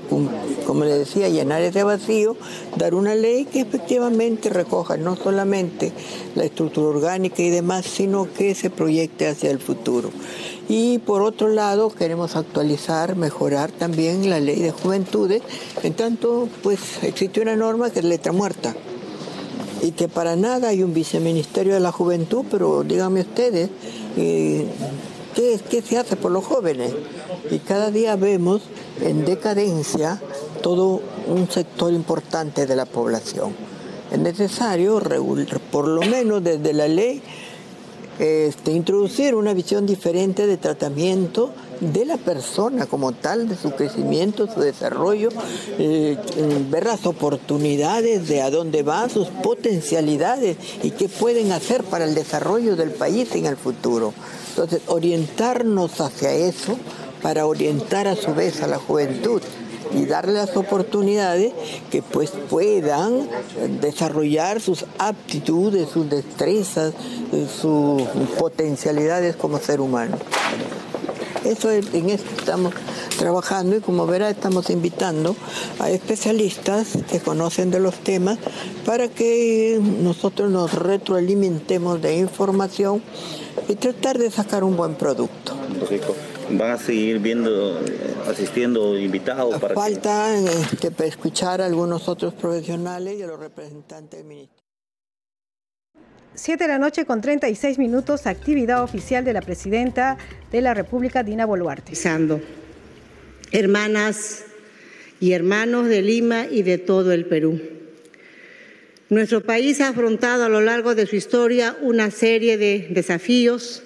como 0.65 0.85
le 0.85 0.97
decía, 0.97 1.29
llenar 1.29 1.61
ese 1.61 1.83
vacío, 1.83 2.35
dar 2.77 2.93
una 2.95 3.15
ley 3.15 3.45
que 3.45 3.61
efectivamente 3.61 4.49
recoja 4.49 4.97
no 4.97 5.15
solamente 5.15 5.91
la 6.35 6.43
estructura 6.43 6.89
orgánica 6.89 7.41
y 7.41 7.49
demás, 7.49 7.85
sino 7.85 8.31
que 8.31 8.55
se 8.55 8.69
proyecte 8.69 9.27
hacia 9.27 9.51
el 9.51 9.59
futuro. 9.59 10.11
Y 10.69 10.99
por 10.99 11.21
otro 11.21 11.49
lado, 11.49 11.89
queremos 11.89 12.35
actualizar, 12.35 13.15
mejorar 13.15 13.71
también 13.71 14.29
la 14.29 14.39
ley 14.39 14.61
de 14.61 14.71
juventudes. 14.71 15.41
En 15.83 15.93
tanto, 15.93 16.47
pues 16.61 17.03
existe 17.03 17.41
una 17.41 17.55
norma 17.55 17.89
que 17.89 17.99
es 17.99 18.05
letra 18.05 18.31
muerta 18.31 18.73
y 19.83 19.91
que 19.91 20.07
para 20.07 20.37
nada 20.37 20.69
hay 20.69 20.81
un 20.81 20.93
viceministerio 20.93 21.73
de 21.73 21.81
la 21.81 21.91
juventud, 21.91 22.45
pero 22.49 22.83
díganme 22.83 23.21
ustedes, 23.21 23.69
eh, 24.15 24.65
¿qué, 25.35 25.59
¿qué 25.69 25.81
se 25.81 25.97
hace 25.97 26.15
por 26.15 26.31
los 26.31 26.45
jóvenes? 26.45 26.93
Y 27.51 27.59
cada 27.59 27.91
día 27.91 28.15
vemos 28.15 28.61
en 29.01 29.25
decadencia 29.25 30.21
todo 30.61 31.01
un 31.27 31.49
sector 31.49 31.91
importante 31.91 32.65
de 32.65 32.77
la 32.77 32.85
población. 32.85 33.53
Es 34.09 34.19
necesario, 34.19 35.01
por 35.69 35.87
lo 35.89 36.01
menos 36.01 36.41
desde 36.41 36.71
la 36.71 36.87
ley, 36.87 37.21
este, 38.19 38.71
introducir 38.71 39.35
una 39.35 39.53
visión 39.53 39.85
diferente 39.85 40.47
de 40.47 40.55
tratamiento 40.55 41.51
de 41.83 42.05
la 42.05 42.17
persona 42.17 42.85
como 42.85 43.11
tal, 43.11 43.47
de 43.49 43.55
su 43.55 43.71
crecimiento, 43.71 44.47
su 44.51 44.61
desarrollo, 44.61 45.29
eh, 45.77 46.17
ver 46.69 46.85
las 46.85 47.05
oportunidades 47.05 48.27
de 48.27 48.41
a 48.41 48.49
dónde 48.49 48.83
van, 48.83 49.09
sus 49.09 49.27
potencialidades 49.27 50.57
y 50.81 50.91
qué 50.91 51.09
pueden 51.09 51.51
hacer 51.51 51.83
para 51.83 52.05
el 52.05 52.15
desarrollo 52.15 52.75
del 52.75 52.91
país 52.91 53.33
en 53.35 53.45
el 53.45 53.57
futuro. 53.57 54.13
Entonces, 54.49 54.81
orientarnos 54.87 55.99
hacia 55.99 56.31
eso 56.31 56.77
para 57.21 57.45
orientar 57.45 58.07
a 58.07 58.15
su 58.15 58.33
vez 58.33 58.61
a 58.61 58.67
la 58.67 58.77
juventud 58.77 59.41
y 59.95 60.05
darle 60.05 60.33
las 60.33 60.55
oportunidades 60.57 61.53
que 61.91 62.01
pues 62.01 62.31
puedan 62.49 63.27
desarrollar 63.81 64.59
sus 64.61 64.85
aptitudes, 64.97 65.89
sus 65.89 66.09
destrezas, 66.09 66.93
sus 67.61 68.01
potencialidades 68.37 69.35
como 69.35 69.59
ser 69.59 69.81
humano. 69.81 70.17
Eso 71.45 71.69
es, 71.69 71.93
en 71.93 72.09
eso 72.09 72.25
estamos 72.37 72.73
trabajando 73.17 73.75
y 73.75 73.79
como 73.79 74.05
verá 74.07 74.29
estamos 74.29 74.69
invitando 74.69 75.35
a 75.79 75.89
especialistas 75.89 76.97
que 77.09 77.19
conocen 77.19 77.71
de 77.71 77.79
los 77.79 77.95
temas 77.95 78.39
para 78.85 79.07
que 79.07 79.79
nosotros 80.01 80.49
nos 80.49 80.73
retroalimentemos 80.73 82.01
de 82.01 82.17
información 82.17 83.01
y 83.67 83.75
tratar 83.75 84.17
de 84.17 84.31
sacar 84.31 84.63
un 84.63 84.75
buen 84.75 84.95
producto 84.95 85.53
van 86.49 86.71
a 86.71 86.77
seguir 86.77 87.19
viendo, 87.19 87.79
asistiendo 88.27 88.97
invitados 88.97 89.59
para 89.59 89.75
Falta 89.75 90.35
este, 90.37 90.91
escuchar 91.05 91.61
a 91.61 91.65
algunos 91.65 92.07
otros 92.07 92.33
profesionales 92.33 93.19
y 93.19 93.23
a 93.23 93.27
los 93.27 93.39
representantes 93.39 94.19
del 94.19 94.27
ministerio. 94.27 94.63
7 96.35 96.63
de 96.63 96.67
la 96.67 96.79
noche 96.79 97.05
con 97.05 97.21
36 97.21 97.77
minutos, 97.77 98.25
actividad 98.25 98.83
oficial 98.83 99.23
de 99.23 99.33
la 99.33 99.41
presidenta 99.41 100.17
de 100.53 100.61
la 100.61 100.75
República, 100.75 101.23
Dina 101.23 101.47
Boluarte. 101.47 101.93
Hermanas 103.51 104.45
y 105.19 105.31
hermanos 105.31 105.87
de 105.87 106.03
Lima 106.03 106.45
y 106.45 106.61
de 106.61 106.77
todo 106.77 107.11
el 107.11 107.25
Perú. 107.25 107.59
Nuestro 109.09 109.41
país 109.41 109.81
ha 109.81 109.89
afrontado 109.89 110.43
a 110.43 110.49
lo 110.49 110.61
largo 110.61 110.93
de 110.93 111.07
su 111.07 111.15
historia 111.15 111.75
una 111.81 112.11
serie 112.11 112.59
de 112.59 112.87
desafíos 112.91 113.81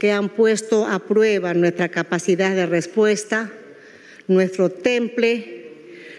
que 0.00 0.10
han 0.10 0.30
puesto 0.30 0.84
a 0.84 0.98
prueba 0.98 1.54
nuestra 1.54 1.88
capacidad 1.88 2.56
de 2.56 2.66
respuesta, 2.66 3.52
nuestro 4.26 4.70
temple, 4.70 5.70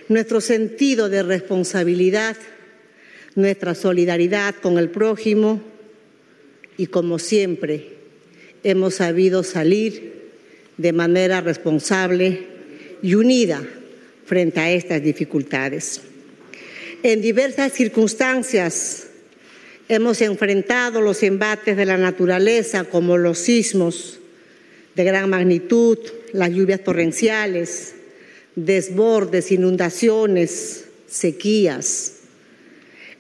nuestro 0.08 0.40
sentido 0.40 1.10
de 1.10 1.22
responsabilidad, 1.22 2.38
nuestra 3.36 3.76
solidaridad 3.76 4.56
con 4.56 4.78
el 4.78 4.90
prójimo 4.90 5.62
y 6.78 6.88
como 6.88 7.20
siempre 7.20 7.95
hemos 8.66 8.96
sabido 8.96 9.44
salir 9.44 10.32
de 10.76 10.92
manera 10.92 11.40
responsable 11.40 12.48
y 13.02 13.16
unida 13.16 13.64
frente 14.26 14.60
a 14.60 14.72
estas 14.72 15.02
dificultades. 15.02 16.02
En 17.04 17.22
diversas 17.22 17.72
circunstancias 17.72 19.06
Hemos 19.88 20.20
enfrentado 20.22 21.00
los 21.00 21.22
embates 21.22 21.78
de 21.78 21.86
la 21.86 21.98
naturaleza 21.98 22.86
como 22.86 23.18
los 23.18 23.38
sismos 23.38 24.20
de 24.96 25.04
gran 25.04 25.30
magnitud, 25.30 26.00
las 26.34 26.50
lluvias 26.50 26.84
torrenciales, 26.84 27.94
desbordes, 28.56 29.52
inundaciones, 29.52 30.86
sequías, 31.06 32.14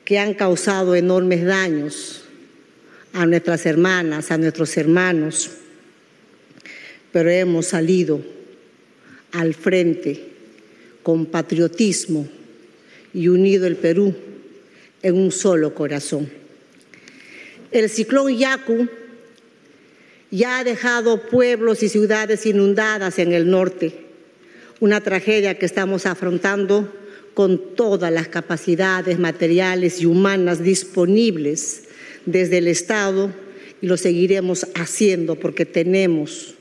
que 0.06 0.18
han 0.18 0.34
causado 0.34 0.96
enormes 0.96 1.46
daños 1.46 2.25
a 3.16 3.26
nuestras 3.26 3.66
hermanas, 3.66 4.30
a 4.30 4.38
nuestros 4.38 4.76
hermanos, 4.76 5.50
pero 7.14 7.30
hemos 7.30 7.68
salido 7.68 8.22
al 9.32 9.54
frente 9.54 10.22
con 11.02 11.26
patriotismo 11.26 12.28
y 13.14 13.30
unido 13.30 13.68
el 13.68 13.78
Perú 13.78 14.14
en 15.02 15.16
un 15.16 15.32
solo 15.32 15.74
corazón. 15.74 16.30
El 17.72 17.90
ciclón 17.90 18.36
Yaku 18.38 18.90
ya 20.30 20.60
ha 20.60 20.64
dejado 20.66 21.22
pueblos 21.28 21.84
y 21.84 21.90
ciudades 21.90 22.46
inundadas 22.46 23.18
en 23.18 23.32
el 23.32 23.50
norte, 23.50 23.94
una 24.82 25.00
tragedia 25.00 25.58
que 25.58 25.66
estamos 25.66 26.06
afrontando 26.06 26.94
con 27.34 27.76
todas 27.76 28.12
las 28.12 28.28
capacidades 28.28 29.20
materiales 29.20 30.02
y 30.02 30.06
humanas 30.06 30.62
disponibles 30.62 31.84
desde 32.26 32.58
el 32.60 32.68
Estado 32.68 33.32
y 33.82 33.88
lo 33.88 33.98
seguiremos 33.98 34.68
haciendo 34.76 35.36
porque 35.36 35.66
tenemos 35.66 36.56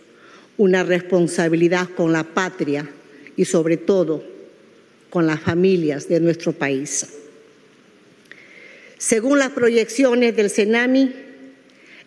una 0.57 0.83
responsabilidad 0.85 1.89
con 1.97 2.13
la 2.13 2.25
patria 2.25 2.89
y 3.37 3.45
sobre 3.45 3.77
todo 3.77 4.25
con 5.11 5.27
las 5.27 5.41
familias 5.41 6.09
de 6.09 6.21
nuestro 6.21 6.53
país. 6.53 7.07
Según 8.99 9.39
las 9.39 9.51
proyecciones 9.51 10.37
del 10.37 10.51
CENAMI, 10.51 11.13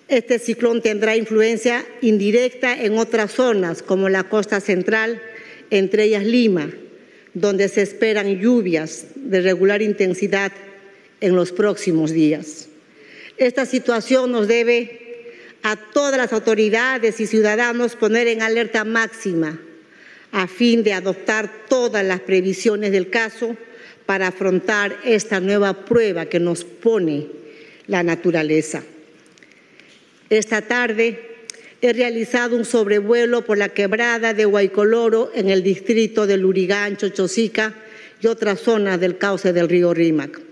este 0.08 0.40
ciclón 0.40 0.82
tendrá 0.82 1.18
influencia 1.18 1.86
indirecta 2.02 2.82
en 2.82 2.98
otras 2.98 3.34
zonas 3.34 3.84
como 3.84 4.08
la 4.08 4.24
costa 4.24 4.62
central, 4.62 5.22
entre 5.70 6.06
ellas 6.06 6.26
Lima, 6.26 6.72
donde 7.34 7.68
se 7.68 7.82
esperan 7.82 8.40
lluvias 8.40 9.08
de 9.16 9.42
regular 9.42 9.82
intensidad 9.82 10.54
en 11.20 11.36
los 11.36 11.52
próximos 11.52 12.12
días. 12.12 12.70
Esta 13.38 13.68
situación 13.68 14.32
nos 14.32 14.48
debe 14.48 15.08
a 15.62 15.76
todas 15.76 16.18
las 16.18 16.34
autoridades 16.34 17.20
y 17.20 17.28
ciudadanos 17.28 17.96
poner 17.96 18.28
en 18.28 18.42
alerta 18.42 18.84
máxima 18.84 19.60
a 20.32 20.48
fin 20.48 20.84
de 20.84 20.94
adoptar 20.94 21.66
todas 21.70 22.04
las 22.04 22.22
previsiones 22.22 22.92
del 22.92 23.10
caso 23.10 23.56
para 24.06 24.28
afrontar 24.28 24.98
esta 25.04 25.40
nueva 25.40 25.86
prueba 25.86 26.26
que 26.26 26.40
nos 26.40 26.64
pone 26.64 27.28
la 27.86 28.02
naturaleza. 28.02 28.84
Esta 30.30 30.62
tarde 30.62 31.20
he 31.82 31.94
realizado 31.94 32.56
un 32.56 32.66
sobrevuelo 32.66 33.46
por 33.46 33.58
la 33.58 33.70
quebrada 33.70 34.34
de 34.34 34.46
Huaycoloro 34.46 35.32
en 35.36 35.50
el 35.50 35.62
distrito 35.62 36.26
de 36.26 36.38
Lurigancho, 36.38 37.10
Chosica 37.10 37.76
y 38.20 38.28
otras 38.28 38.62
zonas 38.62 39.00
del 39.00 39.18
cauce 39.18 39.54
del 39.54 39.70
río 39.70 39.94
Rímac 39.94 40.47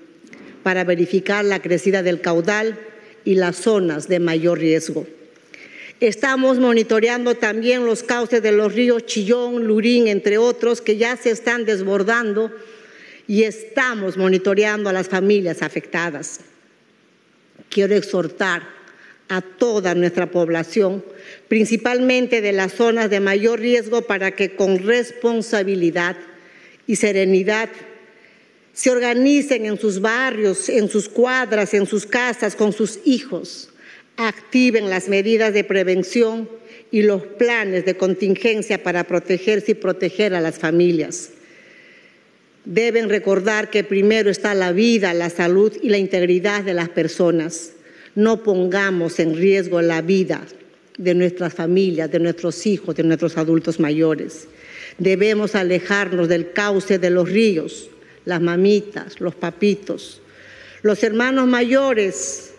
para 0.65 0.83
verificar 0.83 1.45
la 1.45 1.61
crecida 1.61 2.01
del 2.01 2.21
caudal 2.21 2.79
y 3.23 3.35
las 3.35 3.55
zonas 3.55 4.07
de 4.07 4.19
mayor 4.19 4.57
riesgo. 4.57 5.05
Estamos 5.99 6.57
monitoreando 6.57 7.35
también 7.35 7.85
los 7.85 8.01
cauces 8.01 8.41
de 8.41 8.51
los 8.51 8.73
ríos 8.73 9.05
Chillón, 9.05 9.67
Lurín, 9.67 10.07
entre 10.07 10.39
otros, 10.39 10.81
que 10.81 10.97
ya 10.97 11.17
se 11.17 11.29
están 11.29 11.65
desbordando 11.65 12.51
y 13.27 13.43
estamos 13.43 14.17
monitoreando 14.17 14.89
a 14.89 14.93
las 14.93 15.07
familias 15.07 15.61
afectadas. 15.61 16.39
Quiero 17.69 17.93
exhortar 17.93 18.63
a 19.29 19.41
toda 19.41 19.93
nuestra 19.93 20.31
población, 20.31 21.05
principalmente 21.47 22.41
de 22.41 22.53
las 22.53 22.73
zonas 22.73 23.11
de 23.11 23.19
mayor 23.19 23.59
riesgo, 23.59 24.01
para 24.01 24.31
que 24.31 24.55
con 24.55 24.79
responsabilidad 24.79 26.17
y 26.87 26.95
serenidad 26.95 27.69
se 28.75 28.91
organicen 28.91 29.65
en 29.65 29.79
sus 29.79 29.99
barrios, 29.99 30.69
en 30.69 30.87
sus 30.87 31.09
cuadras, 31.09 31.73
en 31.73 31.87
sus 31.87 32.05
casas, 32.05 32.55
con 32.55 32.73
sus 32.73 32.99
hijos, 33.05 33.69
activen 34.15 34.91
las 34.91 35.09
medidas 35.09 35.51
de 35.51 35.63
prevención 35.63 36.47
y 36.91 37.01
los 37.01 37.23
planes 37.23 37.85
de 37.85 37.97
contingencia 37.97 38.83
para 38.83 39.05
protegerse 39.05 39.71
y 39.71 39.75
proteger 39.75 40.35
a 40.35 40.41
las 40.41 40.59
familias 40.59 41.31
deben 42.65 43.09
recordar 43.09 43.69
que 43.69 43.83
primero 43.83 44.29
está 44.29 44.53
la 44.53 44.71
vida, 44.71 45.13
la 45.13 45.29
salud 45.29 45.71
y 45.81 45.89
la 45.89 45.97
integridad 45.97 46.63
de 46.63 46.73
las 46.73 46.89
personas. 46.89 47.73
No 48.15 48.43
pongamos 48.43 49.19
en 49.19 49.35
riesgo 49.35 49.81
la 49.81 50.01
vida 50.01 50.41
de 50.97 51.13
nuestras 51.13 51.53
familias, 51.53 52.11
de 52.11 52.19
nuestros 52.19 52.65
hijos, 52.65 52.95
de 52.95 53.03
nuestros 53.03 53.37
adultos 53.37 53.79
mayores. 53.79 54.47
Debemos 54.97 55.55
alejarnos 55.55 56.27
del 56.27 56.51
cauce 56.51 56.97
de 56.97 57.09
los 57.09 57.29
ríos, 57.29 57.89
las 58.25 58.41
mamitas, 58.41 59.21
los 59.21 59.35
papitos. 59.35 60.21
Los 60.81 61.03
hermanos 61.03 61.47
mayores 61.47 62.53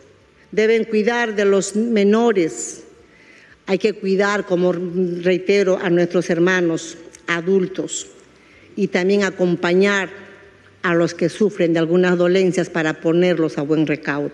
deben 0.52 0.84
cuidar 0.84 1.34
de 1.36 1.44
los 1.44 1.76
menores. 1.76 2.84
Hay 3.66 3.78
que 3.78 3.92
cuidar, 3.92 4.46
como 4.46 4.72
reitero, 4.72 5.78
a 5.80 5.90
nuestros 5.90 6.30
hermanos 6.30 6.96
adultos 7.26 8.06
y 8.76 8.88
también 8.88 9.24
acompañar 9.24 10.10
a 10.82 10.94
los 10.94 11.14
que 11.14 11.28
sufren 11.28 11.72
de 11.72 11.80
algunas 11.80 12.16
dolencias 12.16 12.70
para 12.70 13.00
ponerlos 13.00 13.58
a 13.58 13.62
buen 13.62 13.86
recaudo. 13.86 14.30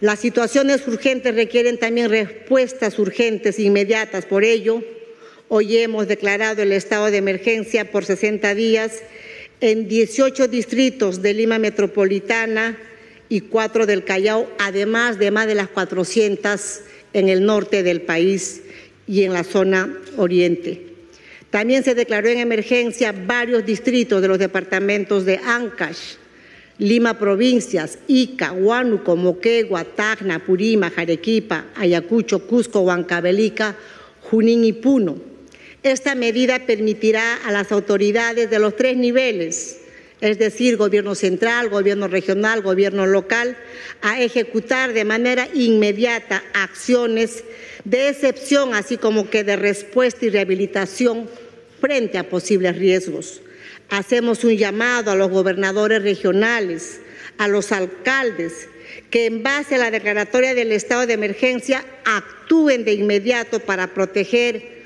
Las 0.00 0.20
situaciones 0.20 0.86
urgentes 0.86 1.34
requieren 1.34 1.78
también 1.78 2.10
respuestas 2.10 3.00
urgentes 3.00 3.58
e 3.58 3.62
inmediatas. 3.62 4.24
Por 4.24 4.44
ello, 4.44 4.84
hoy 5.48 5.78
hemos 5.78 6.06
declarado 6.06 6.62
el 6.62 6.70
estado 6.70 7.10
de 7.10 7.16
emergencia 7.16 7.90
por 7.90 8.04
60 8.04 8.54
días 8.54 9.02
en 9.60 9.88
18 9.88 10.48
distritos 10.48 11.22
de 11.22 11.34
Lima 11.34 11.58
Metropolitana 11.58 12.78
y 13.28 13.42
cuatro 13.42 13.86
del 13.86 14.04
Callao, 14.04 14.48
además 14.58 15.18
de 15.18 15.30
más 15.30 15.46
de 15.46 15.54
las 15.54 15.68
400 15.68 16.80
en 17.12 17.28
el 17.28 17.44
norte 17.44 17.82
del 17.82 18.02
país 18.02 18.62
y 19.06 19.24
en 19.24 19.32
la 19.32 19.44
zona 19.44 19.92
oriente. 20.16 20.84
También 21.50 21.82
se 21.82 21.94
declaró 21.94 22.28
en 22.28 22.38
emergencia 22.38 23.12
varios 23.12 23.64
distritos 23.64 24.20
de 24.20 24.28
los 24.28 24.38
departamentos 24.38 25.24
de 25.24 25.38
Ancash, 25.38 26.16
Lima 26.78 27.18
Provincias, 27.18 27.98
Ica, 28.06 28.52
Huánuco, 28.52 29.16
Moquegua, 29.16 29.84
Tacna, 29.84 30.38
Purima, 30.38 30.90
Jarequipa, 30.90 31.66
Ayacucho, 31.74 32.46
Cusco, 32.46 32.80
Huancavelica, 32.80 33.74
Junín 34.22 34.64
y 34.64 34.74
Puno. 34.74 35.16
Esta 35.82 36.14
medida 36.14 36.66
permitirá 36.66 37.36
a 37.44 37.52
las 37.52 37.70
autoridades 37.70 38.50
de 38.50 38.58
los 38.58 38.74
tres 38.74 38.96
niveles, 38.96 39.78
es 40.20 40.38
decir, 40.38 40.76
gobierno 40.76 41.14
central, 41.14 41.68
gobierno 41.68 42.08
regional, 42.08 42.62
gobierno 42.62 43.06
local, 43.06 43.56
a 44.02 44.20
ejecutar 44.20 44.92
de 44.92 45.04
manera 45.04 45.48
inmediata 45.54 46.42
acciones 46.52 47.44
de 47.84 48.08
excepción, 48.08 48.74
así 48.74 48.96
como 48.96 49.30
que 49.30 49.44
de 49.44 49.54
respuesta 49.54 50.26
y 50.26 50.30
rehabilitación 50.30 51.30
frente 51.80 52.18
a 52.18 52.28
posibles 52.28 52.76
riesgos. 52.76 53.40
Hacemos 53.88 54.42
un 54.42 54.56
llamado 54.56 55.12
a 55.12 55.16
los 55.16 55.30
gobernadores 55.30 56.02
regionales, 56.02 57.00
a 57.38 57.46
los 57.46 57.70
alcaldes, 57.70 58.68
que 59.10 59.26
en 59.26 59.44
base 59.44 59.76
a 59.76 59.78
la 59.78 59.92
declaratoria 59.92 60.54
del 60.54 60.72
estado 60.72 61.06
de 61.06 61.14
emergencia 61.14 61.84
actúen 62.04 62.84
de 62.84 62.94
inmediato 62.94 63.60
para 63.60 63.94
proteger 63.94 64.77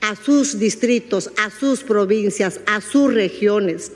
a 0.00 0.16
sus 0.16 0.58
distritos, 0.58 1.30
a 1.38 1.50
sus 1.50 1.82
provincias, 1.82 2.60
a 2.66 2.80
sus 2.80 3.12
regiones 3.12 3.92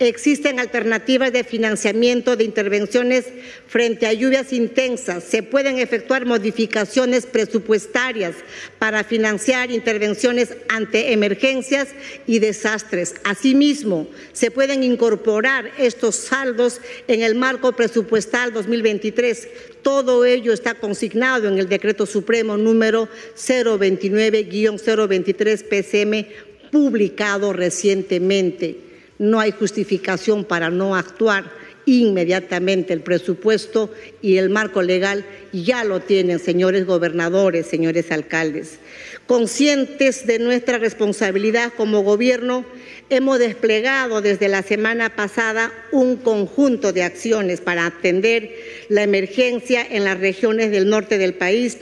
Existen 0.00 0.60
alternativas 0.60 1.32
de 1.32 1.42
financiamiento 1.42 2.36
de 2.36 2.44
intervenciones 2.44 3.24
frente 3.66 4.06
a 4.06 4.12
lluvias 4.12 4.52
intensas. 4.52 5.24
Se 5.24 5.42
pueden 5.42 5.80
efectuar 5.80 6.24
modificaciones 6.24 7.26
presupuestarias 7.26 8.36
para 8.78 9.02
financiar 9.02 9.72
intervenciones 9.72 10.54
ante 10.68 11.12
emergencias 11.12 11.88
y 12.28 12.38
desastres. 12.38 13.16
Asimismo, 13.24 14.06
se 14.32 14.52
pueden 14.52 14.84
incorporar 14.84 15.72
estos 15.78 16.14
saldos 16.14 16.80
en 17.08 17.22
el 17.22 17.34
marco 17.34 17.72
presupuestal 17.72 18.52
2023. 18.52 19.48
Todo 19.82 20.24
ello 20.24 20.52
está 20.52 20.74
consignado 20.74 21.48
en 21.48 21.58
el 21.58 21.68
Decreto 21.68 22.06
Supremo 22.06 22.56
número 22.56 23.08
029-023 23.36 25.64
PCM 25.64 26.28
publicado 26.70 27.52
recientemente. 27.52 28.87
No 29.18 29.40
hay 29.40 29.52
justificación 29.52 30.44
para 30.44 30.70
no 30.70 30.94
actuar 30.94 31.44
inmediatamente 31.88 32.92
el 32.92 33.00
presupuesto 33.00 33.90
y 34.20 34.36
el 34.36 34.50
marco 34.50 34.82
legal 34.82 35.24
ya 35.52 35.84
lo 35.84 36.00
tienen, 36.00 36.38
señores 36.38 36.84
gobernadores, 36.84 37.66
señores 37.66 38.12
alcaldes. 38.12 38.78
Conscientes 39.26 40.26
de 40.26 40.38
nuestra 40.38 40.78
responsabilidad 40.78 41.72
como 41.76 42.02
gobierno, 42.02 42.64
hemos 43.08 43.38
desplegado 43.38 44.20
desde 44.20 44.48
la 44.48 44.62
semana 44.62 45.16
pasada 45.16 45.72
un 45.90 46.16
conjunto 46.16 46.92
de 46.92 47.04
acciones 47.04 47.60
para 47.62 47.86
atender 47.86 48.54
la 48.90 49.02
emergencia 49.02 49.86
en 49.88 50.04
las 50.04 50.20
regiones 50.20 50.70
del 50.70 50.90
norte 50.90 51.16
del 51.16 51.34
país 51.34 51.78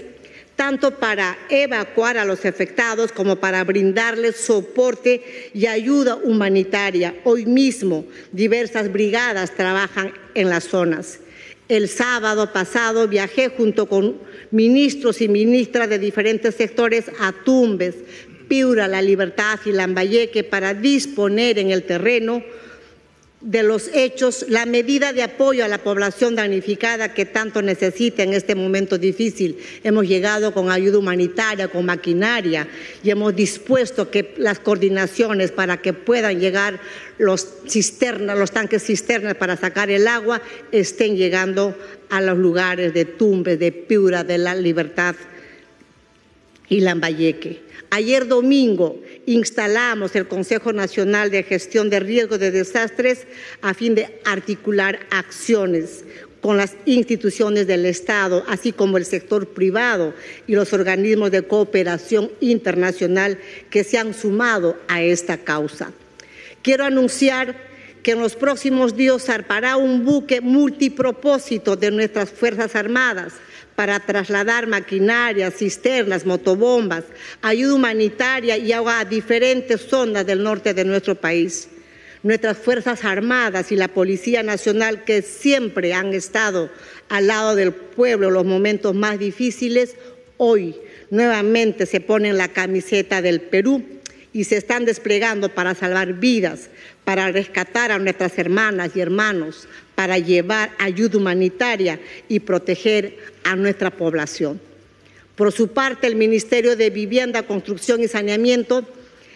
tanto 0.56 0.98
para 0.98 1.36
evacuar 1.50 2.16
a 2.16 2.24
los 2.24 2.44
afectados 2.44 3.12
como 3.12 3.36
para 3.36 3.62
brindarles 3.62 4.36
soporte 4.36 5.50
y 5.54 5.66
ayuda 5.66 6.16
humanitaria. 6.16 7.14
Hoy 7.24 7.44
mismo 7.44 8.06
diversas 8.32 8.90
brigadas 8.90 9.54
trabajan 9.54 10.12
en 10.34 10.48
las 10.48 10.64
zonas. 10.64 11.20
El 11.68 11.88
sábado 11.88 12.52
pasado 12.52 13.06
viajé 13.06 13.48
junto 13.48 13.86
con 13.86 14.18
ministros 14.50 15.20
y 15.20 15.28
ministras 15.28 15.88
de 15.88 15.98
diferentes 15.98 16.54
sectores 16.54 17.10
a 17.20 17.32
Tumbes, 17.32 17.96
Piura, 18.48 18.88
La 18.88 19.02
Libertad 19.02 19.58
y 19.66 19.72
Lambayeque 19.72 20.44
para 20.44 20.74
disponer 20.74 21.58
en 21.58 21.72
el 21.72 21.82
terreno 21.82 22.42
de 23.40 23.62
los 23.62 23.88
hechos 23.92 24.46
la 24.48 24.64
medida 24.64 25.12
de 25.12 25.22
apoyo 25.22 25.64
a 25.64 25.68
la 25.68 25.78
población 25.78 26.34
damnificada 26.34 27.12
que 27.12 27.26
tanto 27.26 27.60
necesita 27.60 28.22
en 28.22 28.32
este 28.32 28.54
momento 28.54 28.96
difícil. 28.96 29.58
Hemos 29.84 30.08
llegado 30.08 30.54
con 30.54 30.70
ayuda 30.70 30.98
humanitaria, 30.98 31.68
con 31.68 31.84
maquinaria 31.84 32.66
y 33.02 33.10
hemos 33.10 33.36
dispuesto 33.36 34.10
que 34.10 34.34
las 34.38 34.58
coordinaciones 34.58 35.52
para 35.52 35.76
que 35.76 35.92
puedan 35.92 36.40
llegar 36.40 36.80
los 37.18 37.46
tanques 38.52 38.82
cisternas 38.82 39.34
para 39.36 39.56
sacar 39.56 39.90
el 39.90 40.08
agua 40.08 40.40
estén 40.72 41.16
llegando 41.16 41.76
a 42.08 42.22
los 42.22 42.38
lugares 42.38 42.94
de 42.94 43.04
Tumbes, 43.04 43.58
de 43.58 43.70
Piura, 43.70 44.24
de 44.24 44.38
la 44.38 44.54
Libertad 44.54 45.14
y 46.68 46.80
Lambayeque. 46.80 47.66
Ayer 47.90 48.26
domingo 48.26 49.00
instalamos 49.26 50.14
el 50.16 50.28
Consejo 50.28 50.72
Nacional 50.72 51.30
de 51.30 51.42
Gestión 51.42 51.90
de 51.90 52.00
Riesgos 52.00 52.38
de 52.38 52.50
Desastres 52.50 53.26
a 53.60 53.74
fin 53.74 53.94
de 53.94 54.20
articular 54.24 55.00
acciones 55.10 56.04
con 56.40 56.56
las 56.56 56.76
instituciones 56.84 57.66
del 57.66 57.86
Estado, 57.86 58.44
así 58.48 58.72
como 58.72 58.98
el 58.98 59.04
sector 59.04 59.48
privado 59.48 60.14
y 60.46 60.54
los 60.54 60.72
organismos 60.72 61.32
de 61.32 61.42
cooperación 61.42 62.30
internacional 62.40 63.38
que 63.68 63.82
se 63.82 63.98
han 63.98 64.14
sumado 64.14 64.76
a 64.86 65.02
esta 65.02 65.38
causa. 65.38 65.92
Quiero 66.62 66.84
anunciar 66.84 67.66
que 68.04 68.12
en 68.12 68.20
los 68.20 68.36
próximos 68.36 68.96
días 68.96 69.24
zarpará 69.24 69.76
un 69.76 70.04
buque 70.04 70.40
multipropósito 70.40 71.74
de 71.74 71.90
nuestras 71.90 72.30
Fuerzas 72.30 72.76
Armadas 72.76 73.32
para 73.76 74.00
trasladar 74.00 74.66
maquinaria, 74.66 75.50
cisternas, 75.50 76.24
motobombas, 76.24 77.04
ayuda 77.42 77.74
humanitaria 77.74 78.56
y 78.56 78.72
agua 78.72 79.00
a 79.00 79.04
diferentes 79.04 79.82
zonas 79.82 80.26
del 80.26 80.42
norte 80.42 80.74
de 80.74 80.84
nuestro 80.84 81.14
país. 81.14 81.68
Nuestras 82.22 82.56
Fuerzas 82.56 83.04
Armadas 83.04 83.70
y 83.70 83.76
la 83.76 83.88
Policía 83.88 84.42
Nacional, 84.42 85.04
que 85.04 85.22
siempre 85.22 85.92
han 85.92 86.14
estado 86.14 86.70
al 87.08 87.28
lado 87.28 87.54
del 87.54 87.72
pueblo 87.72 88.28
en 88.28 88.34
los 88.34 88.46
momentos 88.46 88.94
más 88.94 89.18
difíciles, 89.18 89.94
hoy 90.38 90.74
nuevamente 91.10 91.86
se 91.86 92.00
ponen 92.00 92.36
la 92.38 92.48
camiseta 92.48 93.22
del 93.22 93.42
Perú 93.42 93.84
y 94.32 94.44
se 94.44 94.56
están 94.56 94.84
desplegando 94.84 95.54
para 95.54 95.74
salvar 95.74 96.14
vidas, 96.14 96.70
para 97.04 97.30
rescatar 97.30 97.92
a 97.92 97.98
nuestras 97.98 98.36
hermanas 98.38 98.90
y 98.94 99.00
hermanos, 99.00 99.68
para 99.96 100.18
llevar 100.18 100.70
ayuda 100.78 101.18
humanitaria 101.18 101.98
y 102.28 102.38
proteger 102.38 103.18
a 103.42 103.56
nuestra 103.56 103.90
población. 103.90 104.60
Por 105.34 105.50
su 105.52 105.68
parte, 105.68 106.06
el 106.06 106.14
Ministerio 106.14 106.76
de 106.76 106.90
Vivienda, 106.90 107.42
Construcción 107.42 108.00
y 108.00 108.08
Saneamiento 108.08 108.84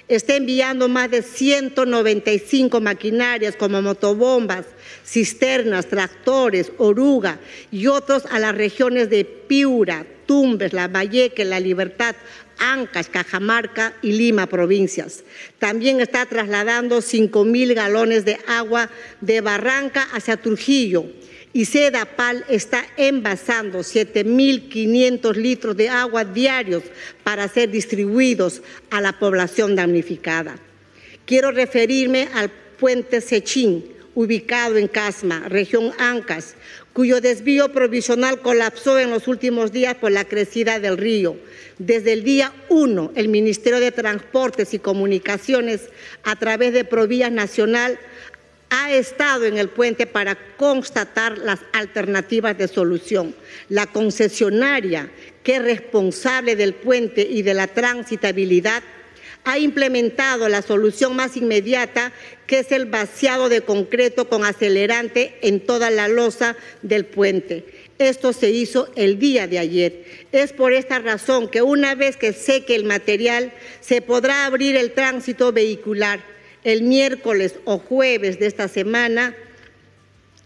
está 0.06 0.36
enviando 0.36 0.88
más 0.88 1.10
de 1.10 1.22
195 1.22 2.80
maquinarias 2.80 3.56
como 3.56 3.80
motobombas, 3.80 4.66
cisternas, 5.04 5.86
tractores, 5.86 6.72
oruga 6.78 7.38
y 7.70 7.86
otros 7.86 8.24
a 8.30 8.38
las 8.38 8.54
regiones 8.54 9.08
de 9.08 9.24
Piura, 9.24 10.04
Tumbes, 10.26 10.72
La 10.72 10.88
Valleque, 10.88 11.44
La 11.44 11.60
Libertad, 11.60 12.16
Ancas, 12.60 13.08
Cajamarca 13.08 13.94
y 14.02 14.12
Lima 14.12 14.46
provincias. 14.46 15.24
También 15.58 16.00
está 16.00 16.26
trasladando 16.26 17.00
5 17.00 17.44
mil 17.44 17.74
galones 17.74 18.24
de 18.24 18.38
agua 18.46 18.90
de 19.20 19.40
Barranca 19.40 20.08
hacia 20.12 20.36
Trujillo. 20.36 21.06
Y 21.52 21.64
Sedapal 21.64 22.44
está 22.48 22.86
envasando 22.96 23.80
7.500 23.80 25.34
litros 25.34 25.76
de 25.76 25.88
agua 25.88 26.24
diarios 26.24 26.84
para 27.24 27.48
ser 27.48 27.70
distribuidos 27.70 28.62
a 28.90 29.00
la 29.00 29.18
población 29.18 29.74
damnificada. 29.74 30.56
Quiero 31.24 31.50
referirme 31.50 32.28
al 32.34 32.50
puente 32.50 33.20
Sechín, 33.20 33.84
ubicado 34.14 34.76
en 34.76 34.88
Casma, 34.88 35.48
región 35.48 35.92
Ancas, 35.98 36.54
cuyo 36.92 37.20
desvío 37.20 37.72
provisional 37.72 38.40
colapsó 38.40 38.98
en 38.98 39.10
los 39.10 39.28
últimos 39.28 39.72
días 39.72 39.94
por 39.94 40.12
la 40.12 40.24
crecida 40.24 40.80
del 40.80 40.98
río. 40.98 41.36
Desde 41.78 42.12
el 42.12 42.24
día 42.24 42.52
1, 42.68 43.12
el 43.14 43.28
Ministerio 43.28 43.80
de 43.80 43.92
Transportes 43.92 44.74
y 44.74 44.78
Comunicaciones, 44.78 45.88
a 46.24 46.36
través 46.36 46.72
de 46.72 46.84
Provías 46.84 47.32
Nacional, 47.32 47.98
ha 48.70 48.92
estado 48.92 49.46
en 49.46 49.58
el 49.58 49.68
puente 49.68 50.06
para 50.06 50.36
constatar 50.56 51.38
las 51.38 51.60
alternativas 51.72 52.56
de 52.56 52.68
solución. 52.68 53.34
La 53.68 53.86
concesionaria, 53.86 55.10
que 55.42 55.56
es 55.56 55.62
responsable 55.62 56.54
del 56.54 56.74
puente 56.74 57.22
y 57.22 57.42
de 57.42 57.54
la 57.54 57.66
transitabilidad, 57.66 58.82
ha 59.44 59.58
implementado 59.58 60.48
la 60.48 60.62
solución 60.62 61.16
más 61.16 61.36
inmediata, 61.36 62.12
que 62.46 62.60
es 62.60 62.72
el 62.72 62.86
vaciado 62.86 63.48
de 63.48 63.62
concreto 63.62 64.28
con 64.28 64.44
acelerante 64.44 65.38
en 65.42 65.60
toda 65.60 65.90
la 65.90 66.08
losa 66.08 66.56
del 66.82 67.06
puente. 67.06 67.64
Esto 67.98 68.32
se 68.32 68.50
hizo 68.50 68.88
el 68.96 69.18
día 69.18 69.46
de 69.46 69.58
ayer. 69.58 70.04
Es 70.32 70.52
por 70.52 70.72
esta 70.72 70.98
razón 70.98 71.48
que 71.48 71.62
una 71.62 71.94
vez 71.94 72.16
que 72.16 72.32
seque 72.32 72.74
el 72.74 72.84
material, 72.84 73.52
se 73.80 74.02
podrá 74.02 74.46
abrir 74.46 74.76
el 74.76 74.92
tránsito 74.92 75.52
vehicular. 75.52 76.20
El 76.64 76.82
miércoles 76.82 77.54
o 77.64 77.78
jueves 77.78 78.38
de 78.38 78.46
esta 78.46 78.68
semana 78.68 79.34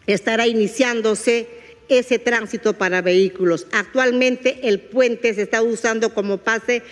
estará 0.06 0.46
iniciándose 0.46 1.48
ese 1.88 2.18
tránsito 2.18 2.74
para 2.74 3.02
vehículos. 3.02 3.66
Actualmente 3.72 4.60
el 4.64 4.80
puente 4.80 5.34
se 5.34 5.42
está 5.42 5.62
usando 5.62 6.14
como 6.14 6.38
pase 6.38 6.82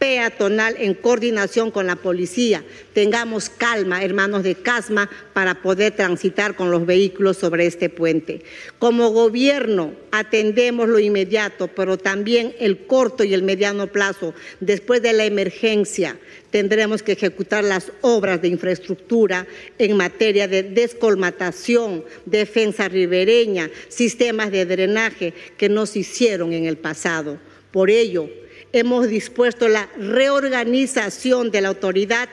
peatonal 0.00 0.76
en 0.78 0.94
coordinación 0.94 1.70
con 1.70 1.86
la 1.86 1.94
policía. 1.94 2.64
Tengamos 2.94 3.50
calma, 3.50 4.02
hermanos 4.02 4.42
de 4.42 4.54
Casma, 4.54 5.10
para 5.34 5.60
poder 5.60 5.94
transitar 5.94 6.56
con 6.56 6.70
los 6.70 6.86
vehículos 6.86 7.36
sobre 7.36 7.66
este 7.66 7.90
puente. 7.90 8.42
Como 8.78 9.10
gobierno 9.10 9.92
atendemos 10.10 10.88
lo 10.88 10.98
inmediato, 10.98 11.68
pero 11.68 11.98
también 11.98 12.54
el 12.58 12.86
corto 12.86 13.24
y 13.24 13.34
el 13.34 13.42
mediano 13.42 13.88
plazo. 13.88 14.32
Después 14.60 15.02
de 15.02 15.12
la 15.12 15.26
emergencia, 15.26 16.18
tendremos 16.50 17.02
que 17.02 17.12
ejecutar 17.12 17.62
las 17.62 17.92
obras 18.00 18.40
de 18.40 18.48
infraestructura 18.48 19.46
en 19.76 19.98
materia 19.98 20.48
de 20.48 20.62
descolmatación, 20.62 22.06
defensa 22.24 22.88
ribereña, 22.88 23.70
sistemas 23.90 24.50
de 24.50 24.64
drenaje 24.64 25.34
que 25.58 25.68
no 25.68 25.84
se 25.84 25.98
hicieron 25.98 26.54
en 26.54 26.64
el 26.64 26.78
pasado. 26.78 27.38
Por 27.70 27.90
ello, 27.90 28.30
hemos 28.72 29.08
dispuesto 29.08 29.68
la 29.68 29.88
reorganización 29.98 31.50
de 31.50 31.60
la 31.60 31.68
autoridad 31.68 32.28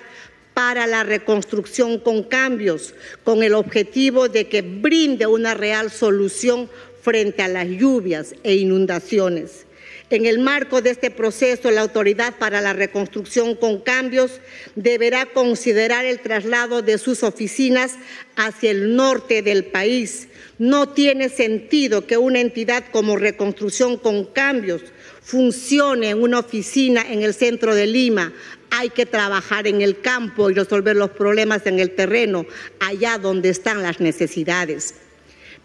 para 0.53 0.87
la 0.87 1.03
reconstrucción 1.03 1.99
con 1.99 2.23
cambios, 2.23 2.95
con 3.23 3.43
el 3.43 3.53
objetivo 3.53 4.27
de 4.27 4.47
que 4.47 4.61
brinde 4.61 5.27
una 5.27 5.53
real 5.53 5.91
solución 5.91 6.69
frente 7.01 7.43
a 7.43 7.47
las 7.47 7.67
lluvias 7.67 8.33
e 8.43 8.55
inundaciones. 8.55 9.67
En 10.09 10.25
el 10.25 10.39
marco 10.39 10.81
de 10.81 10.91
este 10.91 11.11
proceso, 11.11 11.69
la 11.69 11.81
Autoridad 11.81 12.35
para 12.39 12.61
la 12.61 12.71
Reconstrucción 12.71 13.55
con 13.55 13.81
Cambios 13.81 14.39
deberá 14.75 15.25
considerar 15.25 16.05
el 16.05 16.21
traslado 16.21 16.81
de 16.81 16.97
sus 16.97 17.23
oficinas 17.23 17.95
hacia 18.37 18.71
el 18.71 18.95
norte 18.95 19.41
del 19.41 19.65
país. 19.65 20.29
No 20.59 20.89
tiene 20.89 21.27
sentido 21.27 22.07
que 22.07 22.17
una 22.17 22.39
entidad 22.39 22.85
como 22.89 23.17
Reconstrucción 23.17 23.97
con 23.97 24.23
Cambios 24.23 24.81
funcione 25.27 26.11
en 26.11 26.23
una 26.23 26.39
oficina 26.39 27.03
en 27.05 27.21
el 27.21 27.33
centro 27.33 27.75
de 27.75 27.85
Lima. 27.85 28.31
Hay 28.69 28.89
que 28.91 29.05
trabajar 29.05 29.67
en 29.67 29.81
el 29.81 29.99
campo 29.99 30.49
y 30.49 30.53
resolver 30.53 30.95
los 30.95 31.09
problemas 31.09 31.65
en 31.65 31.79
el 31.79 31.91
terreno, 31.91 32.45
allá 32.79 33.17
donde 33.17 33.49
están 33.49 33.83
las 33.83 33.99
necesidades. 33.99 34.95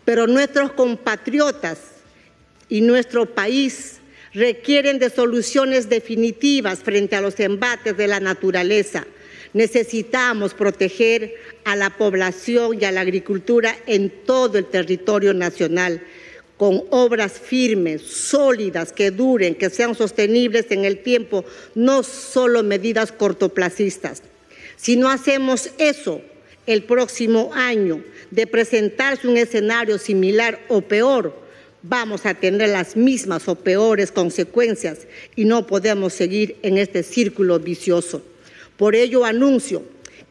Pero 0.04 0.26
nuestros 0.26 0.72
compatriotas 0.72 1.78
y 2.68 2.80
nuestro 2.80 3.24
país 3.36 4.00
requieren 4.34 4.98
de 4.98 5.10
soluciones 5.10 5.88
definitivas 5.88 6.80
frente 6.80 7.14
a 7.14 7.20
los 7.20 7.38
embates 7.38 7.96
de 7.96 8.08
la 8.08 8.18
naturaleza. 8.18 9.06
Necesitamos 9.52 10.54
proteger 10.54 11.36
a 11.64 11.76
la 11.76 11.90
población 11.90 12.78
y 12.80 12.84
a 12.84 12.90
la 12.90 13.02
agricultura 13.02 13.76
en 13.86 14.10
todo 14.24 14.58
el 14.58 14.66
territorio 14.66 15.32
nacional 15.34 16.02
con 16.62 16.84
obras 16.90 17.32
firmes, 17.32 18.02
sólidas, 18.02 18.92
que 18.92 19.10
duren, 19.10 19.56
que 19.56 19.68
sean 19.68 19.96
sostenibles 19.96 20.66
en 20.70 20.84
el 20.84 20.98
tiempo, 21.02 21.44
no 21.74 22.04
solo 22.04 22.62
medidas 22.62 23.10
cortoplacistas. 23.10 24.22
Si 24.76 24.94
no 24.94 25.10
hacemos 25.10 25.70
eso 25.78 26.20
el 26.66 26.84
próximo 26.84 27.50
año, 27.52 28.04
de 28.30 28.46
presentarse 28.46 29.26
un 29.26 29.38
escenario 29.38 29.98
similar 29.98 30.60
o 30.68 30.82
peor, 30.82 31.36
vamos 31.82 32.26
a 32.26 32.34
tener 32.34 32.68
las 32.68 32.94
mismas 32.94 33.48
o 33.48 33.56
peores 33.56 34.12
consecuencias 34.12 35.08
y 35.34 35.46
no 35.46 35.66
podemos 35.66 36.12
seguir 36.12 36.58
en 36.62 36.78
este 36.78 37.02
círculo 37.02 37.58
vicioso. 37.58 38.22
Por 38.76 38.94
ello 38.94 39.24
anuncio 39.24 39.82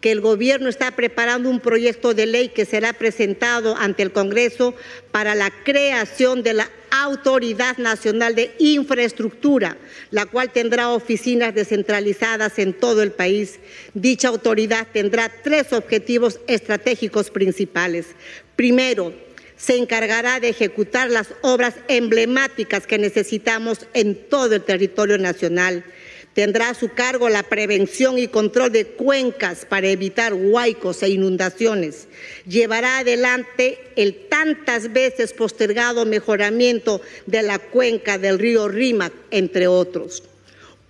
que 0.02 0.12
el 0.12 0.20
gobierno 0.20 0.68
está 0.68 0.91
preparando 0.91 1.49
un 1.49 1.60
proyecto 1.60 2.14
de 2.14 2.26
ley 2.26 2.49
que 2.49 2.66
será 2.66 2.91
presentado 2.91 3.78
ante 3.78 4.02
el 4.02 4.12
Congreso 4.12 4.74
para 5.12 5.36
la 5.36 5.52
creación 5.64 6.41
de 6.41 6.54
la 6.56 6.70
Autoridad 6.89 7.78
Nacional 7.78 8.36
de 8.36 8.54
Infraestructura, 8.58 9.78
la 10.10 10.26
cual 10.26 10.52
tendrá 10.52 10.89
oficinas 10.89 11.56
descentralizadas 11.56 12.60
en 12.60 12.74
todo 12.74 13.04
el 13.04 13.12
país. 13.12 13.60
Dicha 13.93 14.28
autoridad 14.28 14.88
tendrá 14.91 15.32
tres 15.43 15.72
objetivos 15.72 16.39
estratégicos 16.47 17.30
principales. 17.30 18.08
Primero, 18.56 19.14
se 19.56 19.78
encargará 19.78 20.39
de 20.39 20.49
ejecutar 20.49 21.12
las 21.12 21.28
obras 21.41 21.76
emblemáticas 21.88 22.88
que 22.88 22.97
necesitamos 22.97 23.86
en 23.93 24.16
todo 24.16 24.56
el 24.56 24.64
territorio 24.64 25.20
nacional. 25.20 25.86
Tendrá 26.34 26.69
a 26.69 26.73
su 26.73 26.89
cargo 26.89 27.27
la 27.27 27.43
prevención 27.43 28.17
y 28.17 28.27
control 28.27 28.71
de 28.71 28.86
cuencas 28.86 29.65
para 29.65 29.89
evitar 29.89 30.34
huaicos 30.34 31.03
e 31.03 31.09
inundaciones. 31.09 32.07
Llevará 32.47 32.99
adelante 32.99 33.79
el 33.97 34.29
tantas 34.29 34.93
veces 34.93 35.34
postergado 35.34 36.05
mejoramiento 36.05 37.01
de 37.25 37.41
la 37.41 37.59
cuenca 37.59 38.17
del 38.17 38.39
río 38.39 38.69
Rímac, 38.69 39.11
entre 39.29 39.67
otros. 39.67 40.23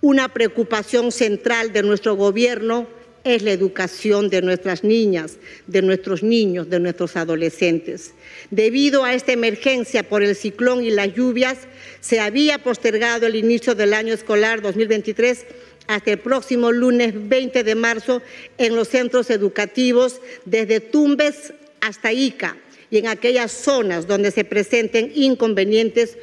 Una 0.00 0.32
preocupación 0.32 1.10
central 1.10 1.72
de 1.72 1.82
nuestro 1.82 2.14
gobierno 2.14 2.86
es 3.24 3.42
la 3.42 3.52
educación 3.52 4.30
de 4.30 4.42
nuestras 4.42 4.84
niñas, 4.84 5.38
de 5.66 5.82
nuestros 5.82 6.22
niños, 6.22 6.68
de 6.68 6.80
nuestros 6.80 7.16
adolescentes. 7.16 8.14
Debido 8.50 9.04
a 9.04 9.14
esta 9.14 9.32
emergencia 9.32 10.02
por 10.02 10.22
el 10.22 10.34
ciclón 10.34 10.82
y 10.82 10.90
las 10.90 11.14
lluvias, 11.14 11.58
se 12.00 12.20
había 12.20 12.58
postergado 12.58 13.26
el 13.26 13.36
inicio 13.36 13.74
del 13.74 13.94
año 13.94 14.12
escolar 14.12 14.60
2023 14.60 15.46
hasta 15.86 16.10
el 16.10 16.18
próximo 16.18 16.72
lunes 16.72 17.12
20 17.28 17.64
de 17.64 17.74
marzo 17.74 18.22
en 18.58 18.76
los 18.76 18.88
centros 18.88 19.30
educativos 19.30 20.20
desde 20.44 20.80
Tumbes 20.80 21.52
hasta 21.80 22.12
Ica 22.12 22.56
y 22.90 22.98
en 22.98 23.08
aquellas 23.08 23.52
zonas 23.52 24.06
donde 24.06 24.30
se 24.30 24.44
presenten 24.44 25.12
inconvenientes 25.14 26.18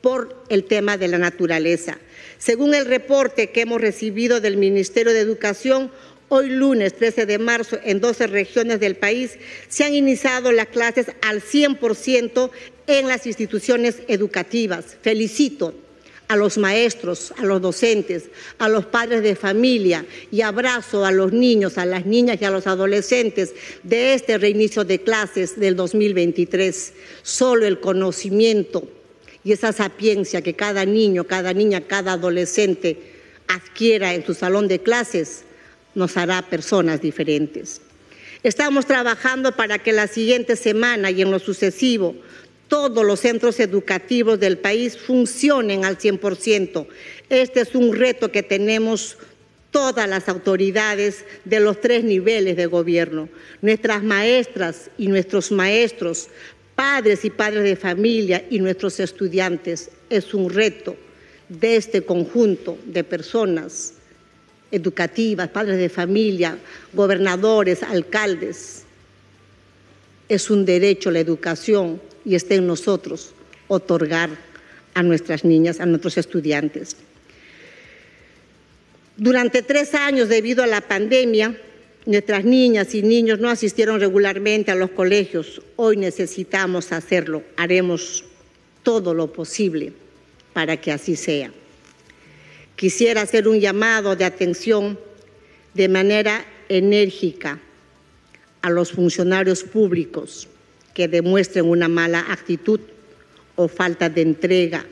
por 0.00 0.44
el 0.50 0.64
tema 0.64 0.96
de 0.98 1.08
la 1.08 1.18
naturaleza. 1.18 1.98
Según 2.38 2.74
el 2.74 2.84
reporte 2.84 3.50
que 3.50 3.62
hemos 3.62 3.80
recibido 3.80 4.40
del 4.40 4.56
Ministerio 4.56 5.12
de 5.12 5.20
Educación, 5.20 5.90
Hoy 6.28 6.48
lunes 6.48 6.96
13 6.96 7.26
de 7.26 7.38
marzo 7.38 7.78
en 7.84 8.00
12 8.00 8.26
regiones 8.28 8.80
del 8.80 8.96
país 8.96 9.38
se 9.68 9.84
han 9.84 9.94
iniciado 9.94 10.52
las 10.52 10.68
clases 10.68 11.06
al 11.20 11.42
100% 11.42 12.50
en 12.86 13.08
las 13.08 13.26
instituciones 13.26 13.98
educativas. 14.08 14.96
Felicito 15.02 15.74
a 16.28 16.36
los 16.36 16.56
maestros, 16.56 17.34
a 17.36 17.44
los 17.44 17.60
docentes, 17.60 18.30
a 18.56 18.70
los 18.70 18.86
padres 18.86 19.22
de 19.22 19.36
familia 19.36 20.06
y 20.30 20.40
abrazo 20.40 21.04
a 21.04 21.12
los 21.12 21.34
niños, 21.34 21.76
a 21.76 21.84
las 21.84 22.06
niñas 22.06 22.38
y 22.40 22.46
a 22.46 22.50
los 22.50 22.66
adolescentes 22.66 23.52
de 23.82 24.14
este 24.14 24.38
reinicio 24.38 24.84
de 24.84 25.00
clases 25.00 25.60
del 25.60 25.76
2023. 25.76 26.94
Solo 27.22 27.66
el 27.66 27.80
conocimiento 27.80 28.88
y 29.44 29.52
esa 29.52 29.72
sapiencia 29.72 30.40
que 30.40 30.54
cada 30.54 30.86
niño, 30.86 31.24
cada 31.24 31.52
niña, 31.52 31.82
cada 31.82 32.12
adolescente 32.12 32.98
adquiera 33.46 34.14
en 34.14 34.24
su 34.24 34.32
salón 34.32 34.68
de 34.68 34.78
clases 34.78 35.44
nos 35.94 36.16
hará 36.16 36.42
personas 36.42 37.00
diferentes. 37.00 37.80
Estamos 38.42 38.86
trabajando 38.86 39.52
para 39.52 39.78
que 39.78 39.92
la 39.92 40.06
siguiente 40.06 40.56
semana 40.56 41.10
y 41.10 41.22
en 41.22 41.30
lo 41.30 41.38
sucesivo 41.38 42.14
todos 42.68 43.04
los 43.04 43.20
centros 43.20 43.60
educativos 43.60 44.40
del 44.40 44.58
país 44.58 44.98
funcionen 44.98 45.84
al 45.84 45.98
100%. 45.98 46.86
Este 47.28 47.60
es 47.60 47.74
un 47.74 47.94
reto 47.94 48.32
que 48.32 48.42
tenemos 48.42 49.16
todas 49.70 50.08
las 50.08 50.28
autoridades 50.28 51.24
de 51.44 51.60
los 51.60 51.80
tres 51.80 52.04
niveles 52.04 52.56
de 52.56 52.66
gobierno, 52.66 53.28
nuestras 53.60 54.02
maestras 54.02 54.90
y 54.98 55.08
nuestros 55.08 55.50
maestros, 55.50 56.28
padres 56.74 57.24
y 57.24 57.30
padres 57.30 57.64
de 57.64 57.76
familia 57.76 58.44
y 58.50 58.58
nuestros 58.58 59.00
estudiantes. 59.00 59.90
Es 60.10 60.32
un 60.34 60.50
reto 60.50 60.96
de 61.48 61.76
este 61.76 62.02
conjunto 62.02 62.78
de 62.86 63.04
personas 63.04 63.94
educativas, 64.74 65.48
padres 65.48 65.78
de 65.78 65.88
familia, 65.88 66.58
gobernadores, 66.92 67.82
alcaldes. 67.82 68.82
Es 70.28 70.50
un 70.50 70.64
derecho 70.64 71.10
la 71.10 71.20
educación 71.20 72.00
y 72.24 72.34
está 72.34 72.54
en 72.54 72.66
nosotros 72.66 73.34
otorgar 73.68 74.30
a 74.94 75.02
nuestras 75.02 75.44
niñas, 75.44 75.80
a 75.80 75.86
nuestros 75.86 76.18
estudiantes. 76.18 76.96
Durante 79.16 79.62
tres 79.62 79.94
años, 79.94 80.28
debido 80.28 80.64
a 80.64 80.66
la 80.66 80.80
pandemia, 80.80 81.56
nuestras 82.06 82.44
niñas 82.44 82.94
y 82.94 83.02
niños 83.02 83.38
no 83.38 83.48
asistieron 83.48 84.00
regularmente 84.00 84.70
a 84.70 84.74
los 84.74 84.90
colegios. 84.90 85.62
Hoy 85.76 85.96
necesitamos 85.96 86.92
hacerlo. 86.92 87.42
Haremos 87.56 88.24
todo 88.82 89.14
lo 89.14 89.32
posible 89.32 89.92
para 90.52 90.76
que 90.76 90.92
así 90.92 91.16
sea. 91.16 91.50
Quisiera 92.76 93.22
hacer 93.22 93.46
un 93.46 93.60
llamado 93.60 94.16
de 94.16 94.24
atención 94.24 94.98
de 95.74 95.88
manera 95.88 96.44
enérgica 96.68 97.60
a 98.62 98.70
los 98.70 98.92
funcionarios 98.92 99.62
públicos 99.62 100.48
que 100.92 101.06
demuestren 101.06 101.66
una 101.66 101.88
mala 101.88 102.24
actitud 102.30 102.80
o 103.56 103.68
falta 103.68 104.08
de 104.08 104.22
entrega, 104.22 104.84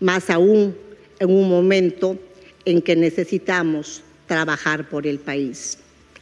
más 0.00 0.28
aún 0.30 0.76
en 1.18 1.30
un 1.30 1.48
momento 1.48 2.18
en 2.64 2.82
que 2.82 2.96
necesitamos 2.96 4.02
trabajar 4.26 4.88
por 4.88 5.06
el 5.06 5.18
país. 5.18 5.78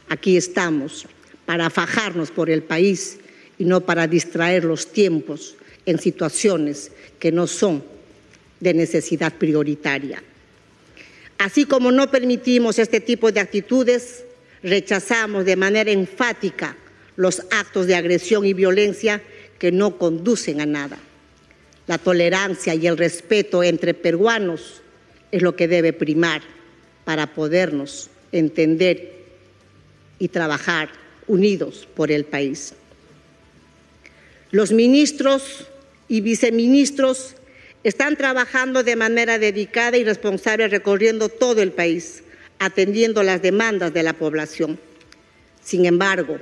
Aquí 0.09 0.37
estamos 0.37 1.05
para 1.45 1.69
fajarnos 1.69 2.31
por 2.31 2.49
el 2.49 2.63
país 2.63 3.19
y 3.57 3.65
no 3.65 3.81
para 3.81 4.07
distraer 4.07 4.63
los 4.63 4.91
tiempos 4.91 5.55
en 5.85 5.99
situaciones 5.99 6.91
que 7.19 7.31
no 7.31 7.47
son 7.47 7.83
de 8.59 8.73
necesidad 8.73 9.33
prioritaria. 9.33 10.21
Así 11.37 11.65
como 11.65 11.91
no 11.91 12.09
permitimos 12.09 12.79
este 12.79 12.99
tipo 12.99 13.31
de 13.31 13.39
actitudes, 13.39 14.25
rechazamos 14.63 15.45
de 15.45 15.55
manera 15.55 15.91
enfática 15.91 16.75
los 17.15 17.41
actos 17.51 17.87
de 17.87 17.95
agresión 17.95 18.45
y 18.45 18.53
violencia 18.53 19.21
que 19.59 19.71
no 19.71 19.97
conducen 19.97 20.61
a 20.61 20.65
nada. 20.65 20.97
La 21.87 21.97
tolerancia 21.97 22.75
y 22.75 22.85
el 22.87 22.97
respeto 22.97 23.63
entre 23.63 23.93
peruanos 23.93 24.81
es 25.31 25.41
lo 25.41 25.55
que 25.55 25.67
debe 25.67 25.93
primar 25.93 26.41
para 27.05 27.33
podernos 27.33 28.09
entender 28.31 29.13
y 30.19 30.27
trabajar 30.29 30.89
unidos 31.27 31.87
por 31.95 32.11
el 32.11 32.25
país. 32.25 32.73
Los 34.51 34.71
ministros 34.71 35.67
y 36.07 36.21
viceministros 36.21 37.35
están 37.83 38.15
trabajando 38.15 38.83
de 38.83 38.95
manera 38.95 39.39
dedicada 39.39 39.97
y 39.97 40.03
responsable 40.03 40.67
recorriendo 40.67 41.29
todo 41.29 41.61
el 41.61 41.71
país, 41.71 42.23
atendiendo 42.59 43.23
las 43.23 43.41
demandas 43.41 43.93
de 43.93 44.03
la 44.03 44.13
población. 44.13 44.79
Sin 45.63 45.85
embargo, 45.85 46.39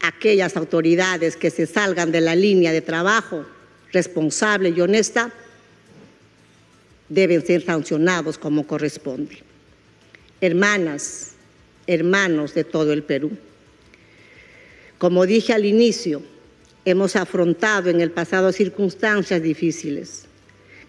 aquellas 0.00 0.56
autoridades 0.56 1.36
que 1.36 1.50
se 1.50 1.66
salgan 1.66 2.12
de 2.12 2.20
la 2.20 2.34
línea 2.34 2.72
de 2.72 2.80
trabajo 2.80 3.46
responsable 3.92 4.70
y 4.70 4.80
honesta 4.80 5.32
deben 7.08 7.44
ser 7.44 7.64
sancionados 7.64 8.38
como 8.38 8.66
corresponde. 8.66 9.42
Hermanas, 10.40 11.32
hermanos 11.86 12.54
de 12.54 12.64
todo 12.64 12.92
el 12.92 13.02
Perú, 13.02 13.30
como 14.98 15.26
dije 15.26 15.52
al 15.52 15.64
inicio, 15.64 16.22
hemos 16.90 17.16
afrontado 17.16 17.90
en 17.90 18.00
el 18.00 18.10
pasado 18.10 18.52
circunstancias 18.52 19.42
difíciles 19.42 20.24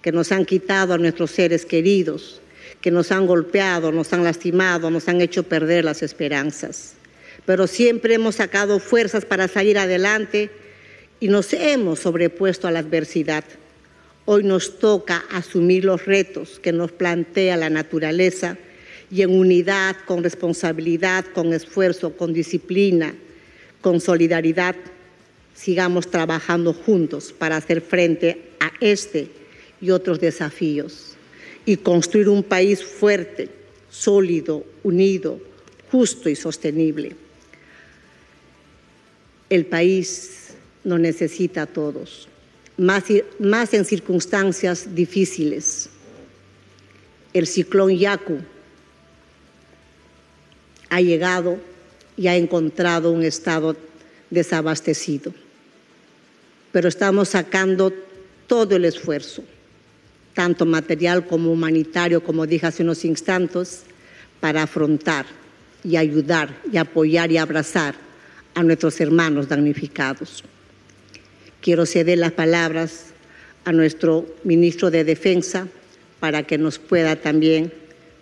que 0.01 0.11
nos 0.11 0.31
han 0.31 0.45
quitado 0.45 0.93
a 0.93 0.97
nuestros 0.97 1.31
seres 1.31 1.65
queridos, 1.65 2.41
que 2.81 2.91
nos 2.91 3.11
han 3.11 3.27
golpeado, 3.27 3.91
nos 3.91 4.13
han 4.13 4.23
lastimado, 4.23 4.89
nos 4.89 5.07
han 5.09 5.21
hecho 5.21 5.43
perder 5.43 5.83
las 5.85 6.01
esperanzas. 6.01 6.93
Pero 7.45 7.67
siempre 7.67 8.13
hemos 8.13 8.35
sacado 8.35 8.79
fuerzas 8.79 9.25
para 9.25 9.47
salir 9.47 9.77
adelante 9.77 10.49
y 11.19 11.27
nos 11.27 11.51
hemos 11.53 11.99
sobrepuesto 11.99 12.67
a 12.67 12.71
la 12.71 12.79
adversidad. 12.79 13.43
Hoy 14.25 14.43
nos 14.43 14.79
toca 14.79 15.25
asumir 15.31 15.83
los 15.83 16.05
retos 16.05 16.59
que 16.59 16.71
nos 16.71 16.91
plantea 16.91 17.57
la 17.57 17.69
naturaleza 17.69 18.57
y 19.11 19.23
en 19.23 19.31
unidad, 19.31 19.97
con 20.05 20.23
responsabilidad, 20.23 21.25
con 21.33 21.51
esfuerzo, 21.51 22.15
con 22.15 22.31
disciplina, 22.31 23.15
con 23.81 23.99
solidaridad, 23.99 24.75
sigamos 25.59 26.09
trabajando 26.09 26.73
juntos 26.73 27.33
para 27.37 27.57
hacer 27.57 27.81
frente 27.81 28.51
a 28.61 28.71
este 28.79 29.27
y 29.81 29.91
otros 29.91 30.21
desafíos 30.21 31.17
y 31.65 31.75
construir 31.75 32.29
un 32.29 32.43
país 32.43 32.81
fuerte, 32.81 33.49
sólido, 33.89 34.63
unido, 34.83 35.37
justo 35.91 36.29
y 36.29 36.35
sostenible. 36.37 37.13
El 39.49 39.65
país 39.65 40.53
nos 40.85 40.99
necesita 41.01 41.63
a 41.63 41.67
todos, 41.67 42.29
más, 42.77 43.03
más 43.37 43.73
en 43.73 43.83
circunstancias 43.83 44.95
difíciles. 44.95 45.89
El 47.33 47.47
ciclón 47.47 47.97
Yaku 47.97 48.39
ha 50.89 51.01
llegado 51.01 51.57
y 52.15 52.27
ha 52.27 52.37
encontrado 52.37 53.11
un 53.11 53.23
estado 53.23 53.75
desabastecido, 54.29 55.33
pero 56.71 56.87
estamos 56.87 57.29
sacando 57.29 57.93
todo 58.47 58.75
el 58.75 58.85
esfuerzo, 58.85 59.43
tanto 60.33 60.65
material 60.65 61.25
como 61.25 61.51
humanitario, 61.51 62.23
como 62.23 62.45
dije 62.45 62.67
hace 62.67 62.83
unos 62.83 63.05
instantes, 63.05 63.83
para 64.39 64.63
afrontar 64.63 65.25
y 65.83 65.97
ayudar 65.97 66.55
y 66.71 66.77
apoyar 66.77 67.31
y 67.31 67.37
abrazar 67.37 67.95
a 68.55 68.63
nuestros 68.63 68.99
hermanos 68.99 69.47
damnificados. 69.47 70.43
Quiero 71.61 71.85
ceder 71.85 72.17
las 72.17 72.31
palabras 72.31 73.07
a 73.65 73.71
nuestro 73.71 74.25
ministro 74.43 74.91
de 74.91 75.03
Defensa 75.03 75.67
para 76.19 76.43
que 76.43 76.57
nos 76.57 76.79
pueda 76.79 77.15
también 77.15 77.71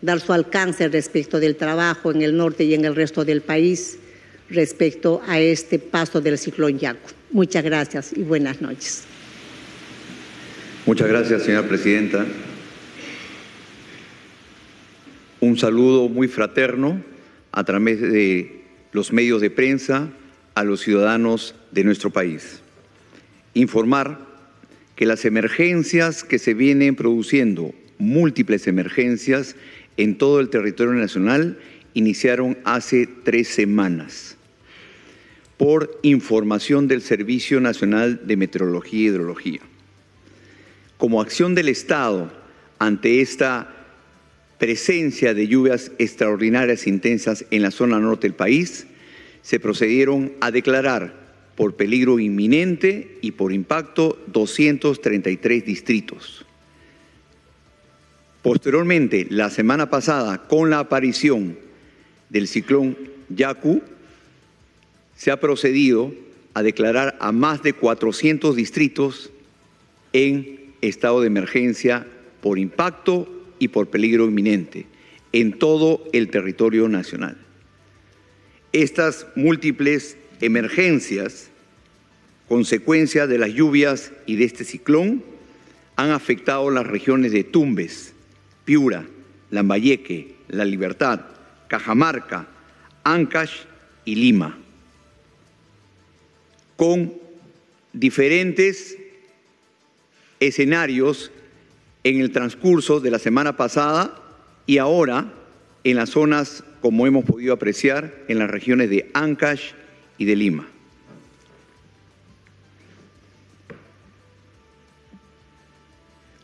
dar 0.01 0.19
su 0.19 0.33
alcance 0.33 0.87
respecto 0.87 1.39
del 1.39 1.55
trabajo 1.55 2.11
en 2.11 2.21
el 2.21 2.35
norte 2.35 2.63
y 2.63 2.73
en 2.73 2.85
el 2.85 2.95
resto 2.95 3.25
del 3.25 3.41
país 3.41 3.97
respecto 4.49 5.21
a 5.27 5.39
este 5.39 5.79
paso 5.79 6.21
del 6.21 6.37
ciclón 6.37 6.77
Yaku. 6.79 7.16
Muchas 7.31 7.63
gracias 7.63 8.13
y 8.15 8.23
buenas 8.23 8.61
noches. 8.61 9.03
Muchas 10.85 11.09
gracias, 11.09 11.43
señora 11.43 11.67
presidenta. 11.67 12.25
Un 15.41 15.57
saludo 15.57 16.07
muy 16.07 16.29
fraterno 16.29 17.03
a 17.51 17.65
través 17.65 17.99
de 17.99 18.61
los 18.93 19.11
medios 19.11 19.41
de 19.41 19.49
prensa 19.49 20.09
a 20.55 20.63
los 20.63 20.79
ciudadanos 20.79 21.53
de 21.71 21.83
nuestro 21.83 22.11
país. 22.11 22.61
Informar 23.53 24.25
que 24.95 25.05
las 25.05 25.25
emergencias 25.25 26.23
que 26.23 26.39
se 26.39 26.53
vienen 26.53 26.95
produciendo, 26.95 27.73
múltiples 27.97 28.67
emergencias 28.67 29.57
en 29.97 30.17
todo 30.17 30.39
el 30.39 30.49
territorio 30.49 30.93
nacional, 30.93 31.59
iniciaron 31.93 32.57
hace 32.63 33.07
tres 33.23 33.49
semanas 33.49 34.36
por 35.57 35.99
información 36.03 36.87
del 36.87 37.01
Servicio 37.01 37.59
Nacional 37.59 38.21
de 38.27 38.37
Meteorología 38.37 38.99
y 38.99 39.05
Hidrología. 39.07 39.59
Como 40.97 41.21
acción 41.21 41.55
del 41.55 41.69
Estado 41.69 42.31
ante 42.79 43.21
esta 43.21 43.73
presencia 44.59 45.33
de 45.33 45.47
lluvias 45.47 45.91
extraordinarias 45.99 46.87
intensas 46.87 47.45
en 47.51 47.61
la 47.61 47.71
zona 47.71 47.99
norte 47.99 48.27
del 48.27 48.35
país, 48.35 48.87
se 49.41 49.59
procedieron 49.59 50.33
a 50.41 50.51
declarar 50.51 51.27
por 51.55 51.75
peligro 51.75 52.19
inminente 52.19 53.17
y 53.21 53.31
por 53.31 53.51
impacto 53.51 54.23
233 54.27 55.65
distritos. 55.65 56.45
Posteriormente, 58.43 59.27
la 59.29 59.49
semana 59.49 59.89
pasada, 59.89 60.47
con 60.47 60.69
la 60.69 60.79
aparición 60.79 61.57
del 62.29 62.47
ciclón 62.47 62.95
Yaku, 63.29 63.81
se 65.17 65.31
ha 65.31 65.39
procedido 65.39 66.13
a 66.53 66.63
declarar 66.63 67.17
a 67.19 67.31
más 67.31 67.61
de 67.63 67.73
400 67.73 68.55
distritos 68.55 69.31
en 70.13 70.73
estado 70.81 71.21
de 71.21 71.27
emergencia 71.27 72.07
por 72.41 72.57
impacto 72.57 73.27
y 73.59 73.67
por 73.67 73.89
peligro 73.89 74.25
inminente 74.25 74.85
en 75.33 75.57
todo 75.59 76.03
el 76.13 76.29
territorio 76.29 76.87
nacional. 76.87 77.37
Estas 78.71 79.27
múltiples 79.35 80.17
emergencias, 80.39 81.49
consecuencia 82.47 83.27
de 83.27 83.39
las 83.39 83.49
lluvias 83.49 84.11
y 84.25 84.35
de 84.35 84.45
este 84.45 84.63
ciclón, 84.63 85.23
han 85.95 86.11
afectado 86.11 86.69
las 86.69 86.85
regiones 86.85 87.31
de 87.31 87.43
Tumbes, 87.43 88.13
Piura, 88.65 89.05
Lambayeque, 89.49 90.35
La 90.47 90.63
Libertad, 90.63 91.21
Cajamarca, 91.67 92.47
Ancash 93.03 93.61
y 94.05 94.15
Lima, 94.15 94.57
con 96.77 97.13
diferentes 97.91 98.97
escenarios 100.39 101.31
en 102.03 102.21
el 102.21 102.31
transcurso 102.31 103.01
de 103.01 103.11
la 103.11 103.19
semana 103.19 103.57
pasada 103.57 104.21
y 104.65 104.77
ahora 104.77 105.33
en 105.83 105.97
las 105.97 106.11
zonas, 106.11 106.63
como 106.81 107.07
hemos 107.07 107.25
podido 107.25 107.53
apreciar, 107.53 108.13
en 108.27 108.39
las 108.39 108.49
regiones 108.49 108.89
de 108.89 109.09
Ancash 109.13 109.71
y 110.17 110.25
de 110.25 110.35
Lima. 110.35 110.67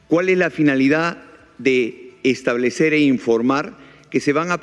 ¿Cuál 0.08 0.30
es 0.30 0.38
la 0.38 0.50
finalidad 0.50 1.24
de 1.58 2.14
establecer 2.24 2.94
e 2.94 3.00
informar 3.00 3.78
que 4.10 4.20
se 4.20 4.34
van 4.34 4.52
a, 4.52 4.60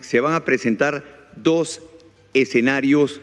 se 0.00 0.20
van 0.20 0.34
a 0.34 0.44
presentar 0.44 1.30
dos 1.36 1.82
escenarios 2.34 3.20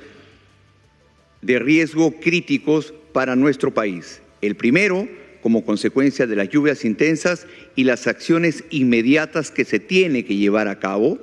de 1.48 1.60
riesgo 1.60 2.12
críticos 2.12 2.94
para 3.14 3.38
nuestro 3.38 3.74
país? 3.74 4.22
El 4.42 4.56
primero, 4.56 5.08
como 5.42 5.64
consecuencia 5.64 6.28
de 6.28 6.36
las 6.36 6.50
lluvias 6.50 6.84
intensas 6.84 7.48
y 7.74 7.86
las 7.86 8.06
acciones 8.06 8.66
inmediatas 8.70 9.50
que 9.50 9.64
se 9.64 9.80
tiene 9.80 10.26
que 10.26 10.36
llevar 10.36 10.68
a 10.68 10.78
cabo 10.78 11.18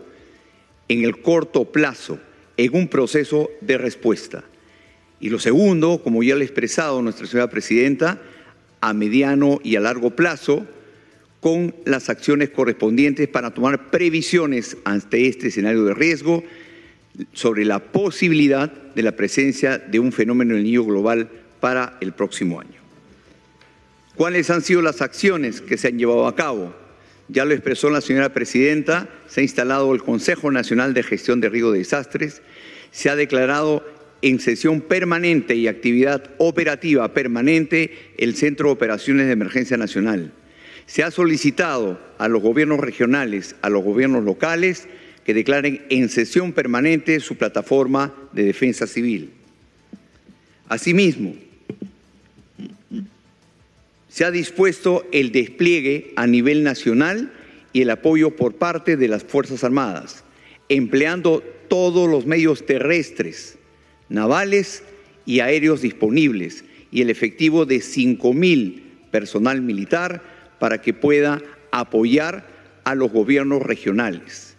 en 0.88 1.04
el 1.04 1.20
corto 1.20 1.66
plazo 1.70 2.18
en 2.56 2.74
un 2.74 2.88
proceso 2.88 3.50
de 3.60 3.76
respuesta. 3.76 4.44
Y 5.20 5.28
lo 5.28 5.38
segundo, 5.38 6.02
como 6.02 6.22
ya 6.22 6.36
le 6.36 6.42
ha 6.42 6.46
expresado 6.46 7.02
nuestra 7.02 7.26
señora 7.26 7.50
presidenta, 7.50 8.18
a 8.80 8.94
mediano 8.94 9.60
y 9.62 9.76
a 9.76 9.80
largo 9.80 10.16
plazo, 10.16 10.66
con 11.40 11.74
las 11.84 12.08
acciones 12.08 12.48
correspondientes 12.48 13.28
para 13.28 13.52
tomar 13.52 13.90
previsiones 13.90 14.78
ante 14.84 15.28
este 15.28 15.48
escenario 15.48 15.84
de 15.84 15.92
riesgo 15.92 16.42
sobre 17.32 17.64
la 17.64 17.78
posibilidad 17.78 18.70
de 18.70 19.02
la 19.02 19.12
presencia 19.12 19.78
de 19.78 20.00
un 20.00 20.12
fenómeno 20.12 20.54
del 20.54 20.64
niño 20.64 20.84
global 20.84 21.28
para 21.60 21.96
el 22.00 22.12
próximo 22.12 22.60
año. 22.60 22.80
¿Cuáles 24.16 24.50
han 24.50 24.62
sido 24.62 24.82
las 24.82 25.02
acciones 25.02 25.60
que 25.60 25.76
se 25.76 25.88
han 25.88 25.98
llevado 25.98 26.26
a 26.26 26.36
cabo? 26.36 26.74
Ya 27.28 27.44
lo 27.44 27.54
expresó 27.54 27.90
la 27.90 28.00
señora 28.00 28.32
presidenta, 28.32 29.08
se 29.26 29.40
ha 29.40 29.42
instalado 29.42 29.92
el 29.94 30.02
Consejo 30.02 30.50
Nacional 30.50 30.94
de 30.94 31.02
Gestión 31.02 31.40
de 31.40 31.48
Riesgo 31.48 31.72
de 31.72 31.78
Desastres, 31.78 32.42
se 32.90 33.10
ha 33.10 33.16
declarado 33.16 33.84
en 34.22 34.40
sesión 34.40 34.80
permanente 34.80 35.54
y 35.54 35.68
actividad 35.68 36.30
operativa 36.38 37.12
permanente 37.12 38.12
el 38.18 38.36
Centro 38.36 38.68
de 38.68 38.74
Operaciones 38.74 39.26
de 39.26 39.32
Emergencia 39.32 39.76
Nacional. 39.76 40.32
Se 40.86 41.02
ha 41.02 41.10
solicitado 41.10 41.98
a 42.18 42.28
los 42.28 42.42
gobiernos 42.42 42.80
regionales, 42.80 43.56
a 43.62 43.70
los 43.70 43.82
gobiernos 43.82 44.22
locales, 44.24 44.86
que 45.24 45.34
declaren 45.34 45.84
en 45.88 46.08
sesión 46.08 46.52
permanente 46.52 47.18
su 47.20 47.36
plataforma 47.36 48.14
de 48.32 48.44
defensa 48.44 48.86
civil. 48.86 49.30
Asimismo, 50.68 51.34
se 54.08 54.24
ha 54.24 54.30
dispuesto 54.30 55.06
el 55.12 55.32
despliegue 55.32 56.12
a 56.16 56.26
nivel 56.26 56.62
nacional 56.62 57.32
y 57.72 57.82
el 57.82 57.90
apoyo 57.90 58.36
por 58.36 58.54
parte 58.54 58.96
de 58.96 59.08
las 59.08 59.24
Fuerzas 59.24 59.64
Armadas, 59.64 60.24
empleando 60.68 61.42
todos 61.68 62.08
los 62.08 62.26
medios 62.26 62.64
terrestres, 62.66 63.58
navales 64.08 64.84
y 65.26 65.40
aéreos 65.40 65.82
disponibles 65.82 66.64
y 66.92 67.02
el 67.02 67.10
efectivo 67.10 67.66
de 67.66 67.78
5.000 67.78 68.82
personal 69.10 69.62
militar 69.62 70.22
para 70.60 70.80
que 70.80 70.94
pueda 70.94 71.42
apoyar 71.72 72.46
a 72.84 72.94
los 72.94 73.10
gobiernos 73.10 73.62
regionales. 73.62 74.53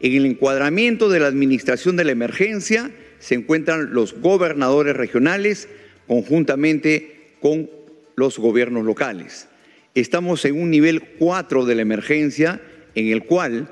En 0.00 0.14
el 0.14 0.24
encuadramiento 0.24 1.10
de 1.10 1.20
la 1.20 1.26
administración 1.26 1.96
de 1.96 2.04
la 2.04 2.12
emergencia 2.12 2.90
se 3.18 3.34
encuentran 3.34 3.92
los 3.92 4.14
gobernadores 4.14 4.96
regionales 4.96 5.68
conjuntamente 6.06 7.34
con 7.40 7.70
los 8.16 8.38
gobiernos 8.38 8.84
locales. 8.84 9.48
Estamos 9.94 10.44
en 10.46 10.60
un 10.60 10.70
nivel 10.70 11.02
4 11.18 11.66
de 11.66 11.74
la 11.74 11.82
emergencia 11.82 12.62
en 12.94 13.08
el 13.08 13.24
cual 13.24 13.68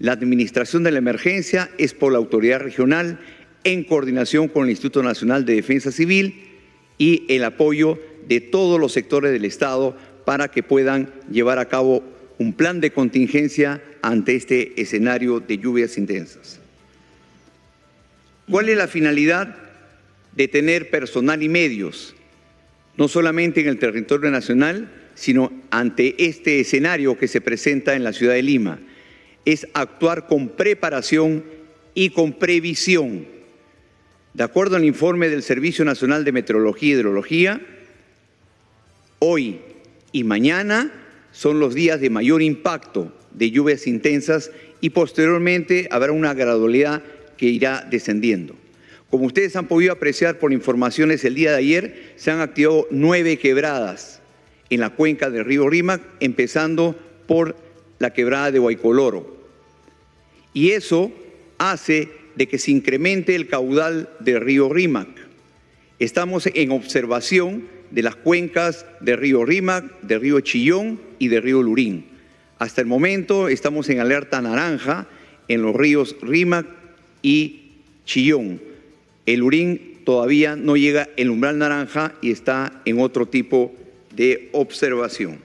la 0.00 0.12
administración 0.12 0.82
de 0.82 0.90
la 0.90 0.98
emergencia 0.98 1.70
es 1.78 1.94
por 1.94 2.12
la 2.12 2.18
autoridad 2.18 2.60
regional 2.60 3.20
en 3.62 3.84
coordinación 3.84 4.48
con 4.48 4.64
el 4.64 4.70
Instituto 4.70 5.02
Nacional 5.02 5.44
de 5.44 5.54
Defensa 5.54 5.92
Civil 5.92 6.48
y 6.98 7.26
el 7.28 7.44
apoyo 7.44 7.98
de 8.26 8.40
todos 8.40 8.80
los 8.80 8.92
sectores 8.92 9.30
del 9.30 9.44
Estado 9.44 9.96
para 10.24 10.48
que 10.48 10.62
puedan 10.62 11.12
llevar 11.30 11.58
a 11.58 11.68
cabo 11.68 12.02
un 12.38 12.54
plan 12.54 12.80
de 12.80 12.90
contingencia 12.90 13.82
ante 14.02 14.36
este 14.36 14.80
escenario 14.80 15.40
de 15.40 15.58
lluvias 15.58 15.98
intensas. 15.98 16.60
¿Cuál 18.48 18.68
es 18.68 18.76
la 18.76 18.88
finalidad 18.88 19.56
de 20.34 20.48
tener 20.48 20.90
personal 20.90 21.42
y 21.42 21.48
medios? 21.48 22.14
no 23.00 23.08
solamente 23.08 23.62
en 23.62 23.68
el 23.68 23.78
territorio 23.78 24.30
nacional, 24.30 24.90
sino 25.14 25.50
ante 25.70 26.26
este 26.26 26.60
escenario 26.60 27.16
que 27.16 27.28
se 27.28 27.40
presenta 27.40 27.94
en 27.94 28.04
la 28.04 28.12
ciudad 28.12 28.34
de 28.34 28.42
Lima. 28.42 28.78
Es 29.46 29.66
actuar 29.72 30.26
con 30.26 30.50
preparación 30.50 31.42
y 31.94 32.10
con 32.10 32.34
previsión. 32.34 33.26
De 34.34 34.44
acuerdo 34.44 34.76
al 34.76 34.84
informe 34.84 35.30
del 35.30 35.42
Servicio 35.42 35.82
Nacional 35.82 36.24
de 36.24 36.32
Meteorología 36.32 36.90
y 36.90 36.92
Hidrología, 36.92 37.60
hoy 39.18 39.60
y 40.12 40.24
mañana 40.24 40.92
son 41.32 41.60
los 41.60 41.74
días 41.74 42.00
de 42.00 42.10
mayor 42.10 42.42
impacto 42.42 43.12
de 43.32 43.50
lluvias 43.50 43.86
intensas 43.86 44.50
y 44.80 44.90
posteriormente 44.90 45.88
habrá 45.90 46.12
una 46.12 46.34
gradualidad 46.34 47.02
que 47.36 47.46
irá 47.46 47.86
descendiendo. 47.88 48.54
Como 49.08 49.26
ustedes 49.26 49.56
han 49.56 49.66
podido 49.66 49.92
apreciar 49.92 50.38
por 50.38 50.52
informaciones 50.52 51.24
el 51.24 51.34
día 51.34 51.52
de 51.52 51.58
ayer, 51.58 52.12
se 52.16 52.30
han 52.30 52.40
activado 52.40 52.86
nueve 52.90 53.38
quebradas 53.38 54.20
en 54.70 54.80
la 54.80 54.90
cuenca 54.90 55.30
del 55.30 55.44
río 55.44 55.68
Rímac, 55.68 56.00
empezando 56.20 56.96
por 57.26 57.56
la 57.98 58.12
quebrada 58.12 58.52
de 58.52 58.60
Guaycoloro. 58.60 59.36
Y 60.54 60.70
eso 60.70 61.12
hace 61.58 62.08
de 62.36 62.46
que 62.46 62.58
se 62.58 62.70
incremente 62.70 63.34
el 63.34 63.48
caudal 63.48 64.10
del 64.20 64.40
río 64.40 64.68
Rímac. 64.72 65.08
Estamos 65.98 66.48
en 66.54 66.70
observación 66.70 67.68
de 67.90 68.02
las 68.02 68.16
cuencas 68.16 68.86
del 69.00 69.18
río 69.18 69.44
Rímac, 69.44 70.00
del 70.02 70.20
río 70.20 70.40
Chillón 70.40 71.09
y 71.20 71.28
del 71.28 71.44
río 71.44 71.62
Lurín. 71.62 72.06
Hasta 72.58 72.80
el 72.80 72.88
momento 72.88 73.48
estamos 73.48 73.88
en 73.88 74.00
alerta 74.00 74.42
naranja 74.42 75.06
en 75.46 75.62
los 75.62 75.76
ríos 75.76 76.16
Rímac 76.20 76.66
y 77.22 77.70
Chillón. 78.04 78.60
El 79.26 79.40
Lurín 79.40 80.00
todavía 80.04 80.56
no 80.56 80.76
llega 80.76 81.08
el 81.16 81.30
umbral 81.30 81.58
naranja 81.58 82.14
y 82.20 82.32
está 82.32 82.82
en 82.84 82.98
otro 82.98 83.26
tipo 83.26 83.72
de 84.16 84.48
observación. 84.52 85.38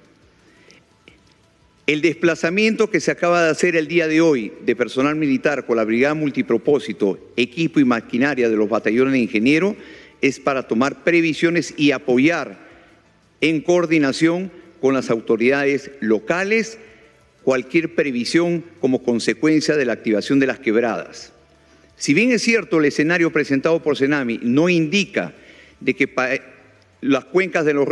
El 1.88 2.02
desplazamiento 2.02 2.90
que 2.90 3.00
se 3.00 3.12
acaba 3.12 3.44
de 3.44 3.52
hacer 3.52 3.76
el 3.76 3.88
día 3.88 4.08
de 4.08 4.20
hoy 4.20 4.52
de 4.66 4.76
personal 4.76 5.16
militar 5.16 5.68
con 5.68 5.78
la 5.78 5.84
Brigada 5.84 6.16
Multipropósito, 6.16 7.20
equipo 7.38 7.80
y 7.80 7.86
maquinaria 7.86 8.50
de 8.50 8.56
los 8.56 8.68
batallones 8.68 9.14
de 9.14 9.20
ingenieros 9.20 9.76
es 10.22 10.40
para 10.40 10.68
tomar 10.68 11.04
previsiones 11.04 11.76
y 11.78 11.92
apoyar 11.92 12.58
en 13.42 13.62
coordinación 13.62 14.52
con 14.82 14.94
las 14.94 15.10
autoridades 15.10 15.92
locales 16.00 16.78
cualquier 17.44 17.94
previsión 17.94 18.64
como 18.80 19.04
consecuencia 19.04 19.76
de 19.76 19.86
la 19.86 19.94
activación 19.94 20.40
de 20.40 20.48
las 20.48 20.60
quebradas. 20.60 21.32
Si 21.96 22.14
bien 22.14 22.32
es 22.32 22.42
cierto 22.42 22.80
el 22.80 22.86
escenario 22.86 23.32
presentado 23.32 23.82
por 23.82 23.96
Senami 23.98 24.40
no 24.42 24.68
indica 24.68 25.34
de 25.80 25.96
que 25.96 26.10
las 27.02 27.26
cuencas 27.26 27.66
de 27.66 27.74
los 27.74 27.84